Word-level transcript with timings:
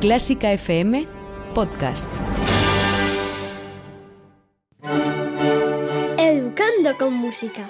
Clásica 0.00 0.52
FM 0.52 1.08
Podcast. 1.56 2.08
Educando 6.16 6.96
con 6.96 7.14
música. 7.14 7.68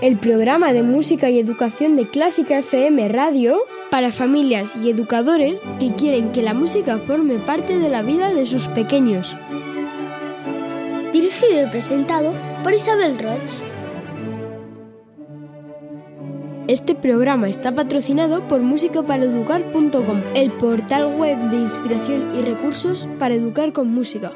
El 0.00 0.16
programa 0.16 0.72
de 0.72 0.82
música 0.82 1.28
y 1.28 1.38
educación 1.38 1.96
de 1.96 2.08
Clásica 2.08 2.60
FM 2.60 3.10
Radio 3.10 3.58
para 3.90 4.10
familias 4.10 4.74
y 4.74 4.88
educadores 4.88 5.62
que 5.78 5.92
quieren 5.92 6.32
que 6.32 6.40
la 6.40 6.54
música 6.54 6.96
forme 6.96 7.36
parte 7.36 7.78
de 7.78 7.90
la 7.90 8.00
vida 8.00 8.32
de 8.32 8.46
sus 8.46 8.66
pequeños. 8.68 9.36
Dirigido 11.12 11.62
y 11.62 11.66
presentado 11.66 12.32
por 12.62 12.72
Isabel 12.72 13.18
Roch. 13.18 13.79
Este 16.70 16.94
programa 16.94 17.48
está 17.48 17.74
patrocinado 17.74 18.46
por 18.46 18.60
musicaparaeducar.com, 18.60 20.20
el 20.36 20.52
portal 20.52 21.16
web 21.16 21.36
de 21.50 21.56
inspiración 21.56 22.32
y 22.36 22.42
recursos 22.42 23.08
para 23.18 23.34
educar 23.34 23.72
con 23.72 23.92
música. 23.92 24.30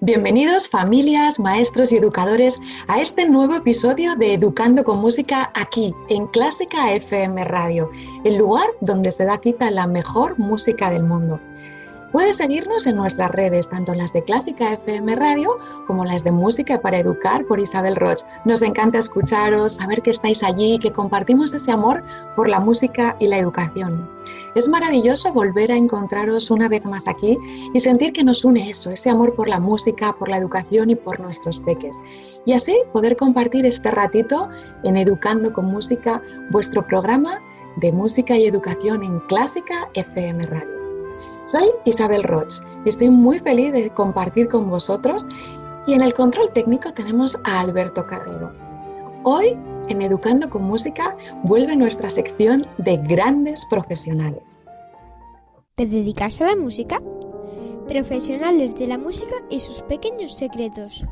Bienvenidos 0.00 0.68
familias, 0.68 1.40
maestros 1.40 1.90
y 1.90 1.96
educadores 1.96 2.60
a 2.86 3.00
este 3.00 3.28
nuevo 3.28 3.56
episodio 3.56 4.14
de 4.14 4.34
Educando 4.34 4.84
con 4.84 4.98
Música 4.98 5.50
aquí 5.56 5.92
en 6.08 6.28
Clásica 6.28 6.92
FM 6.92 7.42
Radio, 7.46 7.90
el 8.22 8.36
lugar 8.36 8.66
donde 8.80 9.10
se 9.10 9.24
da 9.24 9.40
cita 9.42 9.72
la 9.72 9.88
mejor 9.88 10.38
música 10.38 10.88
del 10.88 11.02
mundo. 11.02 11.40
Puedes 12.14 12.36
seguirnos 12.36 12.86
en 12.86 12.94
nuestras 12.94 13.32
redes, 13.32 13.68
tanto 13.68 13.92
las 13.92 14.12
de 14.12 14.22
Clásica 14.22 14.74
FM 14.74 15.16
Radio 15.16 15.58
como 15.88 16.04
las 16.04 16.22
de 16.22 16.30
Música 16.30 16.80
para 16.80 17.00
Educar 17.00 17.44
por 17.46 17.58
Isabel 17.58 17.96
Roch. 17.96 18.22
Nos 18.44 18.62
encanta 18.62 18.98
escucharos, 18.98 19.74
saber 19.74 20.00
que 20.00 20.10
estáis 20.10 20.44
allí, 20.44 20.78
que 20.78 20.92
compartimos 20.92 21.52
ese 21.54 21.72
amor 21.72 22.04
por 22.36 22.48
la 22.48 22.60
música 22.60 23.16
y 23.18 23.26
la 23.26 23.38
educación. 23.38 24.08
Es 24.54 24.68
maravilloso 24.68 25.32
volver 25.32 25.72
a 25.72 25.76
encontraros 25.76 26.52
una 26.52 26.68
vez 26.68 26.84
más 26.84 27.08
aquí 27.08 27.36
y 27.74 27.80
sentir 27.80 28.12
que 28.12 28.22
nos 28.22 28.44
une 28.44 28.70
eso, 28.70 28.92
ese 28.92 29.10
amor 29.10 29.34
por 29.34 29.48
la 29.48 29.58
música, 29.58 30.12
por 30.12 30.28
la 30.28 30.36
educación 30.36 30.90
y 30.90 30.94
por 30.94 31.18
nuestros 31.18 31.58
peques. 31.58 32.00
Y 32.46 32.52
así 32.52 32.76
poder 32.92 33.16
compartir 33.16 33.66
este 33.66 33.90
ratito 33.90 34.48
en 34.84 34.96
Educando 34.96 35.52
con 35.52 35.64
Música, 35.64 36.22
vuestro 36.52 36.86
programa 36.86 37.40
de 37.78 37.90
música 37.90 38.36
y 38.36 38.46
educación 38.46 39.02
en 39.02 39.18
Clásica 39.26 39.88
FM 39.94 40.44
Radio. 40.44 40.83
Soy 41.46 41.70
Isabel 41.84 42.22
Roch 42.22 42.54
y 42.86 42.88
estoy 42.88 43.10
muy 43.10 43.38
feliz 43.38 43.72
de 43.72 43.90
compartir 43.90 44.48
con 44.48 44.70
vosotros 44.70 45.26
y 45.86 45.92
en 45.92 46.00
el 46.00 46.14
control 46.14 46.50
técnico 46.52 46.90
tenemos 46.94 47.38
a 47.44 47.60
Alberto 47.60 48.06
Carrero. 48.06 48.50
Hoy 49.24 49.54
en 49.88 50.00
Educando 50.00 50.48
con 50.48 50.62
Música 50.62 51.14
vuelve 51.42 51.76
nuestra 51.76 52.08
sección 52.08 52.66
de 52.78 52.96
grandes 52.96 53.62
profesionales. 53.66 54.66
¿Te 55.74 55.84
dedicas 55.84 56.40
a 56.40 56.46
la 56.46 56.56
música? 56.56 57.02
Profesionales 57.88 58.74
de 58.74 58.86
la 58.86 58.96
música 58.96 59.34
y 59.50 59.60
sus 59.60 59.82
pequeños 59.82 60.34
secretos. 60.38 61.04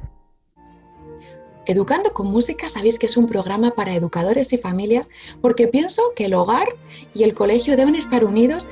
Educando 1.66 2.10
con 2.14 2.28
Música 2.28 2.70
sabéis 2.70 2.98
que 2.98 3.06
es 3.06 3.18
un 3.18 3.26
programa 3.26 3.70
para 3.72 3.94
educadores 3.94 4.50
y 4.54 4.58
familias 4.58 5.10
porque 5.42 5.68
pienso 5.68 6.02
que 6.16 6.24
el 6.24 6.32
hogar 6.32 6.68
y 7.12 7.22
el 7.22 7.34
colegio 7.34 7.76
deben 7.76 7.96
estar 7.96 8.24
unidos 8.24 8.66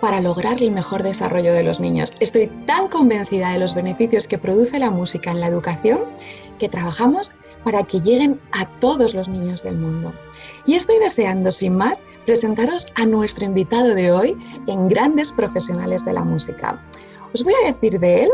para 0.00 0.20
lograr 0.20 0.62
el 0.62 0.70
mejor 0.70 1.02
desarrollo 1.02 1.52
de 1.52 1.62
los 1.62 1.80
niños. 1.80 2.12
Estoy 2.20 2.48
tan 2.66 2.88
convencida 2.88 3.52
de 3.52 3.58
los 3.58 3.74
beneficios 3.74 4.28
que 4.28 4.38
produce 4.38 4.78
la 4.78 4.90
música 4.90 5.30
en 5.30 5.40
la 5.40 5.46
educación 5.46 6.00
que 6.58 6.68
trabajamos 6.68 7.32
para 7.64 7.82
que 7.82 8.00
lleguen 8.00 8.40
a 8.52 8.66
todos 8.78 9.14
los 9.14 9.28
niños 9.28 9.62
del 9.62 9.76
mundo. 9.76 10.12
Y 10.66 10.74
estoy 10.74 10.98
deseando, 10.98 11.50
sin 11.50 11.74
más, 11.74 12.02
presentaros 12.24 12.86
a 12.94 13.06
nuestro 13.06 13.44
invitado 13.44 13.94
de 13.94 14.12
hoy 14.12 14.36
en 14.68 14.88
Grandes 14.88 15.32
Profesionales 15.32 16.04
de 16.04 16.12
la 16.12 16.22
Música. 16.22 16.80
Os 17.34 17.42
voy 17.42 17.54
a 17.64 17.72
decir 17.72 17.98
de 17.98 18.22
él 18.22 18.30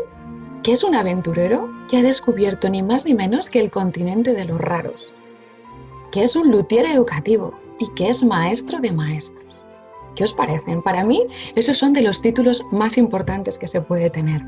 que 0.63 0.73
es 0.73 0.85
un 0.85 0.95
aventurero 0.95 1.69
que 1.89 1.97
ha 1.97 2.03
descubierto 2.03 2.69
ni 2.69 2.83
más 2.83 3.05
ni 3.07 3.15
menos 3.15 3.51
que 3.51 3.61
el 3.61 3.71
continente 3.71 4.33
de 4.35 4.45
los 4.45 4.61
raros, 4.61 5.13
que 6.13 6.23
es 6.23 6.37
un 6.37 6.51
luthier 6.51 6.87
educativo 6.87 7.55
y 7.81 7.89
que 7.95 8.09
es 8.11 8.23
maestro 8.23 8.81
de 8.81 8.93
maestros. 8.93 9.42
¿Qué 10.15 10.25
os 10.25 10.33
parecen? 10.33 10.83
Para 10.83 11.05
mí, 11.05 11.27
esos 11.57 11.79
son 11.79 11.93
de 11.93 12.03
los 12.03 12.21
títulos 12.21 12.65
más 12.71 12.99
importantes 12.99 13.59
que 13.59 13.69
se 13.69 13.81
puede 13.81 14.11
tener. 14.11 14.43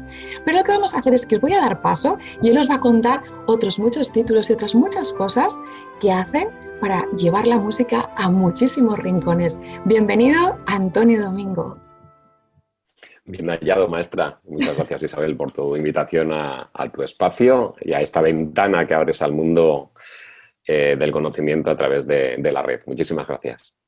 Pero 0.44 0.58
lo 0.58 0.64
que 0.64 0.72
vamos 0.72 0.94
a 0.94 0.98
hacer 0.98 1.14
es 1.14 1.24
que 1.24 1.36
os 1.36 1.40
voy 1.40 1.52
a 1.54 1.60
dar 1.60 1.80
paso 1.80 2.18
y 2.42 2.50
él 2.50 2.58
os 2.58 2.68
va 2.68 2.74
a 2.76 2.80
contar 2.80 3.22
otros 3.46 3.78
muchos 3.78 4.12
títulos 4.12 4.50
y 4.50 4.54
otras 4.54 4.74
muchas 4.74 5.12
cosas 5.12 5.58
que 6.00 6.12
hacen 6.12 6.48
para 6.80 7.06
llevar 7.16 7.46
la 7.46 7.58
música 7.58 8.10
a 8.16 8.30
muchísimos 8.30 8.98
rincones. 8.98 9.58
Bienvenido, 9.84 10.58
Antonio 10.66 11.22
Domingo. 11.22 11.76
Bien 13.24 13.48
hallado, 13.48 13.88
maestra. 13.88 14.38
Muchas 14.44 14.76
gracias, 14.76 15.04
Isabel, 15.04 15.34
por 15.34 15.50
tu 15.50 15.76
invitación 15.76 16.30
a, 16.32 16.70
tu 16.92 17.02
espacio 17.02 17.74
y 17.80 17.94
a 17.94 18.02
esta 18.02 18.20
ventana 18.20 18.86
que 18.86 18.92
abres 18.92 19.22
al 19.22 19.32
mundo 19.32 19.92
eh, 20.66 20.94
del 20.98 21.10
conocimiento 21.10 21.70
a 21.70 21.76
través 21.76 22.06
de 22.06 22.52
la 22.52 22.62
red. 22.62 22.80
Muchísimas 22.84 23.26
gracias. 23.26 23.78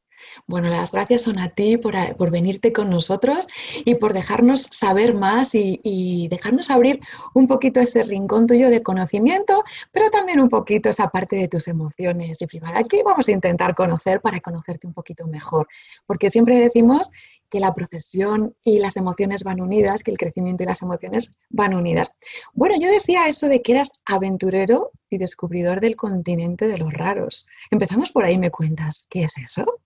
Bueno, 0.48 0.68
las 0.68 0.92
gracias 0.92 1.22
son 1.22 1.40
a 1.40 1.48
ti 1.48 1.76
por, 1.76 2.30
venirte 2.30 2.72
con 2.72 2.88
nosotros 2.88 3.48
y 3.84 3.96
por 3.96 4.12
dejarnos 4.12 4.62
saber 4.62 5.16
más 5.16 5.56
y, 5.56 6.28
dejarnos 6.30 6.70
abrir 6.70 7.00
un 7.34 7.48
poquito 7.48 7.80
ese 7.80 8.04
rincón 8.04 8.46
tuyo 8.46 8.70
de 8.70 8.80
conocimiento, 8.80 9.64
pero 9.90 10.08
también 10.10 10.40
un 10.40 10.48
poquito 10.48 10.88
esa 10.88 11.08
parte 11.08 11.34
de 11.34 11.48
tus 11.48 11.66
emociones 11.66 12.40
y 12.40 12.46
privada. 12.46 12.78
Aquí 12.78 13.02
vamos 13.04 13.26
a 13.26 13.32
intentar 13.32 13.74
conocer 13.74 14.20
para 14.20 14.38
conocerte 14.38 14.86
un 14.86 14.94
poquito 14.94 15.26
mejor, 15.26 15.66
porque 16.06 16.30
siempre 16.30 16.60
decimos 16.60 17.10
que 17.50 17.58
la 17.58 17.74
profesión 17.74 18.54
y 18.62 18.78
las 18.78 18.96
emociones 18.96 19.42
van 19.42 19.60
unidas, 19.60 20.04
que 20.04 20.12
el 20.12 20.18
crecimiento 20.18 20.62
y 20.62 20.66
las 20.66 20.82
emociones 20.82 21.36
van 21.50 21.74
unidas. 21.74 22.12
Bueno, 22.52 22.76
yo 22.80 22.88
decía 22.88 23.26
eso 23.26 23.48
de 23.48 23.62
que 23.62 23.72
eras 23.72 24.00
aventurero 24.04 24.92
y 25.10 25.18
descubridor 25.18 25.80
del 25.80 25.96
continente 25.96 26.68
de 26.68 26.78
los 26.78 26.92
raros. 26.92 27.48
Empezamos 27.72 28.12
por 28.12 28.24
ahí, 28.24 28.38
me 28.38 28.52
cuentas, 28.52 29.06
¿qué 29.10 29.24
es 29.24 29.38
eso? 29.38 29.80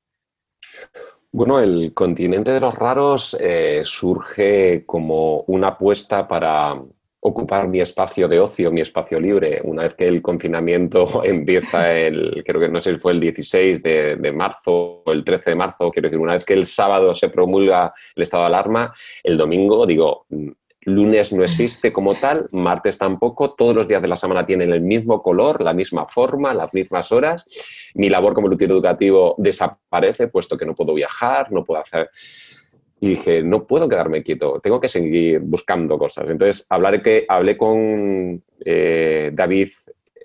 Bueno, 1.32 1.60
el 1.60 1.94
continente 1.94 2.50
de 2.50 2.60
los 2.60 2.74
raros 2.74 3.36
eh, 3.38 3.82
surge 3.84 4.84
como 4.84 5.42
una 5.46 5.68
apuesta 5.68 6.26
para 6.26 6.74
ocupar 7.20 7.68
mi 7.68 7.80
espacio 7.80 8.26
de 8.26 8.40
ocio, 8.40 8.72
mi 8.72 8.80
espacio 8.80 9.20
libre. 9.20 9.60
Una 9.62 9.82
vez 9.82 9.94
que 9.94 10.08
el 10.08 10.22
confinamiento 10.22 11.22
empieza 11.24 11.92
el, 11.92 12.42
creo 12.44 12.60
que 12.60 12.68
no 12.68 12.80
sé 12.80 12.94
si 12.94 13.00
fue 13.00 13.12
el 13.12 13.20
16 13.20 13.82
de, 13.82 14.16
de, 14.16 14.32
marzo 14.32 15.02
o 15.04 15.12
el 15.12 15.22
13 15.22 15.50
de 15.50 15.56
marzo, 15.56 15.90
quiero 15.90 16.08
decir, 16.08 16.20
una 16.20 16.32
vez 16.32 16.44
que 16.44 16.54
el 16.54 16.66
sábado 16.66 17.14
se 17.14 17.28
promulga 17.28 17.92
el 18.16 18.22
estado 18.22 18.44
de 18.44 18.46
alarma, 18.48 18.92
el 19.22 19.36
domingo 19.36 19.86
digo, 19.86 20.26
Lunes 20.82 21.32
no 21.32 21.44
existe 21.44 21.92
como 21.92 22.14
tal, 22.14 22.48
martes 22.52 22.96
tampoco, 22.96 23.52
todos 23.52 23.74
los 23.74 23.86
días 23.86 24.00
de 24.00 24.08
la 24.08 24.16
semana 24.16 24.46
tienen 24.46 24.72
el 24.72 24.80
mismo 24.80 25.22
color, 25.22 25.60
la 25.62 25.74
misma 25.74 26.06
forma, 26.06 26.54
las 26.54 26.72
mismas 26.72 27.12
horas. 27.12 27.46
Mi 27.94 28.08
labor 28.08 28.32
como 28.32 28.48
luthier 28.48 28.70
educativo 28.70 29.34
desaparece 29.36 30.28
puesto 30.28 30.56
que 30.56 30.64
no 30.64 30.74
puedo 30.74 30.94
viajar, 30.94 31.52
no 31.52 31.64
puedo 31.64 31.80
hacer... 31.80 32.10
Y 33.02 33.10
dije, 33.10 33.42
no 33.42 33.66
puedo 33.66 33.88
quedarme 33.88 34.22
quieto, 34.22 34.60
tengo 34.62 34.78
que 34.78 34.88
seguir 34.88 35.40
buscando 35.40 35.98
cosas. 35.98 36.28
Entonces, 36.28 36.66
hablaré 36.68 37.00
que, 37.00 37.24
hablé 37.26 37.56
con 37.56 38.42
eh, 38.62 39.30
David 39.32 39.70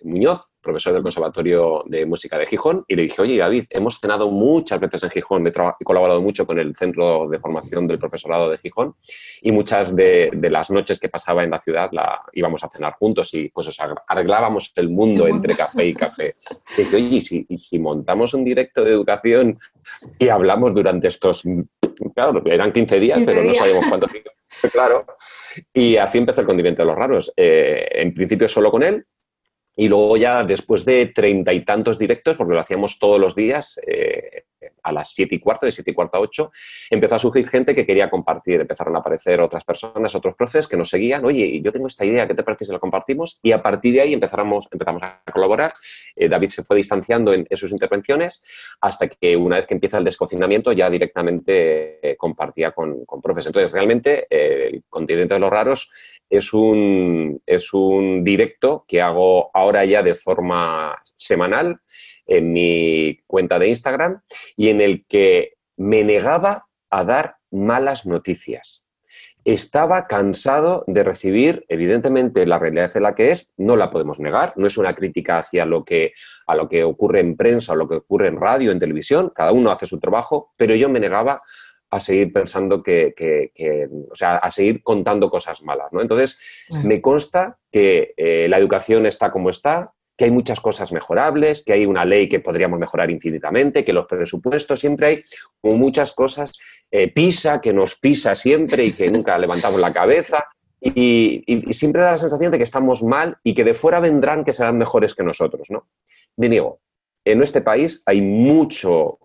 Muñoz, 0.03 0.54
profesor 0.65 0.93
del 0.93 1.03
Conservatorio 1.03 1.83
de 1.85 2.05
Música 2.05 2.37
de 2.37 2.47
Gijón, 2.47 2.83
y 2.87 2.95
le 2.95 3.03
dije, 3.03 3.21
oye, 3.21 3.37
David, 3.37 3.65
hemos 3.69 3.99
cenado 3.99 4.29
muchas 4.29 4.79
veces 4.79 5.03
en 5.03 5.11
Gijón, 5.11 5.47
he, 5.47 5.51
colaborado 5.83 6.21
mucho 6.21 6.45
con 6.45 6.59
el 6.59 6.75
Centro 6.75 7.29
de 7.29 7.39
Formación 7.39 7.87
del 7.87 7.99
Profesorado 7.99 8.49
de 8.49 8.57
Gijón, 8.57 8.95
y 9.41 9.51
muchas 9.51 9.95
de, 9.95 10.31
las 10.49 10.69
noches 10.69 10.99
que 10.99 11.09
pasaba 11.09 11.43
en 11.43 11.51
la 11.51 11.61
ciudad 11.61 11.89
la 11.91 12.21
íbamos 12.33 12.63
a 12.63 12.69
cenar 12.69 12.93
juntos 12.93 13.33
y 13.33 13.49
pues 13.49 13.69
arreglábamos 14.07 14.73
el 14.75 14.89
mundo 14.89 15.27
entre 15.27 15.55
café 15.55 15.85
y 15.85 15.93
café. 15.93 16.35
Y 16.77 16.81
dije, 16.81 16.95
oye, 16.95 17.45
¿y 17.47 17.57
si, 17.57 17.79
montamos 17.79 18.33
un 18.33 18.43
directo 18.43 18.83
de 18.83 18.91
educación 18.91 19.59
y 20.17 20.29
hablamos 20.29 20.73
durante 20.73 21.07
estos, 21.07 21.43
claro, 22.13 22.41
eran 22.45 22.71
15 22.71 22.99
días, 22.99 23.21
pero 23.25 23.43
no 23.43 23.53
sabíamos 23.53 23.85
cuánto 23.87 24.07
tiempo. 24.07 24.31
Claro. 24.71 25.05
Y 25.73 25.97
así 25.97 26.17
empezó 26.17 26.41
el 26.41 26.47
continente 26.47 26.81
de 26.81 26.85
los 26.85 26.95
raros. 26.95 27.33
Eh, 27.35 27.87
en 27.91 28.13
principio 28.13 28.47
solo 28.47 28.71
con 28.71 28.83
él, 28.83 29.05
y 29.75 29.87
luego 29.89 30.17
ya 30.17 30.43
después 30.43 30.85
de 30.85 31.07
treinta 31.07 31.51
y 31.53 31.65
tantos 31.65 31.99
directos, 31.99 32.37
porque 32.37 32.53
lo 32.53 32.61
hacíamos 32.61 32.97
todos 32.97 33.19
los 33.19 33.35
días, 33.35 33.79
eh, 33.85 34.45
a 34.83 34.91
las 34.91 35.11
7 35.13 35.35
y 35.35 35.39
cuarto, 35.39 35.65
de 35.65 35.71
7 35.71 35.91
y 35.91 35.93
cuarto 35.93 36.17
a 36.17 36.21
8, 36.21 36.51
empezó 36.89 37.15
a 37.15 37.19
surgir 37.19 37.47
gente 37.49 37.75
que 37.75 37.85
quería 37.85 38.09
compartir. 38.09 38.61
Empezaron 38.61 38.95
a 38.95 38.99
aparecer 38.99 39.41
otras 39.41 39.63
personas, 39.63 40.13
otros 40.15 40.35
profes 40.35 40.67
que 40.67 40.77
nos 40.77 40.89
seguían. 40.89 41.23
Oye, 41.25 41.61
yo 41.61 41.71
tengo 41.71 41.87
esta 41.87 42.05
idea, 42.05 42.27
¿qué 42.27 42.33
te 42.33 42.43
parece 42.43 42.65
si 42.65 42.71
la 42.71 42.79
compartimos? 42.79 43.39
Y 43.43 43.51
a 43.51 43.61
partir 43.61 43.93
de 43.93 44.01
ahí 44.01 44.13
empezamos, 44.13 44.67
empezamos 44.71 45.03
a 45.03 45.21
colaborar. 45.31 45.73
Eh, 46.15 46.27
David 46.27 46.49
se 46.49 46.63
fue 46.63 46.77
distanciando 46.77 47.33
en, 47.33 47.45
sus 47.55 47.71
intervenciones 47.71 48.43
hasta 48.81 49.07
que 49.07 49.37
una 49.37 49.57
vez 49.57 49.65
que 49.65 49.73
empieza 49.73 49.97
el 49.97 50.03
descocinamiento 50.03 50.71
ya 50.71 50.89
directamente 50.89 52.11
eh, 52.11 52.15
compartía 52.17 52.71
con, 52.71 53.05
con, 53.05 53.21
profes. 53.21 53.47
Entonces, 53.47 53.71
realmente, 53.71 54.27
el 54.29 54.83
continente 54.89 55.35
de 55.35 55.39
los 55.39 55.49
raros 55.49 55.89
es 56.29 56.53
un, 56.53 57.41
es 57.45 57.73
un 57.73 58.23
directo 58.23 58.85
que 58.87 59.01
hago 59.01 59.51
ahora 59.53 59.85
ya 59.85 60.03
de 60.03 60.15
forma 60.15 60.95
semanal 61.03 61.79
en 62.25 62.53
mi 62.53 63.19
cuenta 63.27 63.59
de 63.59 63.67
Instagram 63.69 64.21
y 64.55 64.69
en 64.69 64.81
el 64.81 65.05
que 65.05 65.53
me 65.77 66.03
negaba 66.03 66.67
a 66.89 67.03
dar 67.03 67.35
malas 67.51 68.05
noticias. 68.05 68.85
Estaba 69.43 70.07
cansado 70.07 70.83
de 70.87 71.03
recibir, 71.03 71.65
evidentemente, 71.67 72.47
la 72.47 72.57
realidad 72.57 72.91
de 72.91 72.99
la 72.99 73.13
que 73.13 73.29
es, 73.29 73.53
no 73.57 73.75
la 73.75 73.91
podemos 73.91 74.19
negar, 74.19 74.53
no 74.55 74.65
es 74.65 74.77
una 74.77 74.95
crítica 74.95 75.37
hacia 75.37 75.65
lo 75.65 75.85
que, 75.85 76.13
a 76.47 76.55
lo 76.55 76.67
que 76.67 76.83
ocurre 76.83 77.19
en 77.19 77.37
prensa 77.37 77.73
o 77.73 77.75
lo 77.75 77.87
que 77.87 77.97
ocurre 77.97 78.27
en 78.27 78.39
radio, 78.39 78.71
en 78.71 78.79
televisión, 78.79 79.31
cada 79.35 79.51
uno 79.51 79.69
hace 79.69 79.85
su 79.85 79.99
trabajo, 79.99 80.53
pero 80.57 80.73
yo 80.73 80.89
me 80.89 80.99
negaba 80.99 81.43
a 81.91 81.99
seguir 81.99 82.33
pensando 82.33 82.81
que, 82.83 83.13
o 84.11 84.15
sea, 84.15 84.37
a 84.37 84.51
seguir 84.51 84.81
contando 84.83 85.29
cosas 85.29 85.61
malas, 85.61 85.93
¿no? 85.93 86.01
Entonces, 86.01 86.67
me 86.83 86.99
consta 86.99 87.57
que 87.71 88.13
eh, 88.17 88.47
la 88.49 88.57
educación 88.57 89.05
está 89.05 89.31
como 89.31 89.49
está, 89.49 89.93
que 90.17 90.25
hay 90.25 90.31
muchas 90.31 90.61
cosas 90.61 90.91
mejorables, 90.93 91.63
que 91.65 91.73
hay 91.73 91.85
una 91.85 92.05
ley 92.05 92.29
que 92.29 92.39
podríamos 92.39 92.79
mejorar 92.79 93.11
infinitamente, 93.11 93.83
que 93.83 93.93
los 93.93 94.05
presupuestos 94.05 94.79
siempre 94.79 95.07
hay 95.07 95.23
muchas 95.63 96.13
cosas, 96.13 96.57
eh, 96.89 97.11
pisa, 97.11 97.59
que 97.59 97.73
nos 97.73 97.99
pisa 97.99 98.33
siempre 98.35 98.85
y 98.85 98.93
que 98.93 99.11
nunca 99.11 99.37
levantamos 99.37 99.79
la 99.79 99.93
cabeza. 99.93 100.45
Y, 100.79 101.43
siempre 101.71 102.03
da 102.03 102.11
la 102.11 102.17
sensación 102.17 102.51
de 102.51 102.57
que 102.57 102.63
estamos 102.63 103.01
mal 103.01 103.37
y 103.43 103.55
que 103.55 103.63
de 103.63 103.73
fuera 103.73 103.99
vendrán 103.99 104.43
que 104.43 104.53
serán 104.53 104.77
mejores 104.77 105.15
que 105.15 105.23
nosotros, 105.23 105.69
¿no? 105.71 105.87
digo, 106.37 106.79
en 107.25 107.41
este 107.41 107.61
país 107.61 108.03
hay 108.05 108.21
mucho, 108.21 109.17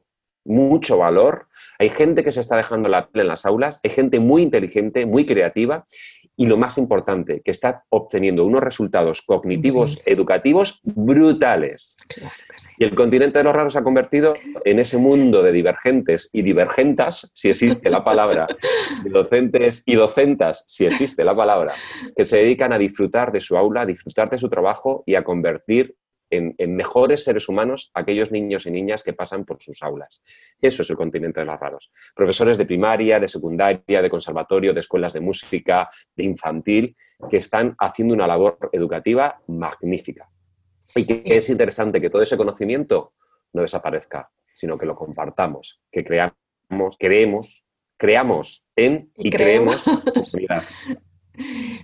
mucho 0.45 0.97
valor, 0.97 1.49
hay 1.79 1.91
gente 1.91 2.25
que 2.25 2.33
se 2.33 2.41
está 2.41 2.57
dejando 2.57 2.89
la 2.89 3.09
piel 3.09 3.23
en 3.23 3.29
las 3.29 3.45
aulas, 3.45 3.81
hay 3.85 3.91
gente 3.91 4.21
muy 4.21 4.43
inteligente, 4.43 5.05
muy 5.05 5.27
creativa 5.27 5.87
y 6.41 6.47
lo 6.47 6.57
más 6.57 6.79
importante, 6.79 7.43
que 7.45 7.51
está 7.51 7.85
obteniendo 7.91 8.47
unos 8.47 8.63
resultados 8.63 9.21
cognitivos 9.21 10.01
educativos 10.07 10.81
brutales. 10.83 11.99
Y 12.79 12.85
el 12.85 12.95
continente 12.95 13.37
de 13.37 13.45
los 13.45 13.55
raros 13.55 13.75
se 13.75 13.79
ha 13.79 13.83
convertido 13.83 14.33
en 14.65 14.79
ese 14.79 14.97
mundo 14.97 15.43
de 15.43 15.53
divergentes 15.53 16.31
y 16.33 16.41
divergentas, 16.41 17.31
si 17.35 17.51
existe 17.51 17.91
la 17.91 18.03
palabra, 18.03 18.47
de 19.05 19.11
docentes 19.11 19.83
y 19.85 19.97
docentas, 19.97 20.65
si 20.67 20.87
existe 20.87 21.25
la 21.25 21.37
palabra, 21.37 21.75
que 22.17 22.25
se 22.25 22.39
dedican 22.39 22.73
a 22.73 22.79
disfrutar 22.79 23.33
de 23.33 23.41
su 23.43 23.59
aula, 23.59 23.83
a 23.83 23.87
disfrutar 23.87 24.31
de 24.31 24.39
su 24.39 24.49
trabajo 24.49 25.05
y 25.05 25.17
a 25.17 25.25
convertir 25.25 25.95
en, 26.31 26.55
mejores 26.75 27.25
seres 27.25 27.49
humanos 27.49 27.91
aquellos 27.95 28.31
niños 28.31 28.67
y 28.67 28.71
niñas 28.71 29.03
que 29.03 29.13
pasan 29.13 29.45
por 29.45 29.61
sus 29.61 29.83
aulas. 29.83 30.23
Eso 30.61 30.83
es 30.83 30.91
el 30.91 30.97
continente 30.97 31.41
de 31.41 31.47
los 31.47 31.59
raros. 31.59 31.91
Profesores 32.15 32.57
de 32.57 32.67
primaria, 32.67 33.19
de 33.19 33.29
secundaria, 33.29 34.01
de 34.01 34.11
conservatorio, 34.11 34.73
de 34.73 34.81
escuelas 34.81 35.13
de 35.13 35.21
música, 35.21 35.91
de 36.17 36.25
infantil, 36.25 36.97
que 37.29 37.39
están 37.39 37.75
haciendo 37.79 38.15
una 38.15 38.27
labor 38.27 38.71
educativa 38.73 39.41
magnífica. 39.49 40.29
Y 40.95 41.07
que 41.07 41.23
es 41.25 41.49
interesante 41.51 42.01
que 42.01 42.11
todo 42.11 42.23
ese 42.23 42.37
conocimiento 42.37 43.13
no 43.53 43.63
desaparezca, 43.63 44.31
sino 44.53 44.79
que 44.79 44.87
lo 44.87 44.97
compartamos, 44.97 45.81
que 45.91 46.05
creamos, 46.05 46.97
creemos, 46.99 47.65
creamos 47.97 48.65
en 48.77 49.13
y, 49.17 49.31
creemos 49.31 49.83
comunidad. 49.83 50.65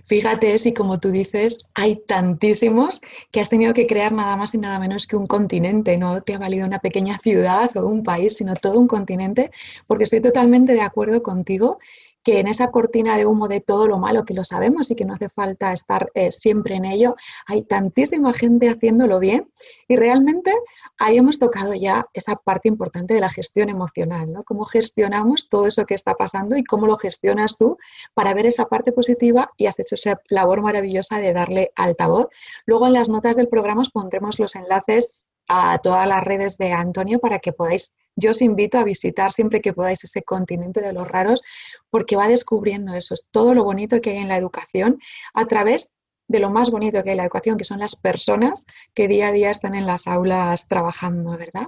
Fíjate 0.05 0.57
si, 0.57 0.73
como 0.73 0.99
tú 0.99 1.11
dices, 1.11 1.69
hay 1.73 1.97
tantísimos 2.07 3.01
que 3.31 3.39
has 3.39 3.49
tenido 3.49 3.73
que 3.73 3.87
crear 3.87 4.11
nada 4.11 4.35
más 4.35 4.53
y 4.53 4.57
nada 4.57 4.79
menos 4.79 5.07
que 5.07 5.15
un 5.15 5.27
continente. 5.27 5.97
No 5.97 6.21
te 6.21 6.35
ha 6.35 6.37
valido 6.37 6.65
una 6.65 6.79
pequeña 6.79 7.17
ciudad 7.17 7.75
o 7.75 7.87
un 7.87 8.03
país, 8.03 8.37
sino 8.37 8.53
todo 8.55 8.79
un 8.79 8.87
continente, 8.87 9.51
porque 9.87 10.05
estoy 10.05 10.21
totalmente 10.21 10.73
de 10.73 10.81
acuerdo 10.81 11.23
contigo 11.23 11.79
que 12.27 12.39
en 12.39 12.49
esa 12.49 12.71
cortina 12.71 13.15
de 13.15 13.25
humo 13.25 13.47
de 13.47 13.61
todo 13.61 13.87
lo 13.87 13.99
malo, 13.99 14.25
que 14.25 14.33
lo 14.33 14.43
sabemos 14.43 14.91
y 14.91 14.95
que 14.95 15.05
no 15.05 15.13
hace 15.13 15.29
falta 15.29 15.71
estar 15.71 16.11
eh, 16.13 16.33
siempre 16.33 16.75
en 16.75 16.83
ello, 16.83 17.15
hay 17.45 17.61
tantísima 17.61 18.33
gente 18.33 18.67
haciéndolo 18.67 19.21
bien 19.21 19.49
y 19.87 19.95
realmente 19.95 20.53
ahí 20.97 21.15
hemos 21.19 21.39
tocado 21.39 21.73
ya 21.73 22.05
esa 22.13 22.35
parte 22.35 22.67
importante 22.67 23.13
de 23.13 23.21
la 23.21 23.29
gestión 23.29 23.69
emocional, 23.69 24.29
¿no? 24.33 24.43
Cómo 24.43 24.65
gestionamos 24.65 25.47
todo 25.47 25.67
eso 25.67 25.85
que 25.85 25.93
está 25.93 26.15
pasando 26.15 26.57
y 26.57 26.65
cómo 26.65 26.85
lo 26.85 26.97
gestionas 26.97 27.57
tú 27.57 27.77
para 28.13 28.33
ver 28.33 28.45
esa 28.45 28.65
parte 28.65 28.91
positiva 28.91 29.49
y 29.55 29.67
has 29.67 29.79
hecho 29.79 29.95
esa 29.95 30.19
labor 30.27 30.61
maravillosa 30.61 31.19
de 31.19 31.31
darle 31.31 31.71
altavoz. 31.77 32.27
Luego 32.65 32.87
en 32.87 32.93
las 32.93 33.07
notas 33.07 33.37
del 33.37 33.47
programa 33.47 33.83
os 33.83 33.89
pondremos 33.89 34.37
los 34.37 34.57
enlaces 34.57 35.15
a 35.47 35.77
todas 35.79 36.07
las 36.07 36.23
redes 36.23 36.57
de 36.57 36.73
Antonio 36.73 37.19
para 37.19 37.39
que 37.39 37.53
podáis 37.53 37.95
yo 38.17 38.31
os 38.31 38.41
invito 38.41 38.79
a 38.79 38.83
visitar 38.83 39.31
siempre 39.31 39.61
que 39.61 39.73
podáis 39.73 40.03
ese 40.03 40.23
continente 40.23 40.81
de 40.81 40.91
los 40.91 41.07
raros, 41.07 41.43
porque 41.91 42.15
va 42.15 42.27
descubriendo 42.27 42.93
eso, 42.95 43.13
es 43.13 43.27
todo 43.31 43.53
lo 43.53 43.63
bonito 43.63 44.01
que 44.01 44.09
hay 44.09 44.17
en 44.17 44.27
la 44.27 44.37
educación 44.37 44.99
a 45.33 45.45
través 45.45 45.93
de 46.27 46.39
lo 46.39 46.49
más 46.49 46.71
bonito 46.71 47.01
que 47.03 47.11
hay 47.11 47.13
en 47.13 47.17
la 47.17 47.23
educación, 47.23 47.57
que 47.57 47.63
son 47.63 47.79
las 47.79 47.95
personas 47.95 48.65
que 48.93 49.07
día 49.07 49.27
a 49.27 49.31
día 49.31 49.51
están 49.51 49.75
en 49.75 49.85
las 49.85 50.07
aulas 50.07 50.67
trabajando, 50.67 51.37
¿verdad? 51.37 51.67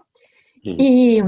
Y 0.61 1.21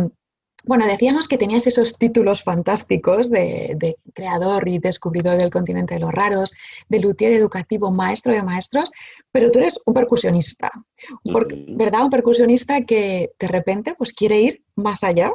bueno, 0.66 0.86
decíamos 0.86 1.28
que 1.28 1.38
tenías 1.38 1.68
esos 1.68 1.98
títulos 1.98 2.44
fantásticos 2.44 3.30
de, 3.30 3.98
creador 4.14 4.68
y 4.68 4.80
descubridor 4.80 5.38
del 5.38 5.50
continente 5.50 5.96
de 5.96 6.00
los 6.00 6.12
raros, 6.12 6.54
de 6.90 7.00
luthier 7.00 7.34
educativo, 7.34 7.92
maestro 7.92 8.34
de 8.34 8.44
maestros, 8.44 8.92
pero 9.32 9.52
tú 9.52 9.60
eres 9.60 9.80
un 9.86 9.94
percusionista, 9.94 10.72
¿verdad? 11.24 12.04
Un 12.04 12.10
percusionista 12.10 12.82
que 12.82 13.32
de 13.40 13.48
repente 13.48 13.96
pues, 13.96 14.14
quiere 14.14 14.42
ir 14.42 14.64
más 14.76 15.04
allá 15.04 15.32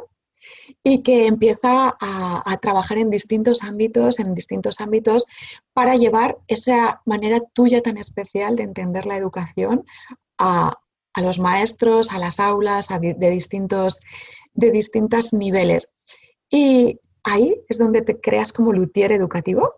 y 0.83 1.03
que 1.03 1.27
empieza 1.27 1.95
a, 1.99 2.57
trabajar 2.61 2.97
en 2.97 3.09
distintos 3.09 3.63
ámbitos, 3.63 4.19
en 4.19 4.33
distintos 4.33 4.79
ámbitos, 4.79 5.25
para 5.73 5.95
llevar 5.95 6.37
esa 6.47 7.01
manera 7.05 7.39
tuya 7.53 7.81
tan 7.81 7.97
especial 7.97 8.55
de 8.55 8.63
entender 8.63 9.05
la 9.05 9.17
educación 9.17 9.85
a, 10.37 10.73
los 11.15 11.39
maestros, 11.39 12.11
a 12.11 12.19
las 12.19 12.39
aulas, 12.39 12.89
de 12.89 13.29
distintos 13.31 13.99
de 14.57 14.71
distintos 14.71 15.31
niveles. 15.33 15.93
Y 16.49 16.99
ahí 17.23 17.55
es 17.69 17.77
donde 17.77 18.01
te 18.01 18.19
creas 18.19 18.51
como 18.51 18.73
luthier 18.73 19.13
educativo. 19.13 19.75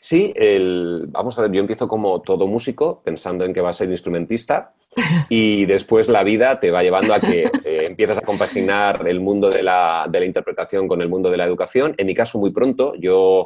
Sí, 0.00 0.32
el, 0.36 1.06
vamos 1.08 1.38
a 1.38 1.42
ver, 1.42 1.52
yo 1.52 1.60
empiezo 1.60 1.88
como 1.88 2.20
todo 2.20 2.46
músico, 2.46 3.02
pensando 3.02 3.44
en 3.44 3.54
que 3.54 3.60
va 3.60 3.70
a 3.70 3.74
ser 3.74 3.90
instrumentista, 3.90 4.74
y 5.28 5.64
después 5.66 6.08
la 6.08 6.24
vida 6.24 6.60
te 6.60 6.70
va 6.70 6.82
llevando 6.82 7.14
a 7.14 7.20
que 7.20 7.44
eh, 7.64 7.86
empiezas 7.86 8.18
a 8.18 8.22
compaginar 8.22 9.06
el 9.08 9.20
mundo 9.20 9.48
de 9.50 9.62
la, 9.62 10.06
de 10.10 10.20
la, 10.20 10.26
interpretación 10.26 10.88
con 10.88 11.00
el 11.00 11.08
mundo 11.08 11.30
de 11.30 11.36
la 11.36 11.44
educación. 11.44 11.94
En 11.96 12.06
mi 12.06 12.14
caso, 12.14 12.38
muy 12.38 12.52
pronto, 12.52 12.94
yo 12.96 13.44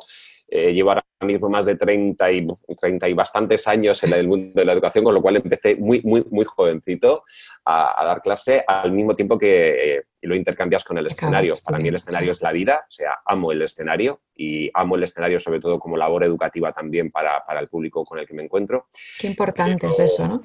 eh, 0.48 0.72
llevo 0.72 0.90
ahora 0.90 1.07
mismo 1.26 1.48
más 1.48 1.66
de 1.66 1.76
30 1.76 2.32
y, 2.32 2.46
30 2.80 3.08
y 3.08 3.12
bastantes 3.12 3.66
años 3.66 4.02
en 4.04 4.12
el 4.12 4.28
mundo 4.28 4.52
de 4.54 4.64
la 4.64 4.72
educación, 4.72 5.04
con 5.04 5.14
lo 5.14 5.22
cual 5.22 5.36
empecé 5.36 5.76
muy, 5.76 6.00
muy, 6.02 6.24
muy 6.30 6.44
jovencito 6.44 7.24
a, 7.64 8.04
dar 8.04 8.22
clase 8.22 8.64
al 8.66 8.92
mismo 8.92 9.14
tiempo 9.14 9.38
que 9.38 9.96
eh, 9.96 10.04
lo 10.22 10.34
intercambias 10.34 10.84
con 10.84 10.98
el 10.98 11.06
escenario. 11.06 11.54
Para 11.64 11.78
mí 11.78 11.88
el 11.88 11.94
escenario 11.94 12.32
es 12.32 12.40
la 12.40 12.52
vida, 12.52 12.84
o 12.88 12.90
sea, 12.90 13.18
amo 13.26 13.52
el 13.52 13.62
escenario 13.62 14.20
y 14.34 14.70
amo 14.74 14.96
el 14.96 15.02
escenario 15.02 15.38
sobre 15.38 15.60
todo 15.60 15.78
como 15.78 15.96
labor 15.96 16.24
educativa 16.24 16.72
también 16.72 17.10
para, 17.10 17.44
para 17.46 17.60
el 17.60 17.68
público 17.68 18.04
con 18.04 18.18
el 18.18 18.26
que 18.26 18.34
me 18.34 18.44
encuentro. 18.44 18.86
Qué 19.20 19.26
importante 19.26 19.86
es 19.86 19.98
eso, 19.98 20.28
¿no? 20.28 20.42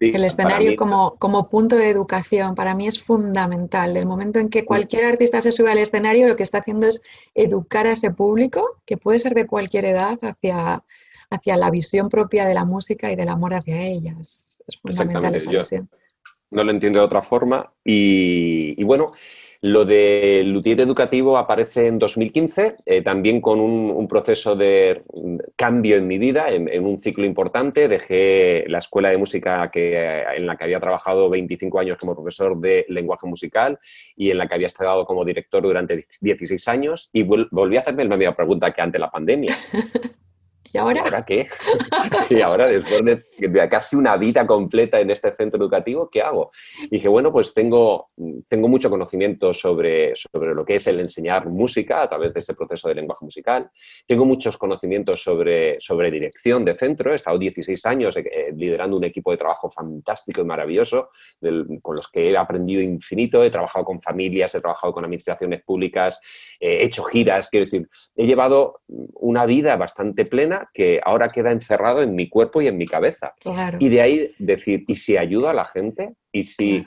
el 0.00 0.24
escenario 0.24 0.76
como, 0.76 1.16
como 1.16 1.48
punto 1.48 1.76
de 1.76 1.90
educación 1.90 2.54
para 2.54 2.74
mí 2.74 2.86
es 2.86 3.02
fundamental. 3.02 3.94
Del 3.94 4.06
momento 4.06 4.38
en 4.38 4.48
que 4.48 4.64
cualquier 4.64 5.04
artista 5.04 5.40
se 5.40 5.52
sube 5.52 5.72
al 5.72 5.78
escenario, 5.78 6.28
lo 6.28 6.36
que 6.36 6.44
está 6.44 6.58
haciendo 6.58 6.86
es 6.86 7.02
educar 7.34 7.86
a 7.86 7.92
ese 7.92 8.12
público, 8.12 8.78
que 8.86 8.96
puede 8.96 9.18
ser 9.18 9.34
de 9.34 9.46
cualquier 9.46 9.84
edad, 9.84 10.07
hacia, 10.20 10.84
hacia 11.30 11.56
la 11.56 11.70
visión 11.70 12.08
propia 12.08 12.46
de 12.46 12.54
la 12.54 12.64
música 12.64 13.10
y 13.10 13.16
del 13.16 13.28
amor 13.28 13.54
hacia 13.54 13.80
ellas. 13.82 14.62
Es 14.66 14.78
fundamental 14.80 15.34
esa 15.34 15.50
visión. 15.50 15.88
No 16.50 16.64
lo 16.64 16.70
entiendo 16.70 16.98
de 16.98 17.04
otra 17.04 17.22
forma. 17.22 17.72
Y, 17.84 18.82
bueno, 18.84 19.12
lo 19.60 19.84
de 19.84 20.42
luthier 20.44 20.80
educativo 20.80 21.36
aparece 21.36 21.88
en 21.88 21.98
2015, 21.98 22.76
eh, 22.86 23.02
también 23.02 23.40
con 23.40 23.58
un, 23.58 24.08
proceso 24.08 24.56
de 24.56 25.02
cambio 25.56 25.96
en 25.96 26.06
mi 26.06 26.16
vida, 26.16 26.48
en, 26.48 26.86
un 26.86 26.98
ciclo 26.98 27.26
importante. 27.26 27.88
Dejé 27.88 28.64
la 28.68 28.78
escuela 28.78 29.10
de 29.10 29.18
música 29.18 29.70
que, 29.70 30.22
en 30.36 30.46
la 30.46 30.56
que 30.56 30.64
había 30.64 30.80
trabajado 30.80 31.28
25 31.28 31.80
años 31.80 31.98
como 31.98 32.14
profesor 32.14 32.58
de 32.58 32.86
lenguaje 32.88 33.26
musical 33.26 33.78
y 34.16 34.30
en 34.30 34.38
la 34.38 34.46
que 34.46 34.54
había 34.54 34.68
estado 34.68 35.04
como 35.04 35.24
director 35.24 35.62
durante 35.62 36.06
16 36.20 36.68
años 36.68 37.10
y 37.12 37.24
volví 37.24 37.76
a 37.76 37.80
hacerme 37.80 38.04
la 38.04 38.16
misma 38.16 38.36
pregunta 38.36 38.72
que 38.72 38.80
ante 38.80 38.98
la 38.98 39.10
pandemia. 39.10 39.56
¿Y 40.72 40.78
ahora? 40.78 41.02
¿Ahora 41.02 41.24
qué? 41.24 41.48
y 42.30 42.40
ahora, 42.40 42.66
después 42.66 43.02
de 43.04 43.68
casi 43.68 43.96
una 43.96 44.16
vida 44.16 44.46
completa 44.46 45.00
en 45.00 45.10
este 45.10 45.34
centro 45.34 45.62
educativo, 45.62 46.10
¿qué 46.10 46.20
hago? 46.20 46.50
Y 46.82 46.96
dije, 46.96 47.08
bueno, 47.08 47.32
pues 47.32 47.54
tengo, 47.54 48.10
tengo 48.48 48.68
mucho 48.68 48.90
conocimiento 48.90 49.54
sobre, 49.54 50.14
sobre 50.14 50.54
lo 50.54 50.64
que 50.64 50.76
es 50.76 50.86
el 50.86 51.00
enseñar 51.00 51.48
música 51.48 52.02
a 52.02 52.08
través 52.08 52.34
de 52.34 52.40
ese 52.40 52.54
proceso 52.54 52.88
de 52.88 52.96
lenguaje 52.96 53.24
musical. 53.24 53.70
Tengo 54.06 54.24
muchos 54.24 54.58
conocimientos 54.58 55.22
sobre, 55.22 55.80
sobre 55.80 56.10
dirección 56.10 56.64
de 56.64 56.76
centro. 56.76 57.12
He 57.12 57.14
estado 57.14 57.38
16 57.38 57.86
años 57.86 58.16
eh, 58.16 58.52
liderando 58.54 58.96
un 58.96 59.04
equipo 59.04 59.30
de 59.30 59.38
trabajo 59.38 59.70
fantástico 59.70 60.42
y 60.42 60.44
maravilloso, 60.44 61.10
con 61.80 61.96
los 61.96 62.08
que 62.08 62.30
he 62.30 62.36
aprendido 62.36 62.82
infinito. 62.82 63.42
He 63.42 63.50
trabajado 63.50 63.84
con 63.86 64.00
familias, 64.00 64.54
he 64.54 64.60
trabajado 64.60 64.92
con 64.92 65.04
administraciones 65.04 65.62
públicas, 65.62 66.20
he 66.60 66.84
hecho 66.84 67.02
giras. 67.04 67.48
Quiero 67.48 67.64
decir, 67.64 67.88
he 68.16 68.26
llevado 68.26 68.80
una 68.86 69.46
vida 69.46 69.76
bastante 69.76 70.24
plena 70.24 70.57
que 70.72 71.00
ahora 71.04 71.28
queda 71.28 71.52
encerrado 71.52 72.02
en 72.02 72.14
mi 72.14 72.28
cuerpo 72.28 72.60
y 72.60 72.66
en 72.66 72.76
mi 72.76 72.86
cabeza. 72.86 73.34
Y 73.78 73.88
de 73.88 74.00
ahí 74.00 74.34
decir, 74.38 74.84
¿y 74.86 74.96
si 74.96 75.16
ayudo 75.16 75.48
a 75.48 75.54
la 75.54 75.64
gente? 75.64 76.14
¿Y 76.32 76.44
si 76.44 76.86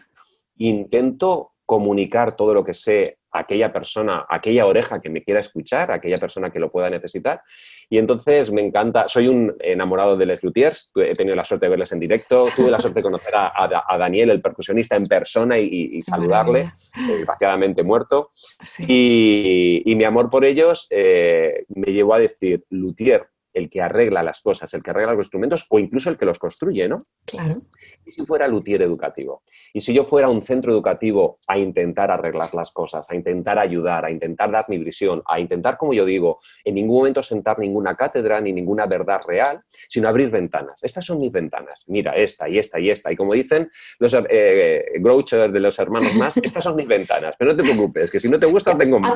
intento 0.57 1.53
comunicar 1.65 2.35
todo 2.35 2.53
lo 2.53 2.63
que 2.63 2.73
sé 2.73 3.17
a 3.31 3.39
aquella 3.39 3.71
persona, 3.71 4.25
a 4.27 4.35
aquella 4.35 4.65
oreja 4.65 4.99
que 4.99 5.09
me 5.09 5.23
quiera 5.23 5.39
escuchar, 5.39 5.89
a 5.89 5.95
aquella 5.95 6.19
persona 6.19 6.49
que 6.51 6.59
lo 6.59 6.69
pueda 6.71 6.89
necesitar? 6.89 7.41
Y 7.89 7.97
entonces 7.97 8.51
me 8.51 8.61
encanta, 8.61 9.07
soy 9.07 9.27
un 9.27 9.53
enamorado 9.59 10.15
de 10.15 10.25
Les 10.25 10.43
Luthiers, 10.43 10.91
he 10.95 11.13
tenido 11.13 11.35
la 11.35 11.43
suerte 11.43 11.65
de 11.65 11.71
verles 11.71 11.91
en 11.91 11.99
directo, 11.99 12.47
tuve 12.55 12.71
la 12.71 12.79
suerte 12.79 12.99
de 12.99 13.03
conocer 13.03 13.33
a, 13.35 13.97
Daniel, 13.97 14.29
el 14.29 14.41
percusionista, 14.41 14.95
en 14.95 15.03
persona 15.03 15.57
y, 15.57 16.01
saludarle, 16.01 16.71
desgraciadamente 17.07 17.83
muerto. 17.83 18.31
Y, 18.79 19.83
mi 19.95 20.05
amor 20.05 20.29
por 20.29 20.45
ellos 20.45 20.87
eh, 20.89 21.65
me 21.67 21.91
llevó 21.91 22.15
a 22.15 22.19
decir, 22.19 22.63
Luthier, 22.69 23.27
el 23.53 23.70
que 23.70 23.81
arregla 23.81 24.24
las 24.24 24.41
cosas, 24.41 24.74
el 24.74 24.84
que 24.84 24.91
arregla 24.91 25.13
los 25.13 25.25
instrumentos 25.25 25.65
o 25.70 25.79
incluso 25.79 26.10
el 26.10 26.17
que 26.17 26.25
los 26.25 26.39
construye, 26.39 26.88
¿no? 26.88 27.08
Claro. 27.25 27.62
¿Y 28.05 28.12
si 28.12 28.25
fuera 28.25 28.48
luthier 28.48 28.81
educativo? 28.81 29.43
¿Y 29.74 29.81
si 29.81 29.93
yo 29.93 30.05
fuera 30.05 30.29
un 30.29 30.41
centro 30.41 30.72
educativo 30.72 31.39
a 31.48 31.58
intentar 31.58 32.12
arreglar 32.12 32.53
las 32.53 32.72
cosas, 32.72 33.10
a 33.10 33.15
intentar 33.15 33.60
ayudar, 33.60 34.05
a 34.05 34.12
intentar 34.12 34.51
dar 34.51 34.65
mi 34.70 34.77
visión, 34.77 35.22
a 35.27 35.39
intentar, 35.39 35.77
como 35.77 35.93
yo 35.93 36.05
digo, 36.05 36.39
en 36.63 36.75
ningún 36.75 36.98
momento 36.98 37.22
sentar 37.24 37.60
ninguna 37.60 37.96
cátedra 37.96 38.39
ni 38.41 38.53
ninguna 38.53 38.86
verdad 38.86 39.22
real, 39.25 39.62
sino 39.89 40.08
abrir 40.08 40.29
ventanas? 40.29 40.81
Estas 40.81 41.05
son 41.05 41.20
mis 41.20 41.31
ventanas. 41.31 41.84
Mira, 41.88 42.15
esta 42.15 42.50
y 42.50 42.58
esta 42.58 42.79
y 42.79 42.89
esta. 42.89 43.12
Y 43.12 43.15
como 43.15 43.34
dicen 43.34 43.70
los 44.00 44.13
eh, 44.29 44.86
de 44.93 45.60
los 45.60 45.79
hermanos 45.79 46.13
más, 46.15 46.38
estas 46.38 46.63
son 46.63 46.75
mis 46.75 46.88
ventanas. 46.88 47.36
Pero 47.38 47.51
no 47.51 47.58
te 47.58 47.63
preocupes, 47.63 48.12
que 48.12 48.20
si 48.20 48.29
no 48.29 48.39
te 48.39 48.46
gusta 48.46 48.77
tengo 48.77 49.00
más. 49.00 49.13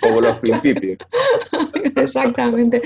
Como 0.00 0.20
los 0.20 0.38
principios. 0.38 0.98
Exactamente 1.96 2.82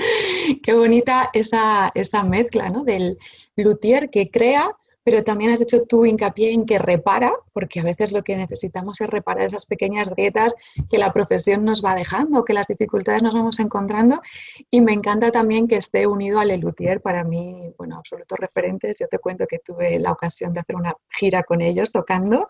bonita 0.75 1.29
esa, 1.33 1.91
esa 1.95 2.23
mezcla 2.23 2.69
¿no? 2.69 2.83
del 2.83 3.17
luthier 3.55 4.09
que 4.09 4.29
crea, 4.29 4.75
pero 5.05 5.23
también 5.23 5.51
has 5.51 5.61
hecho 5.61 5.83
tú 5.83 6.03
hincapié 6.03 6.51
en 6.51 6.65
que 6.65 6.79
repara, 6.79 7.31
porque 7.53 7.79
a 7.79 7.83
veces 7.83 8.11
lo 8.11 8.23
que 8.23 8.35
necesitamos 8.35 8.99
es 9.01 9.07
reparar 9.07 9.45
esas 9.45 9.67
pequeñas 9.67 10.09
grietas 10.09 10.55
que 10.89 10.97
la 10.97 11.13
profesión 11.13 11.63
nos 11.63 11.85
va 11.85 11.93
dejando, 11.93 12.43
que 12.43 12.53
las 12.53 12.65
dificultades 12.67 13.21
nos 13.21 13.35
vamos 13.35 13.59
encontrando. 13.59 14.19
Y 14.71 14.81
me 14.81 14.93
encanta 14.93 15.31
también 15.31 15.67
que 15.67 15.75
esté 15.75 16.07
unido 16.07 16.39
al 16.39 16.59
luthier, 16.59 17.01
para 17.01 17.23
mí, 17.23 17.71
bueno, 17.77 17.97
absolutos 17.97 18.39
referentes. 18.39 18.97
Yo 18.99 19.07
te 19.07 19.19
cuento 19.19 19.45
que 19.45 19.59
tuve 19.59 19.99
la 19.99 20.11
ocasión 20.11 20.53
de 20.53 20.61
hacer 20.61 20.75
una 20.75 20.95
gira 21.11 21.43
con 21.43 21.61
ellos 21.61 21.91
tocando. 21.91 22.47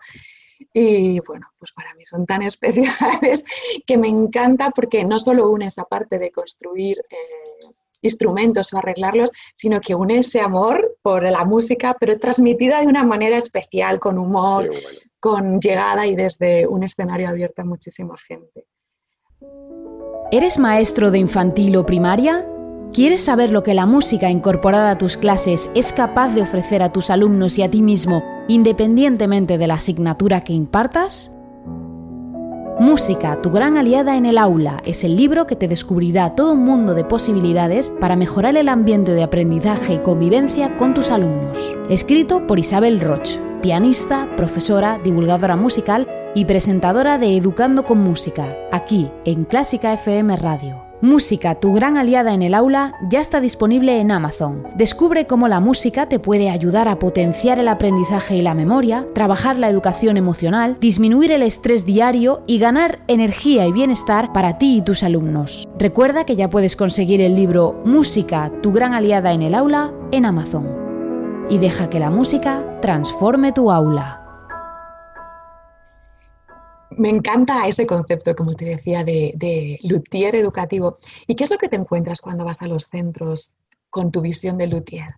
Y 0.72 1.20
bueno, 1.20 1.48
pues 1.58 1.72
para 1.72 1.94
mí 1.94 2.06
son 2.06 2.24
tan 2.24 2.40
especiales 2.50 3.44
que 3.86 3.98
me 3.98 4.08
encanta 4.08 4.70
porque 4.70 5.04
no 5.04 5.20
solo 5.20 5.50
une 5.50 5.66
esa 5.66 5.84
parte 5.84 6.18
de 6.18 6.30
construir 6.30 6.98
eh, 7.10 7.74
instrumentos 8.06 8.72
o 8.72 8.78
arreglarlos, 8.78 9.32
sino 9.54 9.80
que 9.80 9.94
une 9.94 10.18
ese 10.18 10.40
amor 10.40 10.96
por 11.02 11.22
la 11.22 11.44
música, 11.44 11.96
pero 11.98 12.18
transmitida 12.18 12.80
de 12.80 12.86
una 12.86 13.04
manera 13.04 13.36
especial, 13.36 13.98
con 13.98 14.18
humor, 14.18 14.70
con 15.20 15.60
llegada 15.60 16.06
y 16.06 16.14
desde 16.14 16.66
un 16.66 16.82
escenario 16.82 17.28
abierto 17.28 17.62
a 17.62 17.64
muchísima 17.64 18.14
gente. 18.16 18.66
¿Eres 20.32 20.58
maestro 20.58 21.10
de 21.10 21.18
infantil 21.18 21.76
o 21.76 21.86
primaria? 21.86 22.46
¿Quieres 22.92 23.24
saber 23.24 23.50
lo 23.50 23.62
que 23.62 23.74
la 23.74 23.86
música 23.86 24.30
incorporada 24.30 24.90
a 24.90 24.98
tus 24.98 25.16
clases 25.16 25.70
es 25.74 25.92
capaz 25.92 26.34
de 26.34 26.42
ofrecer 26.42 26.82
a 26.82 26.92
tus 26.92 27.10
alumnos 27.10 27.58
y 27.58 27.62
a 27.62 27.70
ti 27.70 27.82
mismo, 27.82 28.24
independientemente 28.48 29.58
de 29.58 29.66
la 29.66 29.74
asignatura 29.74 30.40
que 30.40 30.52
impartas? 30.52 31.35
Música, 32.78 33.40
tu 33.40 33.50
gran 33.50 33.78
aliada 33.78 34.16
en 34.16 34.26
el 34.26 34.36
aula, 34.36 34.82
es 34.84 35.02
el 35.02 35.16
libro 35.16 35.46
que 35.46 35.56
te 35.56 35.66
descubrirá 35.66 36.34
todo 36.34 36.52
un 36.52 36.64
mundo 36.64 36.92
de 36.92 37.04
posibilidades 37.04 37.90
para 38.00 38.16
mejorar 38.16 38.54
el 38.54 38.68
ambiente 38.68 39.12
de 39.12 39.22
aprendizaje 39.22 39.94
y 39.94 39.98
convivencia 39.98 40.76
con 40.76 40.92
tus 40.92 41.10
alumnos. 41.10 41.74
Escrito 41.88 42.46
por 42.46 42.58
Isabel 42.58 43.00
Roch, 43.00 43.38
pianista, 43.62 44.28
profesora, 44.36 45.00
divulgadora 45.02 45.56
musical 45.56 46.06
y 46.34 46.44
presentadora 46.44 47.16
de 47.16 47.34
Educando 47.38 47.82
con 47.82 47.98
Música, 47.98 48.54
aquí 48.70 49.10
en 49.24 49.44
Clásica 49.44 49.94
FM 49.94 50.36
Radio. 50.36 50.85
Música, 51.06 51.54
tu 51.54 51.72
gran 51.72 51.96
aliada 51.96 52.34
en 52.34 52.42
el 52.42 52.52
aula, 52.52 52.96
ya 53.08 53.20
está 53.20 53.40
disponible 53.40 54.00
en 54.00 54.10
Amazon. 54.10 54.66
Descubre 54.74 55.28
cómo 55.28 55.46
la 55.46 55.60
música 55.60 56.08
te 56.08 56.18
puede 56.18 56.50
ayudar 56.50 56.88
a 56.88 56.98
potenciar 56.98 57.60
el 57.60 57.68
aprendizaje 57.68 58.34
y 58.34 58.42
la 58.42 58.54
memoria, 58.54 59.06
trabajar 59.14 59.56
la 59.56 59.68
educación 59.68 60.16
emocional, 60.16 60.76
disminuir 60.80 61.30
el 61.30 61.42
estrés 61.42 61.86
diario 61.86 62.42
y 62.48 62.58
ganar 62.58 62.98
energía 63.06 63.68
y 63.68 63.72
bienestar 63.72 64.32
para 64.32 64.58
ti 64.58 64.78
y 64.78 64.82
tus 64.82 65.04
alumnos. 65.04 65.68
Recuerda 65.78 66.26
que 66.26 66.34
ya 66.34 66.50
puedes 66.50 66.74
conseguir 66.74 67.20
el 67.20 67.36
libro 67.36 67.80
Música, 67.84 68.50
tu 68.60 68.72
gran 68.72 68.92
aliada 68.92 69.30
en 69.30 69.42
el 69.42 69.54
aula 69.54 69.92
en 70.10 70.26
Amazon. 70.26 70.66
Y 71.48 71.58
deja 71.58 71.88
que 71.88 72.00
la 72.00 72.10
música 72.10 72.64
transforme 72.82 73.52
tu 73.52 73.70
aula. 73.70 74.25
Me 76.96 77.10
encanta 77.10 77.66
ese 77.68 77.86
concepto, 77.86 78.34
como 78.34 78.54
te 78.54 78.64
decía, 78.64 79.04
de, 79.04 79.32
de 79.36 79.78
luthier 79.82 80.34
educativo. 80.34 80.98
¿Y 81.26 81.34
qué 81.34 81.44
es 81.44 81.50
lo 81.50 81.58
que 81.58 81.68
te 81.68 81.76
encuentras 81.76 82.20
cuando 82.20 82.44
vas 82.44 82.62
a 82.62 82.66
los 82.66 82.84
centros 82.84 83.52
con 83.90 84.10
tu 84.10 84.20
visión 84.20 84.56
de 84.58 84.66
luthier? 84.66 85.14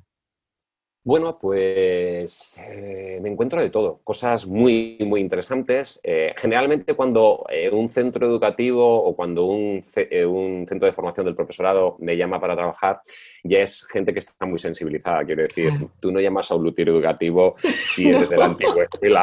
Bueno, 1.09 1.39
pues 1.39 2.61
eh, 2.69 3.19
me 3.23 3.31
encuentro 3.31 3.59
de 3.59 3.71
todo, 3.71 4.03
cosas 4.05 4.47
muy, 4.47 4.99
muy 5.07 5.23
interesantes. 5.23 5.99
Eh, 6.05 6.35
generalmente 6.37 6.93
cuando 6.93 7.47
eh, 7.49 7.71
un 7.71 7.89
centro 7.89 8.27
educativo 8.27 8.85
o 9.05 9.17
cuando 9.17 9.47
un, 9.47 9.83
centro 9.83 10.85
de 10.85 10.93
formación 10.93 11.25
del 11.25 11.35
profesorado 11.35 11.97
me 11.99 12.15
llama 12.15 12.39
para 12.39 12.55
trabajar, 12.55 13.01
ya 13.43 13.61
es 13.61 13.87
gente 13.87 14.13
que 14.13 14.19
está 14.19 14.45
muy 14.45 14.59
sensibilizada. 14.59 15.25
Quiero 15.25 15.45
decir, 15.45 15.73
tú 15.99 16.13
no 16.13 16.21
llamas 16.21 16.51
a 16.51 16.57
un 16.57 16.65
luthier 16.65 16.91
educativo 16.91 17.55
si 17.57 18.09
eres 18.11 18.29
de 18.29 18.37
la 18.37 18.45
antigua 18.45 18.83
escuela. 18.83 19.23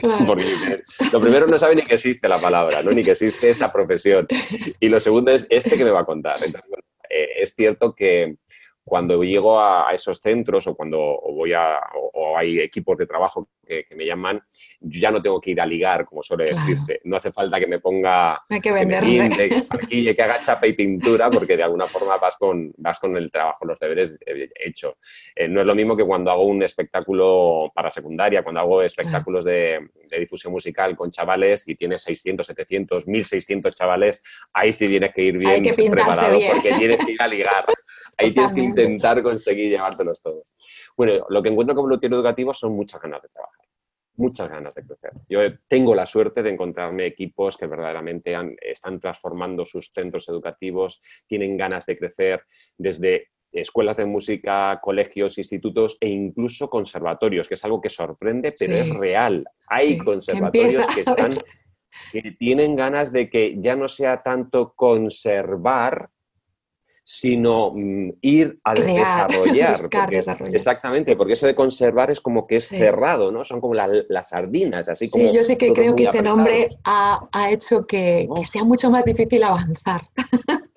Porque 0.26 0.44
lo 1.12 1.20
primero 1.20 1.46
no 1.46 1.56
sabe 1.56 1.76
ni 1.76 1.82
que 1.82 1.94
existe 1.94 2.28
la 2.28 2.38
palabra, 2.38 2.82
¿no? 2.82 2.90
ni 2.90 3.04
que 3.04 3.12
existe 3.12 3.48
esa 3.48 3.72
profesión. 3.72 4.26
Y 4.80 4.88
lo 4.88 4.98
segundo 4.98 5.30
es 5.30 5.46
este 5.50 5.76
que 5.76 5.84
me 5.84 5.92
va 5.92 6.00
a 6.00 6.04
contar. 6.04 6.34
es 7.08 7.54
cierto 7.54 7.94
que 7.94 8.38
cuando 8.92 9.24
llego 9.24 9.58
a, 9.58 9.90
esos 9.94 10.20
centros 10.20 10.66
o 10.66 10.74
cuando 10.74 10.98
voy 10.98 11.54
a, 11.54 11.80
o, 11.94 12.36
hay 12.36 12.60
equipos 12.60 12.98
de 12.98 13.06
trabajo 13.06 13.48
que, 13.66 13.86
me 13.94 14.06
llaman, 14.06 14.42
yo 14.80 15.00
ya 15.00 15.10
no 15.10 15.22
tengo 15.22 15.40
que 15.40 15.52
ir 15.52 15.60
a 15.60 15.66
ligar, 15.66 16.04
como 16.04 16.22
suele 16.22 16.44
decirse. 16.44 17.00
No 17.04 17.16
hace 17.16 17.32
falta 17.32 17.58
que 17.58 17.66
me 17.66 17.78
ponga... 17.78 18.42
Hay 18.48 18.60
que 18.60 18.72
venderse. 18.72 19.30
Que, 19.88 20.14
que 20.14 20.22
haga 20.22 20.42
chapa 20.42 20.66
y 20.66 20.72
pintura, 20.72 21.30
porque 21.30 21.56
de 21.56 21.62
alguna 21.62 21.86
forma 21.86 22.16
vas 22.16 22.36
con, 22.36 22.72
vas 22.76 22.98
con 22.98 23.16
el 23.16 23.30
trabajo, 23.30 23.64
los 23.64 23.78
deberes 23.78 24.18
eh, 24.26 24.50
hechos. 24.54 24.94
Eh, 25.34 25.48
no 25.48 25.60
es 25.60 25.66
lo 25.66 25.74
mismo 25.74 25.96
que 25.96 26.04
cuando 26.04 26.30
hago 26.30 26.44
un 26.44 26.62
espectáculo 26.62 27.70
para 27.74 27.90
secundaria, 27.90 28.42
cuando 28.42 28.60
hago 28.60 28.82
espectáculos 28.82 29.44
de, 29.44 29.90
difusión 30.18 30.52
musical 30.52 30.94
con 30.94 31.10
chavales 31.10 31.66
y 31.68 31.74
tienes 31.74 32.02
600, 32.02 32.46
700, 32.46 33.06
1600 33.06 33.74
chavales, 33.74 34.22
ahí 34.52 34.72
sí 34.72 34.86
tienes 34.88 35.12
que 35.14 35.22
ir 35.22 35.38
bien 35.38 35.62
preparado 35.74 36.38
porque 36.52 36.74
tienes 36.74 37.04
que 37.04 37.12
ir 37.12 37.22
a 37.22 37.28
ligar. 37.28 37.64
Ahí 38.16 38.32
tienes 38.32 38.52
que 38.52 38.60
intentar 38.60 39.22
conseguir 39.22 39.70
llevártelos 39.70 40.22
todos. 40.22 40.44
Bueno, 40.96 41.26
lo 41.28 41.42
que 41.42 41.48
encuentro 41.48 41.74
como 41.74 41.88
luthier 41.88 42.12
educativo 42.12 42.52
son 42.54 42.74
muchas 42.74 43.00
ganas 43.00 43.22
de 43.22 43.28
trabajar, 43.28 43.66
muchas 44.16 44.48
ganas 44.48 44.74
de 44.74 44.84
crecer. 44.84 45.12
Yo 45.28 45.40
tengo 45.68 45.94
la 45.94 46.06
suerte 46.06 46.42
de 46.42 46.50
encontrarme 46.50 47.06
equipos 47.06 47.56
que 47.56 47.66
verdaderamente 47.66 48.34
están 48.60 49.00
transformando 49.00 49.64
sus 49.64 49.90
centros 49.92 50.28
educativos, 50.28 51.00
tienen 51.26 51.56
ganas 51.56 51.86
de 51.86 51.98
crecer 51.98 52.44
desde 52.76 53.28
escuelas 53.52 53.98
de 53.98 54.06
música, 54.06 54.80
colegios, 54.82 55.36
institutos 55.36 55.98
e 56.00 56.08
incluso 56.08 56.70
conservatorios, 56.70 57.48
que 57.48 57.54
es 57.54 57.64
algo 57.64 57.80
que 57.80 57.90
sorprende, 57.90 58.54
pero 58.58 58.76
es 58.76 58.88
real. 58.88 59.44
Hay 59.66 59.98
conservatorios 59.98 60.86
que 60.94 61.02
están 61.02 61.38
que 62.10 62.32
tienen 62.38 62.74
ganas 62.74 63.12
de 63.12 63.28
que 63.28 63.60
ya 63.60 63.76
no 63.76 63.88
sea 63.88 64.22
tanto 64.22 64.72
conservar 64.74 66.10
sino 67.12 67.72
mm, 67.74 68.12
ir 68.22 68.58
a 68.64 68.72
desarrollar. 68.74 69.76
Exactamente, 70.50 71.14
porque 71.14 71.34
eso 71.34 71.46
de 71.46 71.54
conservar 71.54 72.10
es 72.10 72.22
como 72.22 72.46
que 72.46 72.56
es 72.56 72.68
cerrado, 72.68 73.30
¿no? 73.30 73.44
Son 73.44 73.60
como 73.60 73.74
las 73.74 74.30
sardinas, 74.30 74.88
así 74.88 75.10
como... 75.10 75.28
Sí, 75.28 75.36
yo 75.36 75.44
sé 75.44 75.58
que 75.58 75.74
creo 75.74 75.94
que 75.94 76.04
ese 76.04 76.22
nombre 76.22 76.70
ha, 76.84 77.50
hecho 77.50 77.86
que, 77.86 78.26
sea 78.50 78.64
mucho 78.64 78.90
más 78.90 79.04
difícil 79.04 79.42
avanzar. 79.44 80.08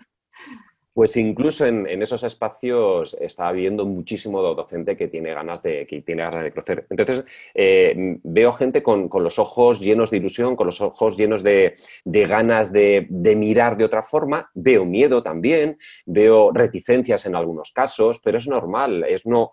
Pues 0.96 1.18
incluso 1.18 1.66
en, 1.66 2.02
esos 2.02 2.24
espacios 2.24 3.18
está 3.20 3.50
habiendo 3.50 3.86
muchísimo 3.86 4.42
docente 4.42 4.96
que 4.96 5.10
tiene 5.10 5.34
ganas 5.34 5.62
de, 5.62 5.86
que 5.86 6.02
tiene 6.04 6.24
ganas 6.24 6.46
de 6.46 6.54
crecer. 6.54 6.88
Entonces, 6.90 7.26
eh, 7.54 8.18
veo 8.24 8.54
gente 8.54 8.82
con, 8.82 9.10
los 9.14 9.38
ojos 9.38 9.82
llenos 9.82 10.10
de 10.10 10.18
ilusión, 10.18 10.56
con 10.56 10.68
los 10.68 10.80
ojos 10.80 11.18
llenos 11.18 11.44
de, 11.44 11.76
ganas 12.06 12.72
de, 12.72 13.08
de, 13.10 13.36
mirar 13.36 13.76
de 13.76 13.84
otra 13.84 14.04
forma. 14.04 14.50
Veo 14.54 14.86
miedo 14.86 15.22
también, 15.22 15.78
veo 16.06 16.54
reticencias 16.54 17.26
en 17.26 17.36
algunos 17.36 17.74
casos, 17.74 18.22
pero 18.24 18.38
es 18.38 18.48
normal. 18.48 19.04
Es 19.04 19.26
no, 19.26 19.52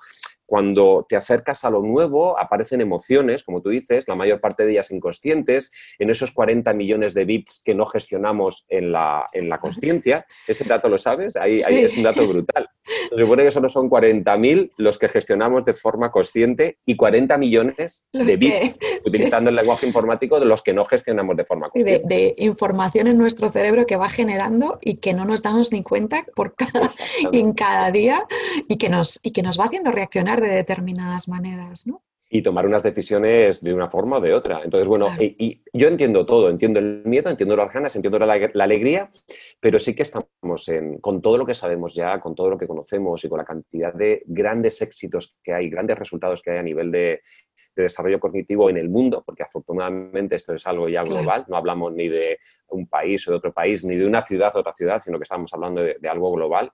cuando 0.52 1.06
te 1.08 1.16
acercas 1.16 1.64
a 1.64 1.70
lo 1.70 1.80
nuevo, 1.80 2.38
aparecen 2.38 2.82
emociones, 2.82 3.42
como 3.42 3.62
tú 3.62 3.70
dices, 3.70 4.06
la 4.06 4.14
mayor 4.14 4.38
parte 4.38 4.66
de 4.66 4.72
ellas 4.72 4.90
inconscientes, 4.90 5.72
en 5.98 6.10
esos 6.10 6.30
40 6.30 6.74
millones 6.74 7.14
de 7.14 7.24
bits 7.24 7.62
que 7.64 7.74
no 7.74 7.86
gestionamos 7.86 8.66
en 8.68 8.92
la, 8.92 9.30
en 9.32 9.48
la 9.48 9.58
consciencia. 9.60 10.26
Ese 10.46 10.64
dato 10.64 10.90
lo 10.90 10.98
sabes, 10.98 11.36
ahí, 11.36 11.60
es 11.60 11.96
un 11.96 12.02
dato 12.02 12.28
brutal. 12.28 12.68
Se 12.84 13.16
supone 13.16 13.44
que 13.44 13.50
solo 13.50 13.70
son 13.70 13.88
40.000 13.88 14.72
los 14.76 14.98
que 14.98 15.08
gestionamos 15.08 15.64
de 15.64 15.72
forma 15.72 16.10
consciente 16.10 16.76
y 16.84 16.96
40 16.96 17.38
millones 17.38 18.06
de 18.12 18.36
bits, 18.36 18.76
utilizando 19.06 19.48
el 19.48 19.56
lenguaje 19.56 19.86
informático, 19.86 20.38
de 20.38 20.44
los 20.44 20.60
que 20.60 20.74
no 20.74 20.84
gestionamos 20.84 21.34
de 21.34 21.46
forma 21.46 21.70
consciente. 21.70 22.06
De, 22.06 22.14
de, 22.14 22.34
información 22.36 23.06
en 23.06 23.16
nuestro 23.16 23.50
cerebro 23.50 23.86
que 23.86 23.96
va 23.96 24.10
generando 24.10 24.78
y 24.82 24.96
que 24.96 25.14
no 25.14 25.24
nos 25.24 25.40
damos 25.40 25.72
ni 25.72 25.82
cuenta 25.82 26.26
por 26.36 26.54
cada, 26.56 26.90
en 27.32 27.54
cada 27.54 27.90
día 27.90 28.26
y 28.68 28.76
que, 28.76 28.90
nos, 28.90 29.18
y 29.22 29.30
que 29.30 29.42
nos 29.42 29.58
va 29.58 29.64
haciendo 29.64 29.92
reaccionar 29.92 30.41
de 30.42 30.50
determinadas 30.50 31.28
maneras, 31.28 31.86
¿no? 31.86 32.02
Y 32.34 32.40
tomar 32.40 32.66
unas 32.66 32.82
decisiones 32.82 33.62
de 33.62 33.74
una 33.74 33.90
forma 33.90 34.16
o 34.16 34.20
de 34.22 34.32
otra. 34.32 34.62
Entonces, 34.64 34.88
bueno, 34.88 35.08
y, 35.20 35.62
yo 35.70 35.86
entiendo 35.86 36.24
todo, 36.24 36.48
entiendo 36.48 36.78
el 36.78 37.02
miedo, 37.04 37.28
entiendo 37.28 37.54
las 37.54 37.70
ganas, 37.70 37.94
entiendo 37.94 38.18
la, 38.18 38.32
alegría, 38.64 39.10
pero 39.60 39.78
sí 39.78 39.94
que 39.94 40.02
estamos 40.02 40.66
en, 40.68 40.98
con 40.98 41.20
todo 41.20 41.36
lo 41.36 41.44
que 41.44 41.52
sabemos 41.52 41.94
ya, 41.94 42.18
con 42.20 42.34
todo 42.34 42.48
lo 42.48 42.56
que 42.56 42.66
conocemos 42.66 43.22
y 43.22 43.28
con 43.28 43.36
la 43.36 43.44
cantidad 43.44 43.92
de 43.92 44.22
grandes 44.24 44.80
éxitos 44.80 45.36
que 45.44 45.52
hay, 45.52 45.68
grandes 45.68 45.98
resultados 45.98 46.40
que 46.40 46.52
hay 46.52 46.58
a 46.58 46.62
nivel 46.62 46.90
de, 46.90 47.20
desarrollo 47.74 48.20
cognitivo 48.20 48.68
en 48.68 48.76
el 48.76 48.90
mundo, 48.90 49.22
porque 49.24 49.42
afortunadamente 49.42 50.34
esto 50.34 50.52
es 50.52 50.66
algo 50.66 50.90
ya 50.90 51.04
global, 51.04 51.46
no 51.48 51.56
hablamos 51.56 51.92
ni 51.94 52.06
de 52.06 52.38
un 52.68 52.86
país 52.86 53.26
o 53.26 53.30
de 53.30 53.38
otro 53.38 53.52
país, 53.52 53.82
ni 53.84 53.96
de 53.96 54.06
una 54.06 54.24
ciudad 54.26 54.54
o 54.54 54.60
otra 54.60 54.74
ciudad, 54.74 55.02
sino 55.02 55.18
que 55.18 55.22
estamos 55.22 55.52
hablando 55.54 55.82
de 55.82 56.08
algo 56.08 56.32
global. 56.32 56.70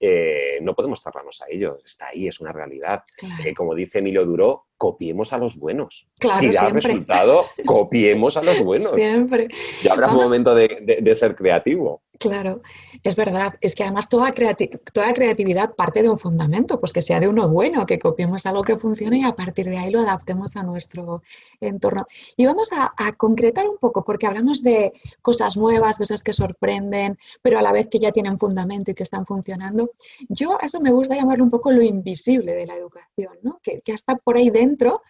Eh, 0.00 0.58
no 0.62 0.74
podemos 0.74 1.02
cerrarnos 1.02 1.42
a 1.42 1.46
ello. 1.50 1.78
Está 1.84 2.08
ahí, 2.08 2.28
es 2.28 2.40
una 2.40 2.52
realidad. 2.52 3.02
Eh, 3.44 3.54
como 3.54 3.74
dice 3.74 3.98
Emilio 3.98 4.24
Duró, 4.24 4.67
copiemos 4.78 5.32
a 5.32 5.38
los 5.38 5.56
buenos. 5.56 6.08
si 6.38 6.50
da 6.50 6.70
resultado, 6.70 7.44
copiemos 7.66 8.36
a 8.36 8.42
los 8.42 8.60
buenos. 8.60 8.92
Siempre. 8.94 9.48
Ya 9.82 9.92
habrá 9.92 10.08
un 10.08 10.16
momento 10.16 10.54
de, 10.54 11.14
ser 11.14 11.34
creativo. 11.34 12.00
Claro, 12.18 12.62
es 13.04 13.14
verdad. 13.14 13.54
Es 13.60 13.76
que 13.76 13.84
además 13.84 14.08
toda, 14.08 14.32
creatividad 14.32 15.76
parte 15.76 16.02
de 16.02 16.10
un 16.10 16.18
fundamento, 16.18 16.80
pues 16.80 16.92
que 16.92 17.00
sea 17.00 17.20
de 17.20 17.28
uno 17.28 17.48
bueno, 17.48 17.86
que 17.86 18.00
copiemos 18.00 18.44
algo 18.44 18.64
que 18.64 18.76
funcione 18.76 19.18
y 19.20 19.24
a 19.24 19.36
partir 19.36 19.68
de 19.68 19.78
ahí 19.78 19.90
lo 19.90 20.00
adaptemos 20.00 20.56
a 20.56 20.64
nuestro 20.64 21.22
entorno. 21.60 22.06
Y 22.36 22.44
vamos 22.46 22.72
a, 22.72 22.92
a 22.96 23.12
concretar 23.12 23.68
un 23.68 23.78
poco, 23.78 24.04
porque 24.04 24.26
hablamos 24.26 24.64
de 24.64 24.92
cosas 25.22 25.56
nuevas, 25.56 25.98
cosas 25.98 26.24
que 26.24 26.32
sorprenden, 26.32 27.16
pero 27.40 27.58
a 27.60 27.62
la 27.62 27.70
vez 27.70 27.86
que 27.88 28.00
ya 28.00 28.10
tienen 28.10 28.38
fundamento 28.38 28.90
y 28.90 28.94
que 28.94 29.04
están 29.04 29.24
funcionando. 29.24 29.92
Yo 30.28 30.60
a 30.60 30.66
eso 30.66 30.80
me 30.80 30.90
gusta 30.90 31.14
llamarlo 31.14 31.44
un 31.44 31.50
poco 31.50 31.70
lo 31.70 31.82
invisible 31.82 32.52
de 32.54 32.66
la 32.66 32.74
educación, 32.74 33.38
¿no? 33.42 33.60
que, 33.62 33.80
que 33.80 33.92
está 33.92 34.16
por 34.16 34.36
ahí 34.36 34.50
dentro 34.50 35.02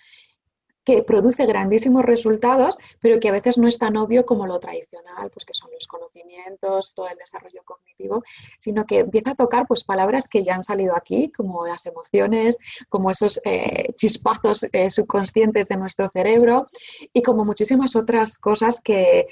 que 0.89 1.03
produce 1.03 1.45
grandísimos 1.45 2.03
resultados, 2.03 2.79
pero 2.99 3.21
que 3.21 3.29
a 3.29 3.33
veces 3.33 3.59
no 3.59 3.69
es 3.69 3.77
tan 3.77 3.99
obvio 3.99 4.25
como 4.25 4.47
lo 4.47 4.59
tradicional, 4.59 5.29
pues 5.31 5.45
que 5.45 5.53
son 5.53 5.71
los 5.71 5.87
conocimientos, 5.87 6.95
todo 6.95 7.11
el 7.11 7.19
desarrollo 7.19 7.61
cognitivo, 7.63 8.25
sino 8.59 8.87
que 8.87 9.01
empieza 9.01 9.33
a 9.33 9.35
tocar 9.35 9.67
pues 9.67 9.85
palabras 9.85 10.29
que 10.29 10.43
ya 10.43 10.55
han 10.55 10.63
salido 10.63 10.97
aquí, 10.97 11.31
como 11.31 11.67
las 11.67 11.85
emociones, 11.85 12.57
como 12.89 13.11
esos 13.11 13.39
eh, 13.45 13.93
chispazos 13.97 14.67
eh, 14.73 14.89
subconscientes 14.89 15.69
de 15.69 15.77
nuestro 15.77 16.09
cerebro 16.09 16.69
y 17.13 17.21
como 17.21 17.45
muchísimas 17.45 17.95
otras 17.95 18.39
cosas 18.39 18.81
que, 18.81 19.27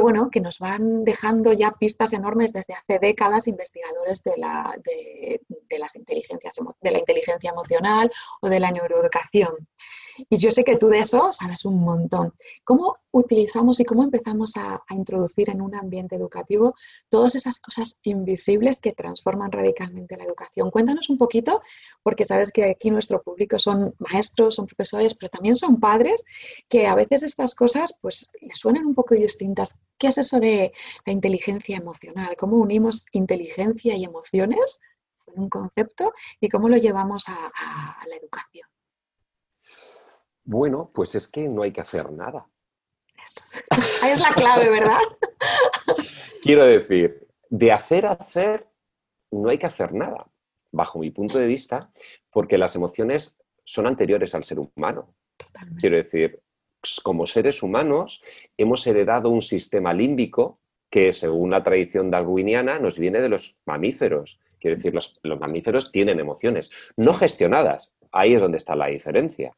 bueno, 0.00 0.30
que 0.30 0.40
nos 0.40 0.60
van 0.60 1.02
dejando 1.02 1.52
ya 1.52 1.72
pistas 1.72 2.12
enormes 2.12 2.52
desde 2.52 2.74
hace 2.74 3.00
décadas 3.00 3.48
investigadores 3.48 4.22
de 4.22 4.34
la, 4.36 4.78
de, 4.84 5.40
las 5.76 5.96
inteligencias, 5.96 6.54
de 6.80 6.90
la 6.92 6.98
inteligencia 7.00 7.50
emocional 7.50 8.12
o 8.42 8.48
de 8.48 8.60
la 8.60 8.70
neuroeducación. 8.70 9.66
Y 10.28 10.36
yo 10.36 10.50
sé 10.50 10.64
que 10.64 10.76
tú 10.76 10.88
de 10.88 10.98
eso 10.98 11.32
sabes 11.32 11.64
un 11.64 11.80
montón. 11.80 12.34
¿Cómo 12.64 12.96
utilizamos 13.10 13.80
y 13.80 13.84
cómo 13.84 14.02
empezamos 14.02 14.56
a, 14.56 14.82
introducir 14.90 15.50
en 15.50 15.62
un 15.62 15.74
ambiente 15.74 16.16
educativo 16.16 16.74
todas 17.08 17.34
esas 17.34 17.60
cosas 17.60 17.98
invisibles 18.02 18.80
que 18.80 18.92
transforman 18.92 19.52
radicalmente 19.52 20.16
la 20.16 20.24
educación? 20.24 20.70
Cuéntanos 20.70 21.08
un 21.10 21.18
poquito, 21.18 21.62
porque 22.02 22.24
sabes 22.24 22.50
que 22.50 22.70
aquí 22.70 22.90
nuestro 22.90 23.22
público 23.22 23.58
son 23.58 23.94
maestros, 23.98 24.56
son 24.56 24.66
profesores, 24.66 25.14
pero 25.14 25.30
también 25.30 25.56
son 25.56 25.80
padres, 25.80 26.24
que 26.68 26.86
a 26.86 26.94
veces 26.94 27.22
estas 27.22 27.54
cosas 27.54 27.94
pues 28.00 28.30
les 28.40 28.58
suenan 28.58 28.86
un 28.86 28.94
poco 28.94 29.14
distintas. 29.14 29.78
¿Qué 29.98 30.08
es 30.08 30.18
eso 30.18 30.40
de 30.40 30.72
la 31.06 31.12
inteligencia 31.12 31.76
emocional? 31.76 32.36
¿Cómo 32.36 32.56
unimos 32.56 33.06
inteligencia 33.12 33.96
y 33.96 34.04
emociones 34.04 34.80
en 35.26 35.42
un 35.42 35.48
concepto 35.48 36.12
y 36.40 36.48
cómo 36.48 36.68
lo 36.68 36.76
llevamos 36.76 37.28
a 37.28 37.52
la 38.06 38.16
educación? 38.16 38.69
Bueno, 40.44 40.90
pues 40.94 41.14
es 41.14 41.28
que 41.28 41.48
no 41.48 41.62
hay 41.62 41.72
que 41.72 41.80
hacer 41.80 42.10
nada. 42.12 42.46
Ahí 44.02 44.10
es 44.10 44.20
la 44.20 44.32
clave, 44.34 44.70
¿verdad? 44.70 44.98
Quiero 46.42 46.64
decir, 46.64 47.26
de 47.48 47.72
hacer 47.72 48.06
a 48.06 48.12
hacer, 48.12 48.66
no 49.30 49.50
hay 49.50 49.58
que 49.58 49.66
hacer 49.66 49.92
nada, 49.92 50.26
bajo 50.72 50.98
mi 50.98 51.10
punto 51.10 51.38
de 51.38 51.46
vista, 51.46 51.90
porque 52.30 52.58
las 52.58 52.74
emociones 52.76 53.36
son 53.64 53.86
anteriores 53.86 54.34
al 54.34 54.44
ser 54.44 54.58
humano. 54.58 55.14
Quiero 55.78 55.96
decir, 55.96 56.40
como 57.02 57.26
seres 57.26 57.62
humanos 57.62 58.22
hemos 58.56 58.86
heredado 58.86 59.28
un 59.28 59.42
sistema 59.42 59.92
límbico 59.92 60.60
que, 60.90 61.12
según 61.12 61.50
la 61.50 61.62
tradición 61.62 62.10
darwiniana, 62.10 62.78
nos 62.78 62.98
viene 62.98 63.20
de 63.20 63.28
los 63.28 63.58
mamíferos. 63.66 64.40
Quiero 64.58 64.76
decir, 64.76 64.94
los, 64.94 65.20
los 65.22 65.38
mamíferos 65.38 65.92
tienen 65.92 66.18
emociones, 66.18 66.70
no 66.96 67.14
gestionadas. 67.14 67.96
Ahí 68.12 68.34
es 68.34 68.42
donde 68.42 68.58
está 68.58 68.74
la 68.74 68.86
diferencia 68.86 69.54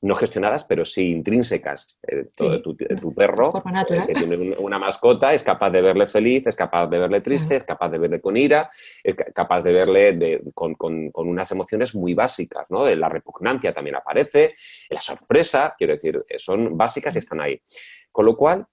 no 0.00 0.14
gestionadas, 0.14 0.64
pero 0.64 0.84
sí 0.84 1.10
intrínsecas. 1.10 1.98
Eh, 2.06 2.28
tu, 2.34 2.76
perro, 3.14 3.52
eh, 3.90 4.04
que 4.06 4.14
tiene 4.14 4.56
una 4.58 4.78
mascota, 4.78 5.34
es 5.34 5.42
capaz 5.42 5.70
de 5.70 5.82
verle 5.82 6.06
feliz, 6.06 6.46
es 6.46 6.54
capaz 6.54 6.86
de 6.86 6.98
verle 6.98 7.20
triste, 7.20 7.56
es 7.56 7.64
capaz 7.64 7.88
de 7.88 7.98
verle 7.98 8.20
con 8.20 8.36
ira, 8.36 8.70
es 9.02 9.16
capaz 9.34 9.62
de 9.62 9.72
verle 9.72 10.40
con, 10.54 10.76
unas 11.14 11.50
emociones 11.50 11.94
muy 11.94 12.14
básicas. 12.14 12.66
¿no? 12.70 12.86
La 12.86 13.08
repugnancia 13.08 13.72
también 13.72 13.96
aparece, 13.96 14.54
la 14.90 15.00
sorpresa, 15.00 15.74
quiero 15.76 15.94
decir, 15.94 16.24
eh, 16.28 16.38
son 16.38 16.76
básicas 16.76 17.16
y 17.16 17.18
están 17.18 17.40
ahí. 17.40 17.60
Con 18.10 18.24
lo 18.24 18.36
cual, 18.36 18.66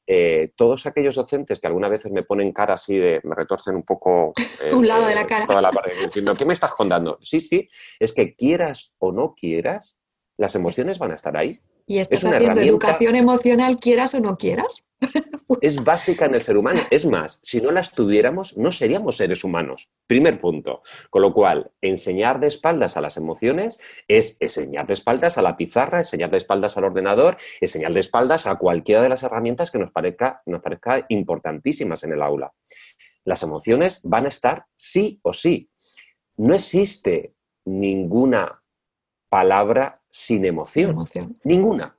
todos 0.55 0.88
aquellos 0.88 1.13
docentes 1.13 1.59
que 1.59 1.67
alguna 1.67 1.88
veces 1.88 2.11
me 2.11 2.23
ponen 2.23 2.51
cara 2.51 2.75
así 2.75 2.97
de, 2.97 3.21
me 3.23 3.35
retorcen 3.35 3.75
un 3.75 3.83
poco... 3.83 4.33
un 4.73 4.88
lado 4.88 5.05
de 5.05 5.13
la 5.13 5.27
cara. 5.27 5.45
Toda 5.45 5.61
la 5.61 5.71
diciendo, 6.03 6.33
¿qué 6.33 6.45
me 6.45 6.53
estás 6.53 6.73
contando? 6.73 7.19
Sí, 7.21 7.41
sí, 7.41 7.69
es 7.99 8.13
que 8.13 8.33
quieras 8.33 8.95
o 8.97 9.11
no 9.11 9.35
quieras, 9.35 9.99
las 10.38 10.56
emociones 10.56 11.00
van 11.00 11.12
a 11.12 11.15
estar 11.15 11.36
ahí. 11.38 11.60
Y 11.88 12.00
estás 12.00 12.24
es 12.24 12.34
haciendo 12.34 12.62
educación 12.62 13.15
emocional, 13.15 13.78
quieras 13.78 14.15
o 14.15 14.19
no 14.19 14.38
quieras. 14.38 14.84
es 15.62 15.84
básica 15.84 16.26
en 16.26 16.36
el 16.36 16.41
ser 16.41 16.58
humano. 16.58 16.82
Es 16.89 17.06
más, 17.06 17.39
si 17.43 17.62
no 17.62 17.71
las 17.71 17.91
tuviéramos, 17.91 18.58
no 18.58 18.71
seríamos 18.71 19.17
seres 19.17 19.43
humanos. 19.43 19.91
Primer 20.08 20.41
punto. 20.41 20.82
Con 21.10 21.21
lo 21.21 21.34
cual, 21.34 21.71
enseñar 21.82 22.39
de 22.39 22.48
espaldas 22.48 22.98
a 22.98 23.02
las 23.02 23.17
emociones 23.17 23.80
es 24.08 24.38
enseñar 24.39 24.88
de 24.88 24.93
espaldas 24.93 25.38
a 25.38 25.43
la 25.43 25.56
pizarra, 25.56 26.00
enseñar 26.00 26.32
de 26.32 26.38
espaldas 26.38 26.76
al 26.78 26.86
ordenador, 26.86 27.38
enseñar 27.62 27.93
de 27.93 28.00
espaldas 28.00 28.48
a 28.48 28.56
cualquiera 28.56 29.04
de 29.04 29.10
las 29.10 29.24
herramientas 29.24 29.69
que 29.69 29.80
nos 29.80 29.91
parezca, 29.91 30.41
nos 30.48 30.62
parezca 30.62 31.06
importantísimas 31.10 32.04
en 32.04 32.13
el 32.13 32.21
aula. 32.21 32.52
Las 33.26 33.43
emociones 33.43 34.02
van 34.04 34.26
a 34.26 34.30
estar 34.30 34.65
sí 34.76 35.19
o 35.24 35.34
sí. 35.34 35.69
No 36.38 36.56
existe 36.56 37.36
ninguna 37.65 38.62
palabra 39.30 40.02
sin 40.15 40.45
emoción. 40.45 41.06
Ninguna. 41.43 41.93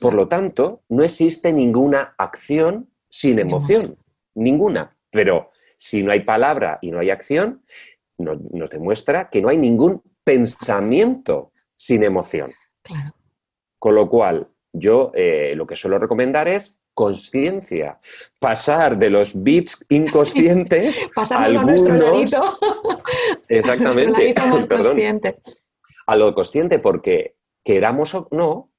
Por 0.00 0.14
lo 0.14 0.26
tanto, 0.26 0.80
no 0.88 1.04
existe 1.04 1.52
ninguna 1.52 2.14
acción 2.16 2.88
sin, 3.10 3.38
emoción. 3.38 3.98
Ninguna. 4.34 4.96
Pero 5.10 5.50
si 5.76 6.02
no 6.02 6.10
hay 6.10 6.20
palabra 6.20 6.78
y 6.80 6.90
no 6.90 7.00
hay 7.00 7.10
acción, 7.10 7.62
nos, 8.16 8.70
demuestra 8.70 9.28
que 9.28 9.42
no 9.42 9.50
hay 9.50 9.58
ningún 9.58 10.02
pensamiento 10.24 11.52
sin 11.76 12.02
emoción. 12.02 12.54
Con 13.78 13.94
lo 13.94 14.08
cual, 14.08 14.48
yo 14.72 15.12
eh, 15.14 15.52
lo 15.54 15.66
que 15.66 15.76
suelo 15.76 15.98
recomendar 15.98 16.48
es 16.48 16.80
conciencia, 16.94 18.00
pasar 18.38 18.96
de 18.96 19.10
los 19.10 19.42
bits 19.42 19.84
inconscientes 19.90 20.98
a 21.30 21.48
nuestro 21.50 21.94
ladito. 21.94 22.40
Exactamente. 23.48 24.34
A 26.06 26.16
lo 26.16 26.34
consciente, 26.34 26.78
porque 26.78 27.34
queramos 27.64 28.14
o 28.14 28.28
no, 28.30 28.70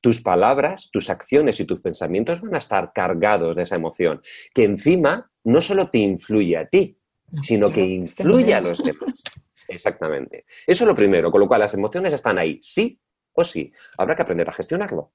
tus 0.00 0.20
palabras, 0.20 0.90
tus 0.92 1.10
acciones 1.10 1.60
y 1.60 1.64
tus 1.64 1.80
pensamientos 1.80 2.40
van 2.40 2.54
a 2.54 2.58
estar 2.58 2.92
cargados 2.92 3.56
de 3.56 3.62
esa 3.62 3.76
emoción, 3.76 4.20
que 4.52 4.64
encima 4.64 5.30
no 5.44 5.60
solo 5.60 5.88
te 5.90 5.98
influye 5.98 6.56
a 6.56 6.66
ti, 6.66 6.98
sino 7.42 7.70
que 7.70 7.84
influye 7.84 8.54
a 8.54 8.60
los 8.60 8.82
demás. 8.82 9.22
Exactamente. 9.68 10.44
Eso 10.66 10.84
es 10.84 10.88
lo 10.88 10.96
primero, 10.96 11.30
con 11.30 11.40
lo 11.40 11.48
cual 11.48 11.60
las 11.60 11.74
emociones 11.74 12.12
están 12.12 12.38
ahí, 12.38 12.58
sí 12.62 12.98
o 13.32 13.44
sí. 13.44 13.72
Habrá 13.96 14.16
que 14.16 14.22
aprender 14.22 14.48
a 14.48 14.52
gestionarlo. 14.52 15.12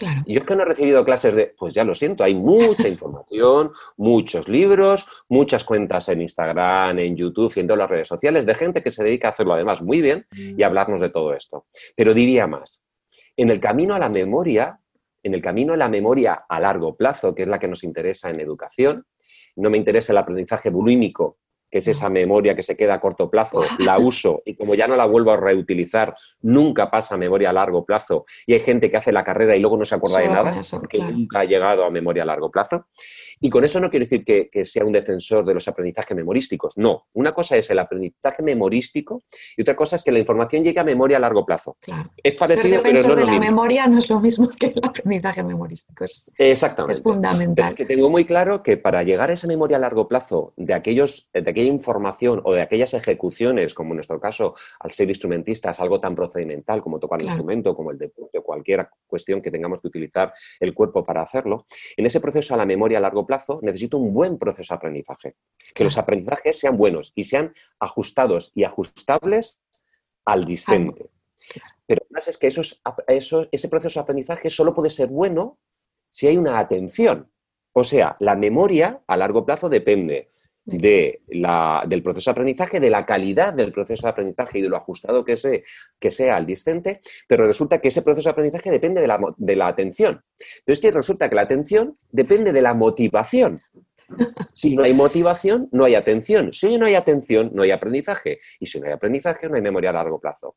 Claro. 0.00 0.22
Yo 0.26 0.40
es 0.40 0.46
que 0.46 0.56
no 0.56 0.62
he 0.62 0.64
recibido 0.64 1.04
clases 1.04 1.34
de, 1.34 1.54
pues 1.58 1.74
ya 1.74 1.84
lo 1.84 1.94
siento, 1.94 2.24
hay 2.24 2.34
mucha 2.34 2.88
información, 2.88 3.70
muchos 3.98 4.48
libros, 4.48 5.06
muchas 5.28 5.62
cuentas 5.62 6.08
en 6.08 6.22
Instagram, 6.22 6.98
en 6.98 7.14
YouTube 7.14 7.52
y 7.54 7.60
en 7.60 7.66
todas 7.66 7.80
las 7.80 7.90
redes 7.90 8.08
sociales 8.08 8.46
de 8.46 8.54
gente 8.54 8.82
que 8.82 8.90
se 8.90 9.04
dedica 9.04 9.28
a 9.28 9.32
hacerlo 9.32 9.52
además 9.52 9.82
muy 9.82 10.00
bien 10.00 10.26
y 10.32 10.62
a 10.62 10.66
hablarnos 10.68 11.02
de 11.02 11.10
todo 11.10 11.34
esto. 11.34 11.66
Pero 11.94 12.14
diría 12.14 12.46
más, 12.46 12.82
en 13.36 13.50
el 13.50 13.60
camino 13.60 13.94
a 13.94 13.98
la 13.98 14.08
memoria, 14.08 14.80
en 15.22 15.34
el 15.34 15.42
camino 15.42 15.74
a 15.74 15.76
la 15.76 15.90
memoria 15.90 16.46
a 16.48 16.58
largo 16.60 16.96
plazo, 16.96 17.34
que 17.34 17.42
es 17.42 17.48
la 17.48 17.58
que 17.58 17.68
nos 17.68 17.84
interesa 17.84 18.30
en 18.30 18.40
educación, 18.40 19.04
no 19.56 19.68
me 19.68 19.76
interesa 19.76 20.14
el 20.14 20.18
aprendizaje 20.18 20.70
bulímico 20.70 21.36
que 21.70 21.78
es 21.78 21.88
esa 21.88 22.08
memoria 22.08 22.54
que 22.54 22.62
se 22.62 22.76
queda 22.76 22.94
a 22.94 23.00
corto 23.00 23.30
plazo, 23.30 23.62
la 23.78 23.98
uso 23.98 24.42
y 24.44 24.54
como 24.54 24.74
ya 24.74 24.86
no 24.86 24.96
la 24.96 25.06
vuelvo 25.06 25.30
a 25.30 25.36
reutilizar, 25.36 26.14
nunca 26.42 26.90
pasa 26.90 27.14
a 27.14 27.18
memoria 27.18 27.50
a 27.50 27.52
largo 27.52 27.84
plazo. 27.84 28.24
Y 28.46 28.54
hay 28.54 28.60
gente 28.60 28.90
que 28.90 28.96
hace 28.96 29.12
la 29.12 29.24
carrera 29.24 29.56
y 29.56 29.60
luego 29.60 29.76
no 29.76 29.84
se 29.84 29.94
acuerda 29.94 30.20
de 30.20 30.28
nada 30.28 30.60
porque 30.70 30.98
nunca 30.98 31.40
ha 31.40 31.44
llegado 31.44 31.84
a 31.84 31.90
memoria 31.90 32.22
a 32.22 32.26
largo 32.26 32.50
plazo. 32.50 32.86
Y 33.40 33.48
con 33.48 33.64
eso 33.64 33.80
no 33.80 33.88
quiero 33.88 34.04
decir 34.04 34.24
que, 34.24 34.50
sea 34.64 34.84
un 34.84 34.92
defensor 34.92 35.44
de 35.44 35.54
los 35.54 35.66
aprendizajes 35.66 36.14
memorísticos. 36.14 36.76
No, 36.76 37.06
una 37.14 37.32
cosa 37.32 37.56
es 37.56 37.70
el 37.70 37.78
aprendizaje 37.78 38.42
memorístico 38.42 39.22
y 39.56 39.62
otra 39.62 39.74
cosa 39.74 39.96
es 39.96 40.04
que 40.04 40.12
la 40.12 40.18
información 40.18 40.62
llegue 40.62 40.78
a 40.78 40.84
memoria 40.84 41.16
a 41.16 41.20
largo 41.20 41.46
plazo. 41.46 41.76
Es 42.22 42.34
parecido, 42.34 42.82
pero 42.82 43.02
no 43.02 43.16
de 43.16 43.24
la 43.24 43.38
memoria 43.38 43.86
no 43.86 43.98
es 43.98 44.10
lo 44.10 44.20
mismo 44.20 44.48
que 44.48 44.66
el 44.66 44.80
aprendizaje 44.82 45.42
memorístico. 45.42 46.04
Es, 46.04 46.30
Exactamente. 46.36 46.92
Es 46.92 47.02
fundamental. 47.02 47.74
que 47.74 47.86
tengo 47.86 48.10
muy 48.10 48.24
claro 48.24 48.62
que 48.62 48.76
para 48.76 49.02
llegar 49.02 49.30
a 49.30 49.32
esa 49.32 49.46
memoria 49.46 49.78
a 49.78 49.80
largo 49.80 50.08
plazo 50.08 50.52
de 50.56 50.74
aquellos, 50.74 51.30
de 51.32 51.48
información 51.64 52.40
o 52.44 52.54
de 52.54 52.62
aquellas 52.62 52.94
ejecuciones, 52.94 53.74
como 53.74 53.90
en 53.90 53.96
nuestro 53.96 54.20
caso, 54.20 54.54
al 54.78 54.90
ser 54.92 55.08
instrumentistas, 55.08 55.80
algo 55.80 56.00
tan 56.00 56.14
procedimental 56.14 56.82
como 56.82 56.98
tocar 56.98 57.20
el 57.20 57.26
instrumento, 57.26 57.74
como 57.74 57.90
el 57.90 57.98
deporte 57.98 58.38
o 58.38 58.42
cualquier 58.42 58.88
cuestión 59.06 59.40
que 59.40 59.50
tengamos 59.50 59.80
que 59.80 59.88
utilizar 59.88 60.32
el 60.58 60.74
cuerpo 60.74 61.04
para 61.04 61.22
hacerlo, 61.22 61.66
en 61.96 62.06
ese 62.06 62.20
proceso 62.20 62.54
a 62.54 62.56
la 62.56 62.66
memoria 62.66 62.98
a 62.98 63.00
largo 63.00 63.26
plazo 63.26 63.60
necesito 63.62 63.98
un 63.98 64.12
buen 64.12 64.38
proceso 64.38 64.74
de 64.74 64.76
aprendizaje. 64.76 65.36
Que 65.74 65.84
los 65.84 65.96
aprendizajes 65.98 66.58
sean 66.58 66.76
buenos 66.76 67.12
y 67.14 67.24
sean 67.24 67.52
ajustados 67.78 68.52
y 68.54 68.64
ajustables 68.64 69.60
al 70.24 70.44
distante. 70.44 71.10
Pero 71.86 72.02
además 72.04 72.28
es 72.28 72.38
que 72.38 72.46
ese 72.46 73.68
proceso 73.68 74.00
de 74.00 74.02
aprendizaje 74.02 74.50
solo 74.50 74.74
puede 74.74 74.90
ser 74.90 75.08
bueno 75.08 75.58
si 76.08 76.26
hay 76.26 76.36
una 76.36 76.58
atención. 76.58 77.30
O 77.72 77.84
sea, 77.84 78.16
la 78.20 78.34
memoria 78.34 79.02
a 79.06 79.16
largo 79.16 79.44
plazo 79.44 79.68
depende 79.68 80.30
de 80.70 81.20
la, 81.28 81.84
del 81.86 82.02
proceso 82.02 82.30
de 82.30 82.32
aprendizaje, 82.32 82.80
de 82.80 82.90
la 82.90 83.04
calidad 83.04 83.52
del 83.52 83.72
proceso 83.72 84.06
de 84.06 84.10
aprendizaje 84.10 84.58
y 84.58 84.62
de 84.62 84.68
lo 84.68 84.76
ajustado 84.76 85.24
que, 85.24 85.34
que 85.98 86.10
sea 86.10 86.36
al 86.36 86.46
distante, 86.46 87.00
pero 87.28 87.46
resulta 87.46 87.80
que 87.80 87.88
ese 87.88 88.02
proceso 88.02 88.28
de 88.28 88.32
aprendizaje 88.32 88.70
depende 88.70 89.00
de 89.00 89.06
la, 89.06 89.18
de 89.36 89.56
la 89.56 89.68
atención. 89.68 90.22
Pero 90.64 90.72
es 90.72 90.80
que 90.80 90.90
resulta 90.90 91.28
que 91.28 91.34
la 91.34 91.42
atención 91.42 91.96
depende 92.10 92.52
de 92.52 92.62
la 92.62 92.74
motivación. 92.74 93.62
Si 94.52 94.74
no 94.76 94.82
hay 94.82 94.94
motivación, 94.94 95.68
no 95.72 95.84
hay 95.84 95.94
atención. 95.94 96.52
Si 96.52 96.76
no 96.76 96.86
hay 96.86 96.94
atención, 96.94 97.50
no 97.54 97.62
hay 97.62 97.70
aprendizaje. 97.70 98.40
Y 98.58 98.66
si 98.66 98.80
no 98.80 98.86
hay 98.86 98.92
aprendizaje, 98.92 99.48
no 99.48 99.56
hay 99.56 99.62
memoria 99.62 99.90
a 99.90 99.94
largo 99.94 100.20
plazo. 100.20 100.56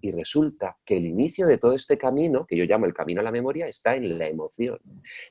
Y 0.00 0.10
resulta 0.10 0.76
que 0.84 0.98
el 0.98 1.06
inicio 1.06 1.46
de 1.46 1.56
todo 1.56 1.72
este 1.72 1.96
camino, 1.96 2.44
que 2.46 2.58
yo 2.58 2.64
llamo 2.64 2.84
el 2.84 2.92
camino 2.92 3.22
a 3.22 3.24
la 3.24 3.30
memoria, 3.30 3.66
está 3.66 3.94
en 3.96 4.18
la 4.18 4.28
emoción. 4.28 4.78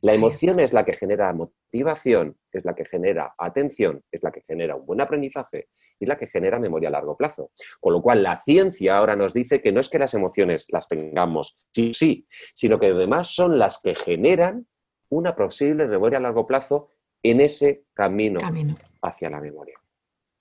La 0.02 0.16
emoción 0.16 0.60
es 0.60 0.74
la 0.74 0.84
que 0.84 0.94
genera 0.94 1.32
motivación, 1.32 2.38
es 2.52 2.66
la 2.66 2.74
que 2.74 2.86
genera 2.86 3.36
atención, 3.38 4.02
es 4.12 4.24
la 4.24 4.32
que 4.32 4.42
genera 4.42 4.76
un 4.76 4.88
buen 4.88 5.00
aprendizaje 5.00 5.68
y 6.00 6.06
es 6.06 6.10
la 6.10 6.18
que 6.18 6.26
genera 6.26 6.58
memoria 6.58 6.90
a 6.90 6.94
largo 6.94 7.16
plazo. 7.16 7.52
Con 7.80 7.94
lo 7.94 8.02
cual, 8.02 8.24
la 8.24 8.40
ciencia 8.40 8.98
ahora 8.98 9.16
nos 9.16 9.32
dice 9.32 9.62
que 9.62 9.72
no 9.72 9.80
es 9.80 9.90
que 9.90 10.00
las 10.00 10.16
emociones 10.16 10.66
las 10.72 10.88
tengamos 10.88 11.56
sí, 11.72 11.94
sí, 11.94 12.26
sino 12.56 12.80
que 12.80 12.88
además 12.88 13.28
son 13.28 13.60
las 13.60 13.80
que 13.80 13.94
generan 13.94 14.66
una 15.10 15.36
posible 15.36 15.86
memoria 15.86 16.18
a 16.18 16.22
largo 16.22 16.48
plazo 16.48 16.90
en 17.24 17.42
ese 17.42 17.86
camino, 17.94 18.40
camino. 18.40 18.76
hacia 19.02 19.30
la 19.30 19.40
memoria. 19.40 19.80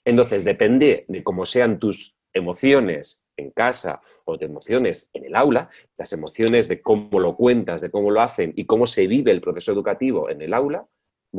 Entonces, 0.05 0.45
depende 0.45 1.05
de 1.09 1.23
cómo 1.23 1.47
sean 1.47 1.79
tus 1.79 2.17
emociones 2.33 3.23
en 3.37 3.51
casa 3.51 4.01
o 4.25 4.37
de 4.37 4.47
emociones 4.47 5.11
en 5.13 5.25
el 5.25 5.37
aula, 5.37 5.71
las 5.97 6.13
emociones 6.13 6.69
de 6.69 6.83
cómo 6.83 7.21
lo 7.21 7.37
cuentas, 7.37 7.81
de 7.81 7.91
cómo 7.91 8.11
lo 8.11 8.21
hacen 8.21 8.53
y 8.57 8.67
cómo 8.67 8.87
se 8.87 9.07
vive 9.07 9.31
el 9.31 9.41
proceso 9.41 9.73
educativo 9.73 10.29
en 10.29 10.43
el 10.43 10.53
aula, 10.55 10.87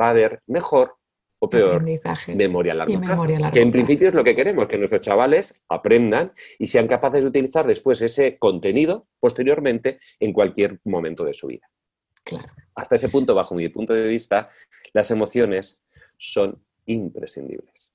va 0.00 0.06
a 0.06 0.10
haber 0.10 0.42
mejor 0.46 0.96
o 1.40 1.50
peor 1.50 1.84
memoria 2.34 2.72
a 2.72 2.76
largo 2.76 3.00
plazo. 3.00 3.52
que 3.52 3.60
en 3.60 3.70
principio 3.70 4.08
es 4.08 4.14
lo 4.14 4.24
que 4.24 4.34
queremos, 4.34 4.66
que 4.66 4.78
nuestros 4.78 5.02
chavales 5.02 5.62
aprendan 5.68 6.32
y 6.58 6.66
sean 6.66 6.88
capaces 6.88 7.22
de 7.22 7.28
utilizar 7.28 7.66
después 7.66 8.00
ese 8.00 8.38
contenido 8.38 9.08
posteriormente 9.20 9.98
en 10.20 10.32
cualquier 10.32 10.80
momento 10.84 11.24
de 11.24 11.34
su 11.34 11.48
vida. 11.48 11.68
Hasta 12.74 12.96
ese 12.96 13.08
punto, 13.08 13.34
bajo 13.34 13.54
mi 13.54 13.68
punto 13.68 13.92
de 13.92 14.08
vista, 14.08 14.50
las 14.92 15.10
emociones 15.10 15.80
son 16.18 16.62
imprescindibles. 16.86 17.90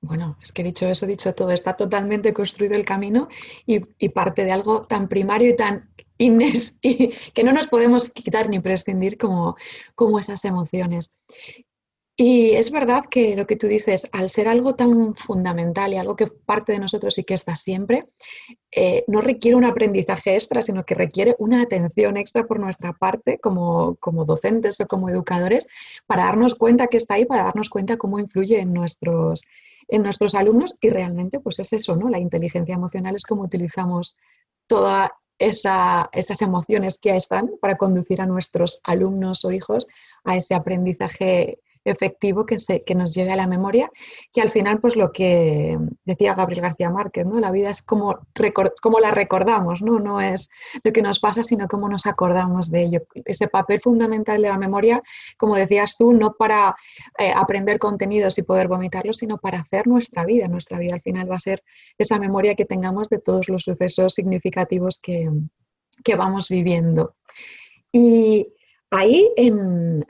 Bueno, 0.00 0.36
es 0.42 0.52
que 0.52 0.62
dicho 0.62 0.86
eso, 0.86 1.06
dicho 1.06 1.34
todo, 1.34 1.50
está 1.50 1.76
totalmente 1.76 2.34
construido 2.34 2.74
el 2.74 2.84
camino 2.84 3.28
y, 3.64 3.80
parte 4.10 4.44
de 4.44 4.52
algo 4.52 4.86
tan 4.86 5.08
primario 5.08 5.48
y 5.50 5.56
tan 5.56 5.88
inés 6.18 6.78
y 6.82 7.08
que 7.32 7.42
no 7.42 7.52
nos 7.52 7.68
podemos 7.68 8.10
quitar 8.10 8.50
ni 8.50 8.60
prescindir 8.60 9.16
como, 9.16 9.56
como 9.94 10.18
esas 10.18 10.44
emociones. 10.44 11.14
Y 12.16 12.52
es 12.52 12.70
verdad 12.70 13.04
que 13.10 13.34
lo 13.34 13.44
que 13.44 13.56
tú 13.56 13.66
dices, 13.66 14.08
al 14.12 14.30
ser 14.30 14.46
algo 14.46 14.76
tan 14.76 15.16
fundamental 15.16 15.92
y 15.92 15.96
algo 15.96 16.14
que 16.14 16.28
parte 16.28 16.70
de 16.70 16.78
nosotros 16.78 17.18
y 17.18 17.24
que 17.24 17.34
está 17.34 17.56
siempre, 17.56 18.04
eh, 18.70 19.04
no 19.08 19.20
requiere 19.20 19.56
un 19.56 19.64
aprendizaje 19.64 20.34
extra, 20.36 20.62
sino 20.62 20.84
que 20.84 20.94
requiere 20.94 21.34
una 21.40 21.60
atención 21.60 22.16
extra 22.16 22.44
por 22.46 22.60
nuestra 22.60 22.92
parte 22.92 23.38
como, 23.38 23.96
como, 23.96 24.24
docentes 24.24 24.80
o 24.80 24.86
como 24.86 25.08
educadores 25.08 25.66
para 26.06 26.26
darnos 26.26 26.54
cuenta 26.54 26.86
que 26.86 26.98
está 26.98 27.14
ahí, 27.14 27.24
para 27.24 27.44
darnos 27.44 27.68
cuenta 27.68 27.96
cómo 27.96 28.20
influye 28.20 28.60
en 28.60 28.72
nuestros, 28.72 29.42
en 29.88 30.02
nuestros 30.04 30.36
alumnos 30.36 30.76
y 30.80 30.90
realmente 30.90 31.40
pues 31.40 31.58
es 31.58 31.72
eso, 31.72 31.96
¿no? 31.96 32.08
La 32.08 32.20
inteligencia 32.20 32.76
emocional 32.76 33.16
es 33.16 33.24
como 33.24 33.42
utilizamos 33.42 34.16
todas 34.68 35.10
esas 35.36 36.42
emociones 36.42 36.98
que 36.98 37.16
están 37.16 37.50
para 37.60 37.74
conducir 37.74 38.20
a 38.20 38.26
nuestros 38.26 38.80
alumnos 38.84 39.44
o 39.44 39.50
hijos 39.50 39.88
a 40.22 40.36
ese 40.36 40.54
aprendizaje 40.54 41.58
efectivo 41.84 42.46
que, 42.46 42.58
se, 42.58 42.82
que 42.82 42.94
nos 42.94 43.14
lleve 43.14 43.32
a 43.32 43.36
la 43.36 43.46
memoria, 43.46 43.90
que 44.32 44.40
al 44.40 44.50
final, 44.50 44.80
pues 44.80 44.96
lo 44.96 45.12
que 45.12 45.78
decía 46.04 46.34
Gabriel 46.34 46.62
García 46.62 46.90
Márquez, 46.90 47.26
¿no? 47.26 47.38
La 47.40 47.50
vida 47.50 47.70
es 47.70 47.82
como, 47.82 48.20
como 48.80 49.00
la 49.00 49.10
recordamos, 49.10 49.82
¿no? 49.82 49.98
No 49.98 50.20
es 50.20 50.50
lo 50.82 50.92
que 50.92 51.02
nos 51.02 51.20
pasa, 51.20 51.42
sino 51.42 51.68
cómo 51.68 51.88
nos 51.88 52.06
acordamos 52.06 52.70
de 52.70 52.82
ello. 52.82 53.02
Ese 53.24 53.48
papel 53.48 53.80
fundamental 53.80 54.40
de 54.40 54.48
la 54.48 54.58
memoria, 54.58 55.02
como 55.36 55.56
decías 55.56 55.96
tú, 55.98 56.12
no 56.12 56.34
para 56.34 56.74
eh, 57.18 57.32
aprender 57.34 57.78
contenidos 57.78 58.38
y 58.38 58.42
poder 58.42 58.68
vomitarlos, 58.68 59.18
sino 59.18 59.38
para 59.38 59.60
hacer 59.60 59.86
nuestra 59.86 60.24
vida. 60.24 60.48
Nuestra 60.48 60.78
vida 60.78 60.94
al 60.94 61.02
final 61.02 61.30
va 61.30 61.36
a 61.36 61.40
ser 61.40 61.62
esa 61.98 62.18
memoria 62.18 62.54
que 62.54 62.64
tengamos 62.64 63.08
de 63.08 63.18
todos 63.18 63.48
los 63.48 63.62
sucesos 63.62 64.14
significativos 64.14 64.98
que, 65.02 65.30
que 66.02 66.16
vamos 66.16 66.48
viviendo. 66.48 67.14
Y 67.92 68.48
ahí 68.90 69.30
en, 69.36 70.04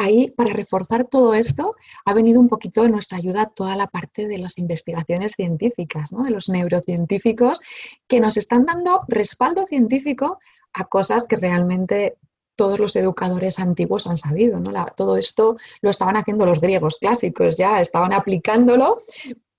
ahí, 0.00 0.30
para 0.30 0.52
reforzar 0.52 1.04
todo 1.04 1.34
esto, 1.34 1.76
ha 2.04 2.14
venido 2.14 2.40
un 2.40 2.48
poquito 2.48 2.82
de 2.82 2.88
nuestra 2.88 3.18
ayuda 3.18 3.52
toda 3.54 3.76
la 3.76 3.86
parte 3.86 4.26
de 4.26 4.38
las 4.38 4.58
investigaciones 4.58 5.32
científicas, 5.32 6.10
de 6.10 6.30
los 6.30 6.48
neurocientíficos, 6.48 7.60
que 8.08 8.20
nos 8.20 8.36
están 8.36 8.64
dando 8.64 9.02
respaldo 9.08 9.66
científico 9.66 10.38
a 10.72 10.84
cosas 10.84 11.26
que 11.26 11.36
realmente 11.36 12.16
todos 12.56 12.78
los 12.78 12.96
educadores 12.96 13.58
antiguos 13.58 14.06
han 14.06 14.16
sabido. 14.16 14.60
todo 14.96 15.16
esto 15.16 15.56
lo 15.82 15.90
estaban 15.90 16.16
haciendo 16.16 16.46
los 16.46 16.60
griegos 16.60 16.96
clásicos, 16.98 17.56
ya 17.56 17.80
estaban 17.80 18.12
aplicándolo 18.12 19.02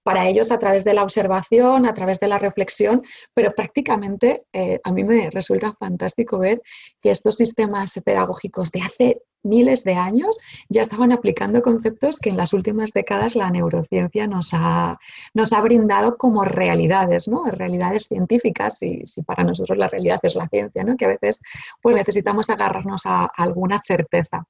para 0.03 0.27
ellos 0.27 0.51
a 0.51 0.59
través 0.59 0.83
de 0.83 0.93
la 0.93 1.03
observación, 1.03 1.85
a 1.85 1.93
través 1.93 2.19
de 2.19 2.27
la 2.27 2.39
reflexión, 2.39 3.03
pero 3.33 3.53
prácticamente 3.55 4.43
eh, 4.53 4.79
a 4.83 4.91
mí 4.91 5.03
me 5.03 5.29
resulta 5.29 5.73
fantástico 5.73 6.39
ver 6.39 6.61
que 7.01 7.11
estos 7.11 7.37
sistemas 7.37 7.99
pedagógicos 8.03 8.71
de 8.71 8.81
hace 8.81 9.21
miles 9.43 9.83
de 9.83 9.95
años 9.95 10.37
ya 10.69 10.81
estaban 10.81 11.11
aplicando 11.11 11.61
conceptos 11.61 12.19
que 12.19 12.29
en 12.29 12.37
las 12.37 12.53
últimas 12.53 12.93
décadas 12.93 13.35
la 13.35 13.49
neurociencia 13.49 14.27
nos 14.27 14.51
ha, 14.53 14.99
nos 15.33 15.53
ha 15.53 15.61
brindado 15.61 16.17
como 16.17 16.45
realidades, 16.45 17.27
¿no? 17.27 17.45
realidades 17.45 18.05
científicas, 18.05 18.81
y 18.83 19.01
si 19.05 19.23
para 19.23 19.43
nosotros 19.43 19.77
la 19.77 19.87
realidad 19.87 20.19
es 20.23 20.35
la 20.35 20.47
ciencia, 20.47 20.83
¿no? 20.83 20.95
que 20.95 21.05
a 21.05 21.09
veces 21.09 21.41
pues, 21.81 21.95
necesitamos 21.95 22.49
agarrarnos 22.49 23.05
a 23.05 23.25
alguna 23.25 23.81
certeza. 23.81 24.45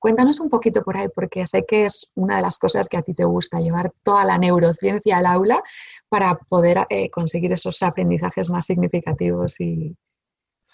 Cuéntanos 0.00 0.40
un 0.40 0.48
poquito 0.48 0.82
por 0.82 0.96
ahí, 0.96 1.08
porque 1.14 1.46
sé 1.46 1.64
que 1.66 1.84
es 1.84 2.10
una 2.14 2.36
de 2.36 2.42
las 2.42 2.56
cosas 2.56 2.88
que 2.88 2.96
a 2.96 3.02
ti 3.02 3.12
te 3.12 3.24
gusta, 3.24 3.60
llevar 3.60 3.92
toda 4.02 4.24
la 4.24 4.38
neurociencia 4.38 5.18
al 5.18 5.26
aula 5.26 5.62
para 6.08 6.38
poder 6.48 6.78
eh, 6.88 7.10
conseguir 7.10 7.52
esos 7.52 7.82
aprendizajes 7.82 8.48
más 8.48 8.64
significativos 8.64 9.60
y, 9.60 9.94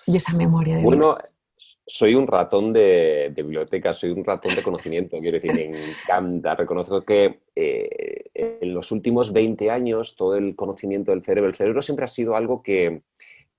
esa 0.06 0.32
memoria. 0.34 0.76
De 0.76 0.84
bueno, 0.84 1.18
soy 1.84 2.14
un 2.14 2.28
ratón 2.28 2.72
de, 2.72 3.32
biblioteca, 3.34 3.92
soy 3.92 4.10
un 4.10 4.24
ratón 4.24 4.54
de 4.54 4.62
conocimiento, 4.62 5.18
quiero 5.18 5.40
decir, 5.40 5.52
me 5.52 5.64
encanta. 5.64 6.54
Reconozco 6.54 7.02
que 7.02 7.40
eh, 7.52 8.30
en 8.32 8.72
los 8.72 8.92
últimos 8.92 9.32
20 9.32 9.72
años 9.72 10.14
todo 10.14 10.36
el 10.36 10.54
conocimiento 10.54 11.10
del 11.10 11.24
cerebro, 11.24 11.48
el 11.48 11.56
cerebro 11.56 11.82
siempre 11.82 12.04
ha 12.04 12.08
sido 12.08 12.36
algo 12.36 12.62
que, 12.62 13.02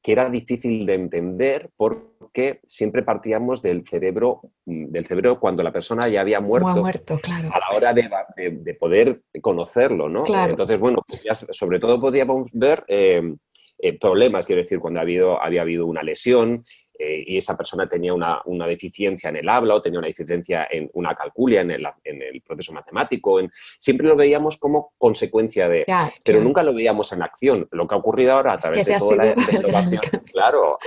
era 0.04 0.30
difícil 0.30 0.86
de 0.86 0.94
entender 0.94 1.70
porque 1.76 2.62
siempre 2.66 3.04
partíamos 3.04 3.62
del 3.62 3.86
cerebro, 3.86 4.42
del 4.66 5.06
cerebro 5.06 5.40
cuando 5.40 5.64
la 5.64 5.72
persona 5.72 6.08
ya 6.08 6.22
había 6.22 6.40
muerto, 6.40 6.76
muerto 6.76 7.20
claro. 7.20 7.50
a 7.54 7.60
la 7.60 7.76
hora 7.76 7.94
de, 7.94 8.74
poder 8.80 9.22
conocerlo, 9.42 10.08
¿no? 10.08 10.24
Entonces, 10.26 10.80
bueno, 10.80 11.04
pues 11.08 11.24
sobre 11.52 11.80
todo 11.80 12.00
podíamos 12.00 12.50
ver 12.54 12.86
eh, 12.88 13.36
eh, 13.80 14.00
problemas, 14.00 14.48
quiero 14.48 14.62
decir, 14.62 14.80
cuando 14.80 15.00
ha 15.00 15.04
habido, 15.04 15.42
había 15.42 15.62
habido 15.62 15.86
una 15.86 16.02
lesión, 16.02 16.64
eh, 17.00 17.24
y 17.28 17.38
esa 17.38 17.56
persona 17.56 17.88
tenía 17.88 18.14
una, 18.14 18.42
deficiencia 18.68 19.30
en 19.30 19.38
el 19.38 19.50
habla 19.50 19.76
o 19.76 19.82
tenía 19.82 20.00
una 20.00 20.08
deficiencia 20.08 20.68
en 20.70 20.90
una 20.94 21.14
calculia, 21.16 21.62
en 21.62 21.72
el, 21.72 22.42
proceso 22.46 22.74
matemático. 22.74 23.40
siempre 23.78 24.08
lo 24.08 24.16
veíamos 24.16 24.58
como 24.58 24.94
consecuencia 24.98 25.70
de, 25.70 25.86
pero 26.24 26.42
nunca 26.42 26.64
lo 26.64 26.74
veíamos 26.74 27.12
en 27.14 27.22
acción. 27.22 27.68
Lo 27.72 27.88
que 27.88 27.96
ha 27.96 27.98
ocurrido 27.98 28.34
ahora 28.34 28.54
a 28.54 28.58
través 28.58 28.88
de 28.88 28.98
toda 28.98 29.16
la, 29.18 29.34
innovación, 29.52 30.02
claro, 30.32 30.78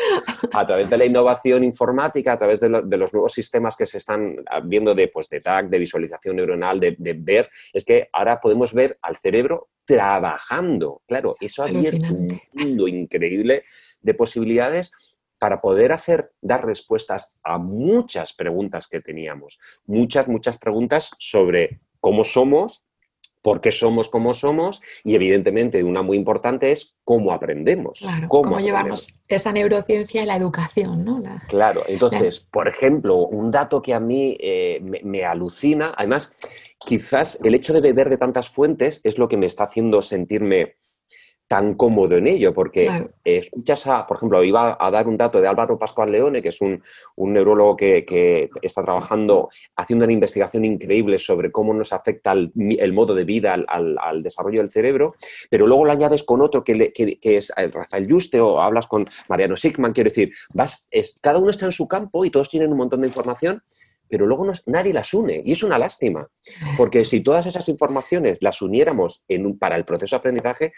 a 0.53 0.67
través 0.67 0.91
de 0.91 0.99
la 0.99 1.05
innovación 1.05 1.65
informática, 1.65 2.33
a 2.33 2.39
través 2.39 2.61
de, 2.61 2.69
los 2.69 3.13
nuevos 3.13 3.33
sistemas 3.33 3.77
que 3.77 3.87
se 3.87 3.99
están 3.99 4.37
viendo 4.65 4.95
de, 4.95 5.09
pues, 5.09 5.29
de 5.29 5.41
TAC, 5.41 5.69
de 5.69 5.79
visualización 5.79 6.37
neuronal, 6.37 6.81
de, 6.81 6.97
ver, 7.19 7.51
es 7.73 7.85
que 7.85 8.09
ahora 8.13 8.41
podemos 8.41 8.73
ver 8.73 8.99
al 9.03 9.17
cerebro 9.17 9.69
trabajando. 9.85 11.03
Claro, 11.07 11.37
eso 11.41 11.63
ha 11.63 11.67
abierto 11.67 12.15
un 12.15 12.41
mundo 12.53 12.89
increíble 12.89 13.65
de 14.01 14.15
posibilidades 14.15 14.93
para 15.41 15.63
poder 15.63 15.91
hacer, 15.91 16.33
dar 16.43 16.65
respuestas 16.65 17.35
a 17.43 17.57
muchas 17.57 18.35
preguntas 18.35 18.87
que 18.87 19.01
teníamos. 19.01 19.59
Muchas, 19.87 20.29
muchas 20.29 20.59
preguntas 20.59 21.11
sobre 21.19 21.81
cómo 21.99 22.25
somos, 22.25 22.85
por 23.43 23.63
qué 23.63 23.71
somos 23.71 24.11
como 24.11 24.35
somos 24.35 24.83
y 25.03 25.15
evidentemente 25.15 25.83
una 25.83 26.03
muy 26.03 26.19
importante 26.19 26.71
es 26.73 26.95
cómo 27.05 27.33
aprendemos. 27.33 28.05
cómo, 28.29 28.61
llevamos 28.61 29.19
esa 29.29 29.51
neurociencia 29.51 30.23
y 30.23 30.27
la 30.27 30.37
educación, 30.37 31.07
¿no? 31.07 31.23
claro, 31.49 31.83
entonces, 31.89 32.41
por 32.41 32.69
ejemplo, 32.69 33.17
un 33.17 33.51
dato 33.51 33.81
que 33.81 33.95
a 33.95 34.01
mí 34.01 34.37
eh, 34.39 34.79
me, 35.03 35.25
alucina, 35.25 35.95
además, 35.97 36.35
quizás 36.79 37.41
el 37.43 37.55
hecho 37.55 37.73
de 37.73 37.81
beber 37.81 38.11
de 38.11 38.19
tantas 38.19 38.51
fuentes 38.51 39.01
es 39.05 39.19
lo 39.19 39.27
que 39.27 39.39
me 39.39 39.47
está 39.47 39.65
haciendo 39.65 40.03
sentirme 40.03 40.75
tan 41.51 41.75
cómodo 41.75 42.17
en 42.17 42.29
ello, 42.29 42.55
porque 42.55 43.09
escuchas 43.25 43.85
a, 43.89 44.07
por 44.07 44.17
ejemplo, 44.17 44.45
iba 44.45 44.77
a 44.79 44.91
dar 44.93 45.09
un 45.09 45.17
dato 45.17 45.41
de 45.41 45.49
Álvaro 45.49 45.77
Pascual 45.77 46.13
Leone, 46.13 46.41
que 46.41 46.51
es 46.51 46.61
un, 46.61 46.81
neurólogo 47.17 47.77
que, 47.77 48.49
está 48.63 48.85
trabajando, 48.85 49.49
haciendo 49.75 50.05
una 50.05 50.13
investigación 50.13 50.65
increíble 50.65 51.19
sobre 51.19 51.51
cómo 51.51 51.75
nos 51.75 51.93
afecta 51.93 52.31
el, 52.31 52.93
modo 52.93 53.17
de 53.17 53.25
vida 53.25 53.55
al, 53.67 54.23
desarrollo 54.23 54.61
del 54.61 54.71
cerebro, 54.71 55.13
pero 55.51 55.67
luego 55.67 55.85
lo 55.85 55.91
añades 55.91 56.23
con 56.23 56.41
otro 56.41 56.63
que, 56.63 56.93
es 57.21 57.53
Rafael 57.57 58.07
Juste 58.09 58.41
o 58.41 58.61
hablas 58.61 58.87
con 58.87 59.09
Mariano 59.29 59.57
Sigman, 59.57 59.93
quiero 59.93 60.11
decir, 60.11 60.31
vas, 60.55 60.87
es, 60.93 61.19
cada 61.21 61.41
uno 61.41 61.51
está 61.51 61.67
en 61.67 61.73
su 61.73 61.89
campo 61.89 62.25
y 62.25 62.31
todos 62.31 62.49
tienen 62.49 62.71
un 62.71 62.79
montón 62.79 63.01
de 63.01 63.09
información, 63.09 63.61
pero 64.09 64.25
luego 64.25 64.47
nadie 64.67 64.93
las 64.93 65.13
une. 65.15 65.43
Y 65.45 65.53
es 65.53 65.65
una 65.65 65.79
lástima, 65.79 66.29
porque 66.77 67.05
si 67.05 67.23
todas 67.23 67.47
esas 67.47 67.69
informaciones 67.69 68.39
las 68.41 68.63
uniéramos 68.63 69.25
en 69.27 69.59
para 69.59 69.75
el 69.75 69.85
proceso 69.85 70.15
de 70.15 70.19
aprendizaje, 70.19 70.73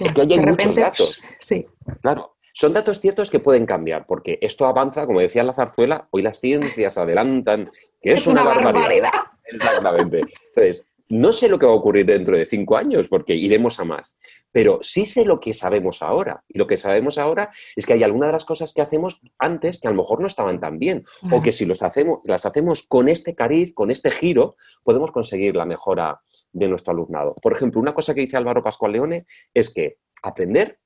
es 0.00 0.12
que 0.12 0.20
hay 0.20 0.38
muchos 0.40 0.76
datos. 0.76 1.22
Sí. 1.40 1.66
Claro. 2.02 2.36
Son 2.52 2.72
datos 2.72 3.00
ciertos 3.00 3.30
que 3.30 3.38
pueden 3.38 3.66
cambiar, 3.66 4.06
porque 4.06 4.38
esto 4.40 4.66
avanza, 4.66 5.04
como 5.04 5.20
decía 5.20 5.44
la 5.44 5.52
zarzuela, 5.52 6.08
hoy 6.10 6.22
las 6.22 6.40
ciencias 6.40 6.96
adelantan, 6.96 7.70
que 8.00 8.12
es, 8.12 8.26
una, 8.26 8.44
barbaridad. 8.44 9.10
Exactamente. 9.44 10.22
Entonces, 10.48 10.90
no 11.08 11.32
sé 11.32 11.48
lo 11.48 11.58
que 11.58 11.66
va 11.66 11.72
a 11.72 11.76
ocurrir 11.76 12.06
dentro 12.06 12.36
de 12.36 12.46
cinco 12.46 12.76
años, 12.76 13.08
porque 13.08 13.34
iremos 13.34 13.78
a 13.78 13.84
más, 13.84 14.16
pero 14.50 14.78
sí 14.82 15.06
sé 15.06 15.24
lo 15.24 15.38
que 15.38 15.54
sabemos 15.54 16.02
ahora. 16.02 16.42
Y 16.48 16.58
lo 16.58 16.66
que 16.66 16.76
sabemos 16.76 17.18
ahora 17.18 17.50
es 17.76 17.86
que 17.86 17.92
hay 17.92 18.02
algunas 18.02 18.28
de 18.28 18.32
las 18.32 18.44
cosas 18.44 18.72
que 18.74 18.82
hacemos 18.82 19.20
antes 19.38 19.80
que 19.80 19.88
a 19.88 19.90
lo 19.90 19.98
mejor 19.98 20.20
no 20.20 20.26
estaban 20.26 20.58
tan 20.58 20.78
bien, 20.78 21.04
o 21.30 21.42
que 21.42 21.52
si 21.52 21.64
los 21.64 21.82
hacemos, 21.82 22.20
las 22.24 22.46
hacemos 22.46 22.82
con 22.82 23.08
este 23.08 23.34
cariz, 23.34 23.72
con 23.72 23.90
este 23.90 24.10
giro, 24.10 24.56
podemos 24.82 25.12
conseguir 25.12 25.54
la 25.54 25.64
mejora 25.64 26.22
de 26.56 26.68
nuestro 26.68 26.92
alumnado. 26.92 27.34
Por 27.42 27.52
ejemplo, 27.52 27.80
una 27.80 27.94
cosa 27.94 28.14
que 28.14 28.22
dice 28.22 28.36
Álvaro 28.36 28.62
Pascual 28.62 28.92
Leone 28.92 29.26
es 29.52 29.72
que 29.72 29.98
aprender 30.22 30.78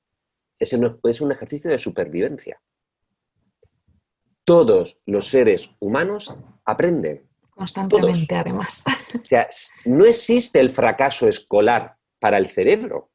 es 0.59 0.73
un, 1.21 1.31
ejercicio 1.31 1.71
de 1.71 1.77
supervivencia. 1.77 2.61
Todos 4.43 5.01
los 5.05 5.27
seres 5.27 5.75
humanos 5.79 6.35
aprenden. 6.65 7.27
Constantemente, 7.49 8.35
además. 8.35 8.83
O 9.15 9.25
sea, 9.25 9.47
no 9.85 10.05
existe 10.05 10.59
el 10.59 10.69
fracaso 10.69 11.27
escolar 11.27 11.95
para 12.19 12.37
el 12.37 12.47
cerebro. 12.47 13.10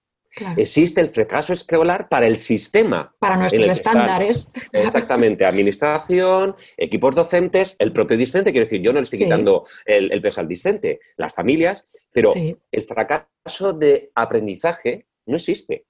Existe 0.57 1.01
el 1.01 1.09
fracaso 1.09 1.53
escolar 1.53 2.09
para 2.09 2.27
el 2.27 2.37
sistema. 2.37 3.14
Para 3.18 3.37
nuestros 3.37 3.68
estándares. 3.68 4.53
exactamente, 4.72 5.44
administración, 5.44 6.55
equipos 6.77 7.14
docentes, 7.14 7.77
el 7.79 7.92
propio 7.92 8.16
discente, 8.16 8.53
quiero 8.53 8.66
decir, 8.66 8.83
yo 8.83 8.92
no 8.92 8.99
le 8.99 9.05
estoy 9.05 9.20
quitando 9.20 9.64
el, 9.85 10.20
peso 10.20 10.40
al 10.40 10.49
discente, 10.49 11.01
las 11.16 11.35
familias, 11.35 11.85
pero 12.12 12.33
el 12.35 12.83
fracaso 12.83 13.72
de 13.72 14.11
aprendizaje 14.14 15.07
no 15.27 15.37
existe. 15.37 15.87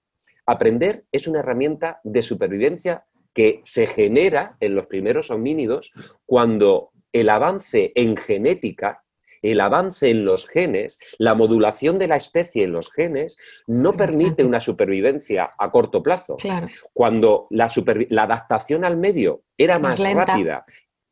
Aprender 0.47 1.05
es 1.11 1.27
una 1.27 1.41
herramienta 1.41 2.01
de 2.05 2.23
supervivencia 2.23 3.05
que 3.33 3.61
se 3.65 3.87
genera 3.87 4.57
en 4.61 4.75
los 4.75 4.87
primeros 4.87 5.31
homínidos 5.31 5.93
cuando 6.25 6.93
el 7.13 7.29
avance 7.29 7.93
en 7.95 8.17
genética 8.17 9.03
el 9.53 9.61
avance 9.61 10.11
en 10.11 10.25
los 10.25 10.49
genes, 10.49 10.99
la 11.19 11.35
modulación 11.35 11.99
de 11.99 12.09
la 12.09 12.17
especie 12.17 12.65
en 12.65 12.73
los 12.73 12.93
genes, 12.93 13.39
no 13.67 13.93
permite 13.95 14.45
una 14.45 14.61
supervivencia 14.61 15.55
a 15.59 15.71
corto 15.71 16.03
plazo. 16.03 16.37
Cuando 16.93 17.47
la, 17.51 17.71
adaptación 18.23 18.85
al 18.85 18.97
medio 18.97 19.43
era 19.57 19.79
más, 19.79 19.99
rápida, 19.99 20.65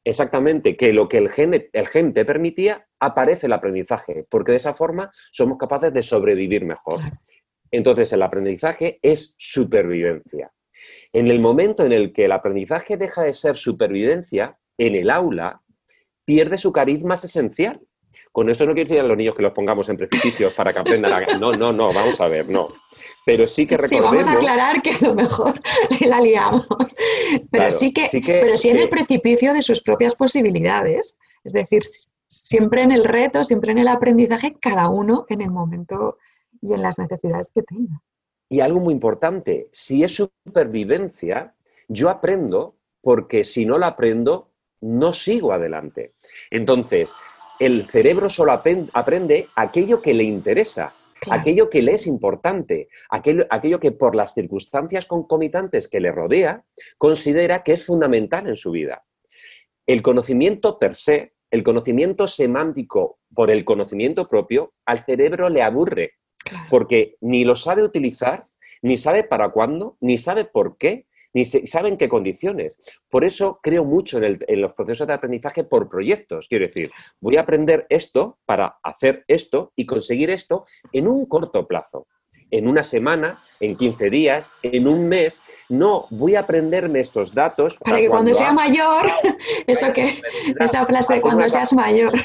exactamente, 0.05 0.77
que 0.77 0.93
lo 0.93 1.09
que 1.09 1.19
el 1.19 1.29
gen, 1.29 1.69
el 1.73 1.87
gen 1.87 2.13
te 2.13 2.25
permitía, 2.25 2.87
aparece 3.01 3.47
el 3.47 3.53
aprendizaje, 3.53 4.27
porque 4.29 4.53
de 4.53 4.59
esa 4.59 4.75
forma 4.75 5.11
somos 5.33 5.59
capaces 5.59 5.93
de 5.93 6.03
sobrevivir 6.03 6.65
mejor. 6.65 7.01
Entonces, 7.71 8.13
el 8.13 8.23
aprendizaje 8.23 8.99
es 9.03 9.35
supervivencia. 9.37 10.53
En 11.13 11.29
el 11.29 11.41
momento 11.41 11.85
en 11.85 11.93
el 11.93 12.13
que 12.13 12.25
el 12.25 12.33
aprendizaje 12.33 12.97
deja 12.97 13.23
de 13.23 13.33
ser 13.33 13.57
supervivencia, 13.57 14.59
en 14.79 14.95
el 14.97 15.11
aula, 15.11 15.63
pierde 16.25 16.59
su 16.59 16.73
carisma 16.73 17.11
más 17.11 17.25
esencial. 17.25 17.81
Con 18.35 18.51
esto 18.51 18.67
no 18.67 18.75
quiero 18.75 18.89
decir 18.89 19.01
a 19.01 19.07
los 19.07 19.17
niños 19.17 19.37
que 19.37 19.43
los 19.43 19.53
pongamos 19.53 19.89
en 19.91 19.97
precipicios 19.97 20.53
para 20.55 20.73
que 20.73 20.81
aprendan 20.81 21.13
a... 21.13 21.39
No, 21.39 21.53
no, 21.53 21.73
no, 21.73 21.93
vamos 21.93 22.21
a 22.21 22.27
ver, 22.27 22.49
no. 22.49 22.67
Pero 23.25 23.47
sí 23.47 23.65
que 23.65 23.77
recordemos... 23.77 24.11
Sí, 24.11 24.11
vamos 24.11 24.27
a 24.27 24.33
aclarar 24.33 24.83
que 24.83 24.91
a 24.91 24.99
lo 25.03 25.15
mejor 25.15 25.55
la 26.01 26.21
liamos. 26.21 26.67
Pero 27.49 27.71
sí 27.71 27.93
que, 27.93 28.09
pero 28.11 28.57
sí 28.57 28.71
en 28.71 28.79
el 28.79 28.89
precipicio 28.89 29.55
de 29.55 29.63
sus 29.63 29.81
propias 29.81 30.17
posibilidades. 30.17 31.17
Es 31.45 31.53
decir, 31.53 31.85
siempre 32.27 32.83
en 32.83 32.91
el 32.91 33.05
reto, 33.05 33.45
siempre 33.45 33.71
en 33.71 33.79
el 33.79 33.87
aprendizaje, 33.87 34.57
cada 34.61 34.89
uno 34.89 35.27
en 35.29 35.41
el 35.41 35.53
momento 35.53 36.19
y 36.61 36.73
en 36.73 36.83
las 36.83 36.99
necesidades 36.99 37.53
que 37.55 37.63
tenga. 37.63 38.03
Y 38.49 38.59
algo 38.59 38.81
muy 38.81 38.95
importante, 38.95 39.69
si 39.71 40.03
es 40.03 40.13
supervivencia, 40.13 41.55
yo 41.87 42.11
aprendo 42.11 42.75
porque 43.01 43.45
si 43.45 43.65
no 43.65 43.79
la 43.79 43.87
aprendo, 43.87 44.51
no 44.81 45.13
sigo 45.13 45.53
adelante. 45.53 46.15
Entonces, 46.51 47.15
el 47.61 47.85
cerebro 47.85 48.31
solo 48.31 48.53
aprende 48.53 49.49
aquello 49.55 50.03
que 50.03 50.15
le 50.15 50.25
interesa, 50.25 50.95
aquello 51.31 51.71
que 51.71 51.83
le 51.83 51.95
es 51.95 52.07
importante, 52.07 52.89
aquello, 53.11 53.47
aquello, 53.51 53.81
que 53.81 53.93
por 53.93 54.15
las 54.15 54.35
circunstancias 54.35 55.07
concomitantes 55.07 55.89
que 55.89 56.01
le 56.01 56.13
rodea, 56.13 56.65
considera 56.99 57.63
que 57.63 57.73
es 57.73 57.85
fundamental 57.85 58.49
en 58.49 58.57
su 58.57 58.71
vida. 58.71 59.05
El 59.87 60.03
conocimiento 60.03 60.79
per 60.79 60.95
se, 60.95 61.35
el 61.51 61.63
conocimiento 61.63 62.27
semántico 62.27 63.19
por 63.35 63.51
el 63.51 63.65
conocimiento 63.65 64.29
propio, 64.29 64.71
al 64.87 65.05
cerebro 65.05 65.49
le 65.49 65.63
aburre, 65.63 66.15
porque 66.69 67.17
ni 67.21 67.45
lo 67.45 67.57
sabe 67.57 67.83
utilizar, 67.83 68.49
ni 68.83 68.97
sabe 68.97 69.25
para 69.25 69.51
cuándo, 69.51 69.97
ni 70.01 70.19
sabe 70.19 70.45
por 70.45 70.77
qué, 70.77 71.07
ni 71.35 71.45
saben 71.45 71.97
qué 71.97 72.09
condiciones. 72.09 72.79
Por 73.11 73.25
eso 73.25 73.59
creo 73.63 73.85
mucho 73.85 74.23
en, 74.23 74.61
los 74.61 74.73
procesos 74.73 75.07
de 75.07 75.13
aprendizaje 75.13 75.65
por 75.65 75.89
proyectos. 75.89 76.47
Quiero 76.49 76.65
decir, 76.65 76.91
voy 77.21 77.37
a 77.37 77.43
aprender 77.43 77.87
esto 77.91 78.39
para 78.47 78.79
hacer 78.83 79.25
esto 79.27 79.73
y 79.77 79.85
conseguir 79.85 80.31
esto 80.31 80.65
en 80.93 81.09
un 81.09 81.27
corto 81.27 81.67
plazo 81.67 82.07
en 82.51 82.69
una 82.69 82.85
semana, 82.85 83.37
en 83.59 83.77
15 83.77 84.11
días, 84.11 84.53
en 84.63 84.87
un 84.87 85.09
mes. 85.09 85.43
No, 85.69 86.07
voy 86.11 86.37
a 86.37 86.41
aprenderme 86.41 87.01
estos 87.01 87.35
datos. 87.35 87.79
Para, 87.79 87.99
que 87.99 88.09
cuando, 88.09 88.33
sea 88.33 88.53
mayor, 88.53 89.07
eso 89.67 89.93
que, 89.93 90.21
esa 90.61 90.87
frase 90.87 91.15
de 91.15 91.21
cuando 91.21 91.49
seas 91.49 91.73
mayor. 91.73 92.13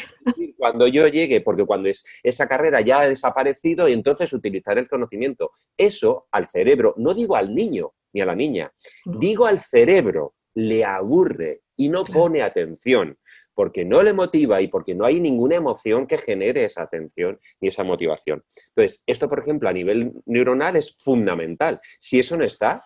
Cuando 0.59 0.87
yo 0.87 1.07
llegue, 1.07 1.39
porque 1.39 1.65
cuando 1.65 1.87
es, 1.87 2.03
esa 2.21 2.45
carrera 2.45 2.81
ya 2.81 2.99
ha 2.99 3.07
desaparecido, 3.07 3.87
y 3.87 3.93
entonces 3.93 4.33
utilizaré 4.33 4.81
el 4.81 4.89
conocimiento. 4.89 5.51
Eso 5.77 6.27
al 6.33 6.49
cerebro, 6.49 6.93
no 6.97 7.13
digo 7.13 7.37
al 7.37 7.55
niño, 7.55 7.93
ni 8.13 8.21
a 8.21 8.25
la 8.25 8.35
niña. 8.35 8.71
Digo 9.05 9.45
al 9.45 9.59
cerebro, 9.59 10.33
le 10.55 10.83
aburre 10.83 11.61
y 11.77 11.87
no 11.87 12.03
pone 12.03 12.41
atención, 12.41 13.17
porque 13.53 13.85
no 13.85 14.03
le 14.03 14.13
motiva 14.13 14.61
y 14.61 14.67
porque 14.67 14.95
no 14.95 15.05
hay 15.05 15.19
ninguna 15.19 15.55
emoción 15.55 16.07
que 16.07 16.17
genere 16.17 16.65
esa 16.65 16.83
atención 16.83 17.39
ni 17.61 17.69
esa 17.69 17.83
motivación. 17.83 18.43
Entonces, 18.69 19.03
esto, 19.07 19.29
por 19.29 19.39
ejemplo, 19.39 19.69
a 19.69 19.73
nivel 19.73 20.11
neuronal 20.25 20.75
es 20.75 20.95
fundamental. 21.01 21.79
Si 21.99 22.19
eso 22.19 22.35
no 22.35 22.43
está, 22.43 22.83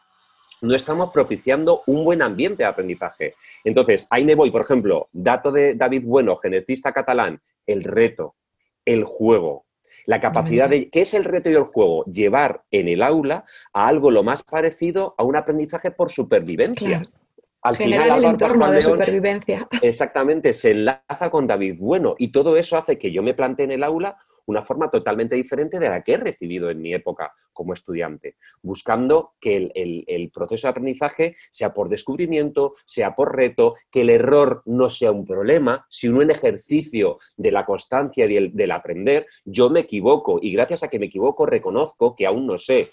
no 0.62 0.76
estamos 0.76 1.12
propiciando 1.12 1.82
un 1.88 2.06
buen 2.06 2.22
ambiente 2.22 2.64
de 2.64 2.70
aprendizaje. 2.70 3.34
Entonces, 3.64 4.08
ahí 4.10 4.24
me 4.24 4.36
voy, 4.36 4.52
por 4.52 4.62
ejemplo, 4.62 5.10
dato 5.12 5.52
de 5.52 5.76
David 5.76 6.04
Bueno, 6.06 6.36
genetista 6.38 6.94
catalán, 6.94 7.42
el 7.66 7.84
reto, 7.84 8.36
el 8.86 9.04
juego, 9.04 9.66
la 10.06 10.20
capacidad 10.20 10.70
de, 10.70 10.90
¿qué 10.90 11.02
es 11.02 11.14
el 11.14 11.24
reto 11.24 11.50
y 11.50 11.54
el 11.54 11.64
juego? 11.64 12.06
Llevar 12.06 12.64
en 12.72 12.88
el 12.88 13.02
aula 13.02 13.46
a 13.74 13.88
algo 13.88 14.12
lo 14.12 14.24
más 14.24 14.44
parecido 14.44 15.16
a 15.18 15.24
un 15.24 15.36
aprendizaje 15.36 15.92
por 15.92 16.12
supervivencia. 16.12 17.02
Al 17.64 17.78
final, 17.78 18.18
el 18.18 18.26
entorno 18.26 18.70
de 18.70 18.82
supervivencia. 18.82 19.68
Exactamente, 19.82 20.54
se 20.54 20.72
enlaza 20.72 21.30
con 21.32 21.48
David 21.48 21.76
Bueno 21.80 22.16
y 22.18 22.30
todo 22.30 22.58
eso 22.58 22.78
hace 22.78 22.98
que 22.98 23.12
yo 23.12 23.24
me 23.24 23.34
plantee 23.34 23.66
en 23.66 23.72
el 23.72 23.84
aula 23.84 24.18
una 24.46 24.62
forma 24.62 24.90
totalmente 24.90 25.36
diferente 25.36 25.80
de 25.80 25.90
la 25.90 26.04
que 26.04 26.14
he 26.14 26.18
recibido 26.18 26.70
en 26.70 26.82
mi 26.82 26.94
época 26.94 27.34
como 27.54 27.74
estudiante, 27.74 28.36
buscando 28.62 29.34
que 29.40 29.72
el, 29.74 30.32
proceso 30.34 30.68
de 30.68 30.72
aprendizaje 30.72 31.36
sea 31.52 31.74
por 31.74 31.90
descubrimiento, 31.90 32.74
sea 32.86 33.16
por 33.16 33.36
reto, 33.36 33.76
que 33.92 34.02
el 34.02 34.10
error 34.10 34.62
no 34.66 34.90
sea 34.90 35.12
un 35.12 35.26
problema, 35.26 35.86
sino 35.90 36.20
un 36.20 36.32
ejercicio 36.32 37.18
de 37.38 37.52
la 37.52 37.66
constancia 37.66 38.26
y 38.26 38.50
del, 38.50 38.72
aprender, 38.72 39.28
yo 39.46 39.70
me 39.70 39.82
equivoco 39.82 40.40
y 40.42 40.52
gracias 40.52 40.84
a 40.84 40.90
que 40.90 41.00
me 41.00 41.06
equivoco 41.06 41.46
reconozco 41.46 42.16
que 42.16 42.26
aún 42.26 42.48
no 42.48 42.58
sé. 42.58 42.90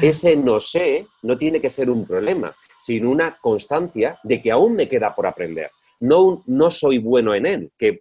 Ese 0.00 0.36
no 0.36 0.60
sé 0.60 1.06
no 1.22 1.36
tiene 1.36 1.60
que 1.60 1.68
ser 1.68 1.90
un 1.90 2.06
problema, 2.06 2.54
sino 2.84 3.10
una 3.10 3.34
constancia 3.40 4.18
de 4.22 4.42
que 4.42 4.50
aún 4.50 4.74
me 4.74 4.86
queda 4.86 5.14
por 5.14 5.26
aprender 5.26 5.70
no, 6.00 6.42
no 6.46 6.70
soy 6.70 6.98
bueno 6.98 7.34
en 7.34 7.46
él, 7.46 7.72
que 7.78 8.00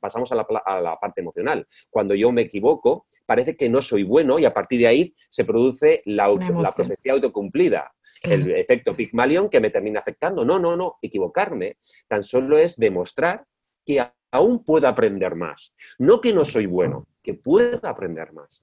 pasamos 0.00 0.30
a 0.30 0.34
la, 0.34 0.98
parte 1.00 1.20
emocional. 1.20 1.66
Cuando 1.90 2.14
yo 2.14 2.30
me 2.30 2.42
equivoco, 2.42 3.06
parece 3.26 3.56
que 3.56 3.68
no 3.68 3.82
soy 3.82 4.04
bueno 4.04 4.38
y 4.38 4.44
a 4.44 4.54
partir 4.54 4.80
de 4.80 4.86
ahí 4.86 5.14
se 5.28 5.44
produce 5.44 6.02
la, 6.04 6.28
la 6.28 6.70
profecía 6.72 7.12
autocumplida. 7.12 7.92
El 8.22 8.52
efecto 8.52 8.94
Pygmalion 8.94 9.48
que 9.48 9.60
me 9.60 9.70
termina 9.70 9.98
afectando. 10.00 10.44
No, 10.44 10.58
no, 10.58 10.76
no, 10.76 10.98
equivocarme 11.02 11.78
tan 12.06 12.22
solo 12.22 12.56
es 12.58 12.76
demostrar 12.76 13.44
que 13.84 14.06
aún 14.30 14.64
puedo 14.64 14.86
aprender 14.86 15.34
más. 15.34 15.74
No 15.98 16.20
que 16.20 16.32
no 16.32 16.44
soy 16.44 16.66
bueno, 16.66 17.08
que 17.22 17.34
puedo 17.34 17.80
aprender 17.88 18.32
más 18.32 18.62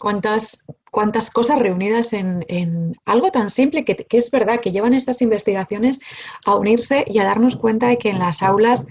cuántas, 0.00 0.64
cuántas 0.90 1.30
cosas 1.30 1.58
reunidas 1.60 2.14
en, 2.14 2.96
algo 3.04 3.30
tan 3.30 3.50
simple 3.50 3.84
que, 3.84 4.06
es 4.10 4.30
verdad, 4.30 4.60
que 4.60 4.72
llevan 4.72 4.94
estas 4.94 5.20
investigaciones 5.20 6.00
a 6.46 6.56
unirse 6.56 7.04
y 7.06 7.18
a 7.18 7.24
darnos 7.24 7.56
cuenta 7.56 7.88
de 7.88 7.98
que 7.98 8.08
en 8.08 8.18
las 8.18 8.42
aulas 8.42 8.86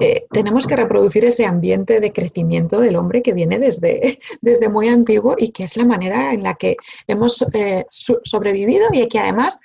eh, 0.00 0.26
tenemos 0.32 0.66
que 0.66 0.74
reproducir 0.74 1.24
ese 1.26 1.44
ambiente 1.44 2.00
de 2.00 2.12
crecimiento 2.12 2.80
del 2.80 2.96
hombre 2.96 3.22
que 3.22 3.34
viene 3.34 3.58
desde, 3.58 4.18
desde 4.40 4.68
muy 4.68 4.88
antiguo 4.88 5.36
y 5.38 5.50
que 5.50 5.64
es 5.64 5.76
la 5.76 5.84
manera 5.84 6.32
en 6.32 6.42
la 6.42 6.54
que 6.54 6.76
hemos 7.06 7.44
eh, 7.52 7.84
sobrevivido 7.88 8.88
y 8.92 9.06
que 9.06 9.18
además 9.18 9.60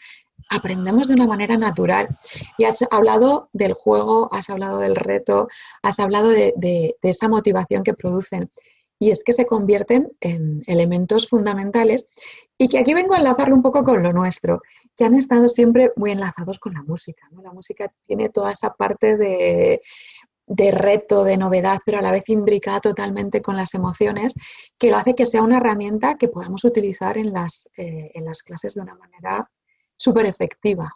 aprendemos 0.50 1.08
de 1.08 1.14
una 1.14 1.28
manera 1.28 1.58
natural. 1.58 2.10
Y 2.58 2.66
has 2.66 2.84
hablado 2.92 3.50
del 3.54 3.74
juego, 3.74 4.30
has 4.34 4.50
hablado 4.50 4.80
del 4.80 4.96
reto, 4.96 5.48
has 5.82 6.00
hablado 6.00 6.30
de, 6.30 6.54
de 6.58 6.96
esa 7.04 7.30
motivación 7.30 7.84
que 7.84 7.94
producen 7.94 8.52
y 9.00 9.12
es 9.12 9.24
que 9.24 9.34
se 9.34 9.48
convierten 9.48 10.12
en 10.20 10.62
elementos 10.68 11.28
fundamentales 11.28 12.06
y 12.58 12.68
que 12.68 12.78
aquí 12.78 12.94
vengo 12.94 13.16
a 13.16 13.20
enlazarlo 13.20 13.56
un 13.56 13.62
poco 13.62 13.84
con 13.84 14.04
lo 14.04 14.12
nuestro, 14.12 14.62
que 14.98 15.06
han 15.06 15.16
estado 15.16 15.48
siempre 15.48 15.92
muy 15.96 16.12
enlazados 16.12 16.60
con 16.60 16.74
la 16.74 16.84
música. 16.84 17.26
La 17.42 17.54
música 17.54 17.90
tiene 18.06 18.28
toda 18.28 18.52
esa 18.52 18.74
parte 18.74 19.16
de, 19.16 19.82
reto, 20.72 21.24
de 21.24 21.38
novedad, 21.38 21.80
pero 21.86 22.00
a 22.00 22.02
la 22.02 22.12
vez 22.12 22.28
imbricada 22.28 22.82
totalmente 22.82 23.42
con 23.42 23.56
las 23.56 23.74
emociones, 23.74 24.34
que 24.78 24.90
lo 24.90 24.98
hace 24.98 25.16
que 25.16 25.26
sea 25.26 25.42
una 25.42 25.58
herramienta 25.58 26.18
que 26.18 26.28
podamos 26.28 26.66
utilizar 26.66 27.18
en 27.18 27.32
las, 27.32 27.70
eh, 27.78 28.12
en 28.14 28.26
las 28.26 28.44
clases 28.44 28.74
de 28.74 28.82
una 28.82 28.96
manera 28.96 29.50
súper 29.96 30.26
efectiva. 30.26 30.92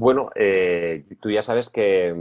Bueno, 0.00 0.30
eh, 0.36 1.02
tú 1.20 1.28
ya 1.28 1.42
sabes 1.42 1.70
que, 1.70 2.14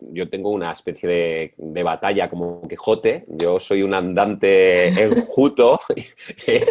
yo 0.00 0.30
tengo 0.30 0.48
una 0.48 0.72
especie 0.72 1.54
de, 1.58 1.82
batalla 1.82 2.30
como 2.30 2.66
Quijote. 2.66 3.26
Yo 3.28 3.60
soy 3.60 3.82
un 3.82 3.92
andante 3.92 4.88
enjuto 5.04 5.78
eh, 6.46 6.64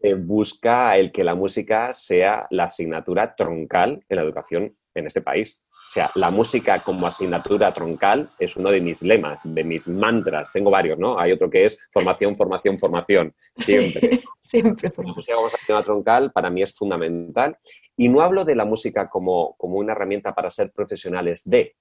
que 0.00 0.14
busca 0.14 0.96
el 0.96 1.12
que 1.12 1.24
la 1.24 1.34
música 1.34 1.92
sea 1.92 2.46
la 2.48 2.64
asignatura 2.64 3.36
troncal 3.36 4.02
en 4.08 4.16
la 4.16 4.22
educación 4.22 4.74
en 4.94 5.06
este 5.06 5.20
país. 5.20 5.62
O 5.94 6.00
sea, 6.00 6.10
la 6.16 6.32
música 6.32 6.80
como 6.80 7.06
asignatura 7.06 7.70
troncal 7.72 8.28
es 8.40 8.56
uno 8.56 8.70
de 8.70 8.80
mis 8.80 9.02
lemas, 9.02 9.42
de 9.44 9.62
mis 9.62 9.86
mantras. 9.86 10.50
Tengo 10.52 10.68
varios, 10.68 10.98
¿no? 10.98 11.20
Hay 11.20 11.30
otro 11.30 11.48
que 11.48 11.66
es 11.66 11.78
formación, 11.92 12.34
formación, 12.34 12.80
formación. 12.80 13.32
Siempre. 13.54 14.20
siempre. 14.42 14.90
La 14.96 15.12
música 15.12 15.36
como 15.36 15.46
asignatura 15.46 15.82
troncal 15.84 16.32
para 16.32 16.50
mí 16.50 16.64
es 16.64 16.74
fundamental. 16.74 17.56
Y 17.96 18.08
no 18.08 18.22
hablo 18.22 18.44
de 18.44 18.56
la 18.56 18.64
música 18.64 19.08
como, 19.08 19.54
como 19.56 19.76
una 19.76 19.92
herramienta 19.92 20.34
para 20.34 20.50
ser 20.50 20.72
profesionales 20.72 21.48
de, 21.48 21.76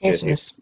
eso 0.00 0.26
es. 0.26 0.56